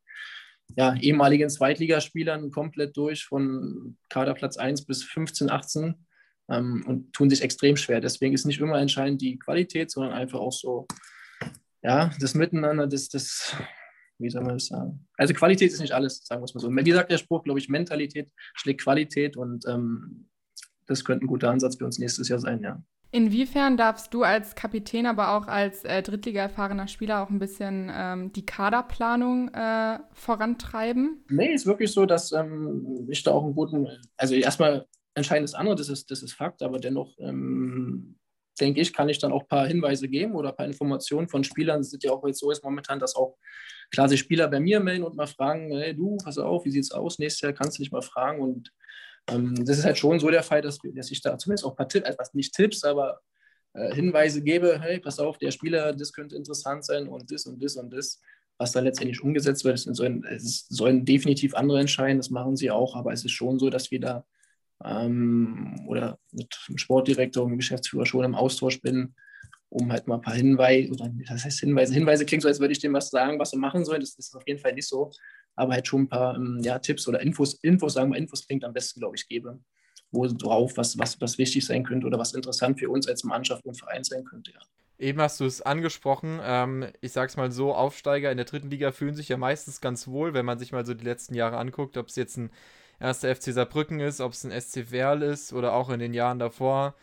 ja, 0.75 0.95
ehemaligen 0.95 1.49
Zweitligaspielern 1.49 2.51
komplett 2.51 2.95
durch 2.97 3.25
von 3.25 3.97
Kaderplatz 4.09 4.57
1 4.57 4.85
bis 4.85 5.03
15, 5.03 5.49
18 5.49 5.95
ähm, 6.49 6.83
und 6.87 7.13
tun 7.13 7.29
sich 7.29 7.41
extrem 7.41 7.77
schwer. 7.77 8.01
Deswegen 8.01 8.33
ist 8.33 8.45
nicht 8.45 8.59
immer 8.59 8.79
entscheidend 8.79 9.21
die 9.21 9.39
Qualität, 9.39 9.91
sondern 9.91 10.13
einfach 10.13 10.39
auch 10.39 10.51
so, 10.51 10.87
ja, 11.81 12.11
das 12.19 12.35
Miteinander, 12.35 12.87
das, 12.87 13.09
das, 13.09 13.55
wie 14.19 14.29
soll 14.29 14.43
man 14.43 14.55
das 14.55 14.67
sagen? 14.67 15.07
Also 15.17 15.33
Qualität 15.33 15.71
ist 15.71 15.81
nicht 15.81 15.93
alles, 15.93 16.25
sagen 16.25 16.41
wir 16.41 16.45
es 16.45 16.53
mal 16.53 16.61
so. 16.61 16.69
Wie 16.69 16.91
sagt 16.91 17.11
der 17.11 17.17
Spruch, 17.17 17.43
glaube 17.43 17.59
ich, 17.59 17.69
Mentalität 17.69 18.29
schlägt 18.53 18.81
Qualität 18.81 19.37
und 19.37 19.65
ähm, 19.67 20.29
das 20.85 21.03
könnte 21.03 21.25
ein 21.25 21.27
guter 21.27 21.49
Ansatz 21.49 21.77
für 21.77 21.85
uns 21.85 21.99
nächstes 21.99 22.29
Jahr 22.29 22.39
sein, 22.39 22.61
ja. 22.61 22.83
Inwiefern 23.11 23.77
darfst 23.77 24.13
du 24.13 24.23
als 24.23 24.55
Kapitän, 24.55 25.05
aber 25.05 25.35
auch 25.35 25.47
als 25.47 25.85
äh, 25.85 26.03
Drittliga-erfahrener 26.03 26.87
Spieler 26.87 27.23
auch 27.23 27.29
ein 27.29 27.39
bisschen 27.39 27.89
ähm, 27.93 28.33
die 28.33 28.45
Kaderplanung 28.45 29.49
äh, 29.53 29.99
vorantreiben? 30.13 31.23
Nee, 31.29 31.53
ist 31.53 31.65
wirklich 31.65 31.91
so, 31.91 32.05
dass 32.05 32.31
ähm, 32.33 33.07
ich 33.09 33.23
da 33.23 33.31
auch 33.31 33.43
einen 33.43 33.55
guten, 33.55 33.87
also 34.17 34.35
erstmal 34.35 34.85
entscheidend 35.15 35.49
das 35.49 35.55
andere, 35.55 35.75
das 35.75 35.89
ist, 35.89 36.11
das 36.11 36.21
ist 36.21 36.33
Fakt, 36.33 36.61
aber 36.61 36.79
dennoch 36.79 37.15
ähm, 37.19 38.17
denke 38.59 38.81
ich, 38.81 38.93
kann 38.93 39.09
ich 39.09 39.19
dann 39.19 39.31
auch 39.31 39.43
ein 39.43 39.47
paar 39.47 39.67
Hinweise 39.67 40.07
geben 40.09 40.35
oder 40.35 40.49
ein 40.49 40.55
paar 40.55 40.65
Informationen 40.65 41.29
von 41.29 41.43
Spielern. 41.43 41.79
Es 41.79 41.93
ist 41.93 42.03
ja 42.03 42.11
auch 42.11 42.25
jetzt 42.25 42.39
so 42.39 42.51
ist 42.51 42.63
momentan, 42.63 42.99
dass 42.99 43.15
auch 43.15 43.37
klar 43.91 44.09
sich 44.09 44.19
Spieler 44.19 44.47
bei 44.47 44.59
mir 44.59 44.79
melden 44.79 45.03
und 45.03 45.15
mal 45.15 45.27
fragen, 45.27 45.71
hey 45.71 45.95
du, 45.95 46.17
pass 46.17 46.37
auf, 46.37 46.65
wie 46.65 46.71
sieht 46.71 46.83
es 46.83 46.91
aus? 46.91 47.19
Nächstes 47.19 47.41
Jahr 47.41 47.53
kannst 47.53 47.77
du 47.77 47.83
dich 47.83 47.91
mal 47.91 48.01
fragen 48.01 48.41
und 48.41 48.71
ähm, 49.29 49.65
das 49.65 49.79
ist 49.79 49.85
halt 49.85 49.97
schon 49.97 50.19
so 50.19 50.29
der 50.29 50.43
Fall, 50.43 50.61
dass, 50.61 50.79
dass 50.83 51.11
ich 51.11 51.21
da 51.21 51.37
zumindest 51.37 51.65
auch 51.65 51.71
ein 51.71 51.75
paar 51.75 51.89
Tipps, 51.89 52.09
etwas 52.09 52.33
nicht 52.33 52.53
Tipps, 52.53 52.83
aber 52.83 53.21
äh, 53.73 53.93
Hinweise 53.93 54.41
gebe, 54.41 54.79
hey, 54.81 54.99
pass 54.99 55.19
auf, 55.19 55.37
der 55.37 55.51
Spieler, 55.51 55.93
das 55.93 56.13
könnte 56.13 56.35
interessant 56.35 56.85
sein 56.85 57.07
und 57.07 57.31
das 57.31 57.45
und 57.45 57.63
das 57.63 57.75
und 57.75 57.91
das. 57.91 58.21
Was 58.59 58.71
da 58.71 58.79
letztendlich 58.79 59.21
umgesetzt 59.21 59.63
wird, 59.65 59.77
sollen, 59.77 60.25
sollen 60.39 61.05
definitiv 61.05 61.53
andere 61.53 61.79
entscheiden, 61.79 62.17
das 62.17 62.31
machen 62.31 62.55
sie 62.55 62.71
auch, 62.71 62.95
aber 62.95 63.13
es 63.13 63.23
ist 63.23 63.33
schon 63.33 63.59
so, 63.59 63.69
dass 63.69 63.91
wir 63.91 63.99
da 63.99 64.25
ähm, 64.83 65.75
oder 65.87 66.17
mit 66.31 66.57
dem 66.67 66.79
Sportdirektor 66.79 67.43
und 67.43 67.51
dem 67.51 67.59
Geschäftsführer 67.59 68.07
schon 68.07 68.25
im 68.25 68.33
Austausch 68.33 68.81
bin, 68.81 69.13
um 69.69 69.91
halt 69.91 70.07
mal 70.07 70.15
ein 70.15 70.21
paar 70.21 70.33
Hinweise, 70.33 70.91
oder 70.91 71.11
das 71.27 71.45
heißt 71.45 71.59
Hinweise, 71.59 71.93
Hinweise 71.93 72.25
klingt 72.25 72.41
so, 72.41 72.47
als 72.47 72.59
würde 72.59 72.71
ich 72.71 72.79
dem 72.79 72.93
was 72.93 73.09
sagen, 73.09 73.37
was 73.37 73.53
er 73.53 73.59
machen 73.59 73.85
soll. 73.85 73.99
Das, 73.99 74.15
das 74.15 74.29
ist 74.29 74.35
auf 74.35 74.47
jeden 74.47 74.59
Fall 74.59 74.73
nicht 74.73 74.87
so 74.87 75.11
aber 75.57 75.73
halt 75.73 75.87
schon 75.87 76.03
ein 76.03 76.07
paar 76.07 76.35
ähm, 76.35 76.59
ja, 76.61 76.79
Tipps 76.79 77.07
oder 77.07 77.19
Infos, 77.19 77.55
Infos, 77.55 77.93
sagen 77.93 78.11
wir, 78.11 78.17
Infos 78.17 78.47
klingt 78.47 78.63
am 78.63 78.73
besten, 78.73 79.01
glaube 79.01 79.17
ich, 79.17 79.27
gebe, 79.27 79.59
wo 80.11 80.25
drauf, 80.27 80.73
was, 80.77 80.97
was, 80.97 81.19
was 81.19 81.37
wichtig 81.37 81.65
sein 81.65 81.83
könnte 81.83 82.07
oder 82.07 82.17
was 82.17 82.33
interessant 82.33 82.79
für 82.79 82.89
uns 82.89 83.07
als 83.07 83.23
Mannschaft 83.23 83.65
und 83.65 83.77
Verein 83.77 84.03
sein 84.03 84.23
könnte, 84.23 84.51
ja. 84.51 84.59
Eben 84.99 85.21
hast 85.21 85.39
du 85.39 85.45
es 85.45 85.61
angesprochen. 85.61 86.39
Ähm, 86.41 86.87
ich 87.01 87.11
sag's 87.11 87.37
mal 87.37 87.51
so: 87.51 87.73
Aufsteiger 87.75 88.31
in 88.31 88.37
der 88.37 88.47
dritten 88.47 88.71
Liga 88.71 88.91
fühlen 88.91 89.13
sich 89.13 89.29
ja 89.29 89.37
meistens 89.37 89.79
ganz 89.79 90.07
wohl, 90.07 90.33
wenn 90.33 90.45
man 90.45 90.57
sich 90.57 90.71
mal 90.71 90.87
so 90.87 90.95
die 90.95 91.05
letzten 91.05 91.35
Jahre 91.35 91.57
anguckt, 91.57 91.97
ob 91.97 92.07
es 92.07 92.15
jetzt 92.15 92.37
ein 92.37 92.49
erster 92.99 93.35
FC 93.35 93.53
Saarbrücken 93.53 93.99
ist, 93.99 94.21
ob 94.21 94.31
es 94.31 94.43
ein 94.43 94.59
SC 94.59 94.89
Werl 94.89 95.21
ist 95.21 95.53
oder 95.53 95.73
auch 95.73 95.91
in 95.91 95.99
den 95.99 96.15
Jahren 96.15 96.39
davor. 96.39 96.95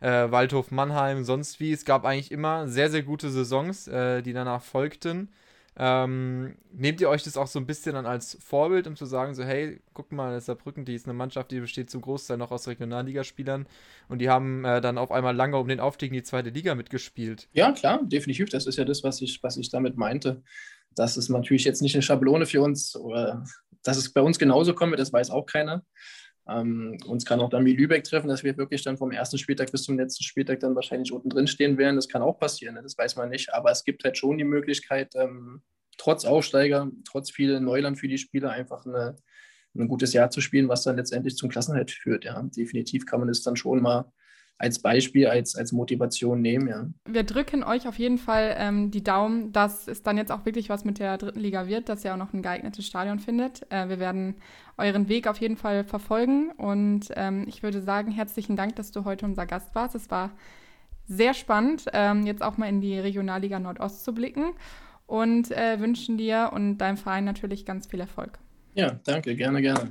Äh, 0.00 0.30
Waldhof 0.30 0.70
Mannheim, 0.70 1.24
sonst 1.24 1.58
wie. 1.58 1.72
Es 1.72 1.86
gab 1.86 2.04
eigentlich 2.04 2.32
immer 2.32 2.68
sehr, 2.68 2.90
sehr 2.90 3.02
gute 3.02 3.30
Saisons, 3.30 3.88
äh, 3.88 4.20
die 4.20 4.34
danach 4.34 4.62
folgten. 4.62 5.30
Ähm, 5.80 6.56
nehmt 6.72 7.00
ihr 7.00 7.08
euch 7.08 7.22
das 7.22 7.36
auch 7.36 7.46
so 7.46 7.60
ein 7.60 7.66
bisschen 7.66 7.94
dann 7.94 8.04
als 8.04 8.36
Vorbild, 8.40 8.88
um 8.88 8.96
zu 8.96 9.06
sagen, 9.06 9.34
so, 9.34 9.44
hey, 9.44 9.80
guck 9.94 10.10
mal, 10.10 10.32
das 10.32 10.42
ist 10.42 10.46
Saarbrücken, 10.46 10.84
die 10.84 10.94
ist 10.94 11.06
eine 11.06 11.14
Mannschaft, 11.14 11.52
die 11.52 11.60
besteht 11.60 11.88
zum 11.88 12.00
Großteil 12.00 12.36
noch 12.36 12.50
aus 12.50 12.66
Regionalligaspielern 12.66 13.68
und 14.08 14.18
die 14.18 14.28
haben 14.28 14.64
äh, 14.64 14.80
dann 14.80 14.98
auf 14.98 15.12
einmal 15.12 15.36
lange 15.36 15.56
um 15.56 15.68
den 15.68 15.78
Aufstieg 15.78 16.08
in 16.08 16.14
die 16.14 16.24
zweite 16.24 16.50
Liga 16.50 16.74
mitgespielt. 16.74 17.48
Ja, 17.52 17.70
klar, 17.70 18.00
definitiv. 18.02 18.50
Das 18.50 18.66
ist 18.66 18.76
ja 18.76 18.84
das, 18.84 19.04
was 19.04 19.22
ich, 19.22 19.40
was 19.44 19.56
ich 19.56 19.70
damit 19.70 19.96
meinte. 19.96 20.42
Das 20.96 21.16
ist 21.16 21.28
natürlich 21.28 21.64
jetzt 21.64 21.80
nicht 21.80 21.94
eine 21.94 22.02
Schablone 22.02 22.46
für 22.46 22.60
uns, 22.60 22.96
oder 22.96 23.44
dass 23.84 23.98
es 23.98 24.12
bei 24.12 24.20
uns 24.20 24.40
genauso 24.40 24.74
kommt, 24.74 24.98
das 24.98 25.12
weiß 25.12 25.30
auch 25.30 25.46
keiner. 25.46 25.84
Ähm, 26.48 26.96
uns 27.06 27.24
kann 27.24 27.40
auch 27.40 27.50
dann 27.50 27.64
wie 27.64 27.76
Lübeck 27.76 28.04
treffen, 28.04 28.28
dass 28.28 28.42
wir 28.42 28.56
wirklich 28.56 28.82
dann 28.82 28.96
vom 28.96 29.10
ersten 29.10 29.38
Spieltag 29.38 29.70
bis 29.70 29.82
zum 29.82 29.98
letzten 29.98 30.24
Spieltag 30.24 30.60
dann 30.60 30.74
wahrscheinlich 30.74 31.12
unten 31.12 31.28
drin 31.28 31.46
stehen 31.46 31.76
werden. 31.76 31.96
Das 31.96 32.08
kann 32.08 32.22
auch 32.22 32.38
passieren, 32.38 32.74
ne? 32.74 32.82
das 32.82 32.96
weiß 32.96 33.16
man 33.16 33.28
nicht. 33.28 33.52
Aber 33.52 33.70
es 33.70 33.84
gibt 33.84 34.04
halt 34.04 34.16
schon 34.16 34.38
die 34.38 34.44
Möglichkeit, 34.44 35.14
ähm, 35.14 35.62
trotz 35.98 36.24
Aufsteiger, 36.24 36.90
trotz 37.04 37.30
viel 37.30 37.60
Neuland 37.60 37.98
für 37.98 38.08
die 38.08 38.18
Spieler 38.18 38.50
einfach 38.50 38.86
eine, 38.86 39.16
ein 39.76 39.88
gutes 39.88 40.12
Jahr 40.14 40.30
zu 40.30 40.40
spielen, 40.40 40.68
was 40.68 40.84
dann 40.84 40.96
letztendlich 40.96 41.36
zum 41.36 41.50
Klassenhalt 41.50 41.90
führt. 41.90 42.24
Ja, 42.24 42.42
definitiv 42.42 43.04
kann 43.04 43.20
man 43.20 43.28
es 43.28 43.42
dann 43.42 43.56
schon 43.56 43.82
mal 43.82 44.10
als 44.58 44.80
Beispiel, 44.80 45.28
als, 45.28 45.54
als 45.54 45.72
Motivation 45.72 46.42
nehmen, 46.42 46.68
ja. 46.68 46.86
Wir 47.06 47.22
drücken 47.22 47.62
euch 47.62 47.86
auf 47.86 47.98
jeden 47.98 48.18
Fall 48.18 48.56
ähm, 48.58 48.90
die 48.90 49.04
Daumen, 49.04 49.52
dass 49.52 49.86
es 49.86 50.02
dann 50.02 50.16
jetzt 50.16 50.32
auch 50.32 50.44
wirklich 50.44 50.68
was 50.68 50.84
mit 50.84 50.98
der 50.98 51.16
dritten 51.16 51.38
Liga 51.38 51.68
wird, 51.68 51.88
dass 51.88 52.04
ihr 52.04 52.12
auch 52.12 52.18
noch 52.18 52.32
ein 52.32 52.42
geeignetes 52.42 52.84
Stadion 52.84 53.20
findet. 53.20 53.70
Äh, 53.70 53.88
wir 53.88 54.00
werden 54.00 54.34
euren 54.76 55.08
Weg 55.08 55.28
auf 55.28 55.38
jeden 55.38 55.56
Fall 55.56 55.84
verfolgen 55.84 56.50
und 56.56 57.06
ähm, 57.14 57.44
ich 57.46 57.62
würde 57.62 57.80
sagen, 57.80 58.10
herzlichen 58.10 58.56
Dank, 58.56 58.74
dass 58.76 58.90
du 58.90 59.04
heute 59.04 59.26
unser 59.26 59.46
Gast 59.46 59.74
warst. 59.74 59.94
Es 59.94 60.10
war 60.10 60.32
sehr 61.06 61.34
spannend, 61.34 61.86
ähm, 61.92 62.26
jetzt 62.26 62.42
auch 62.42 62.58
mal 62.58 62.68
in 62.68 62.80
die 62.80 62.98
Regionalliga 62.98 63.60
Nordost 63.60 64.04
zu 64.04 64.12
blicken 64.12 64.54
und 65.06 65.52
äh, 65.52 65.78
wünschen 65.80 66.18
dir 66.18 66.50
und 66.52 66.78
deinem 66.78 66.96
Verein 66.96 67.24
natürlich 67.24 67.64
ganz 67.64 67.86
viel 67.86 68.00
Erfolg. 68.00 68.38
Ja, 68.74 68.98
danke, 69.04 69.34
gerne, 69.34 69.62
gerne. 69.62 69.86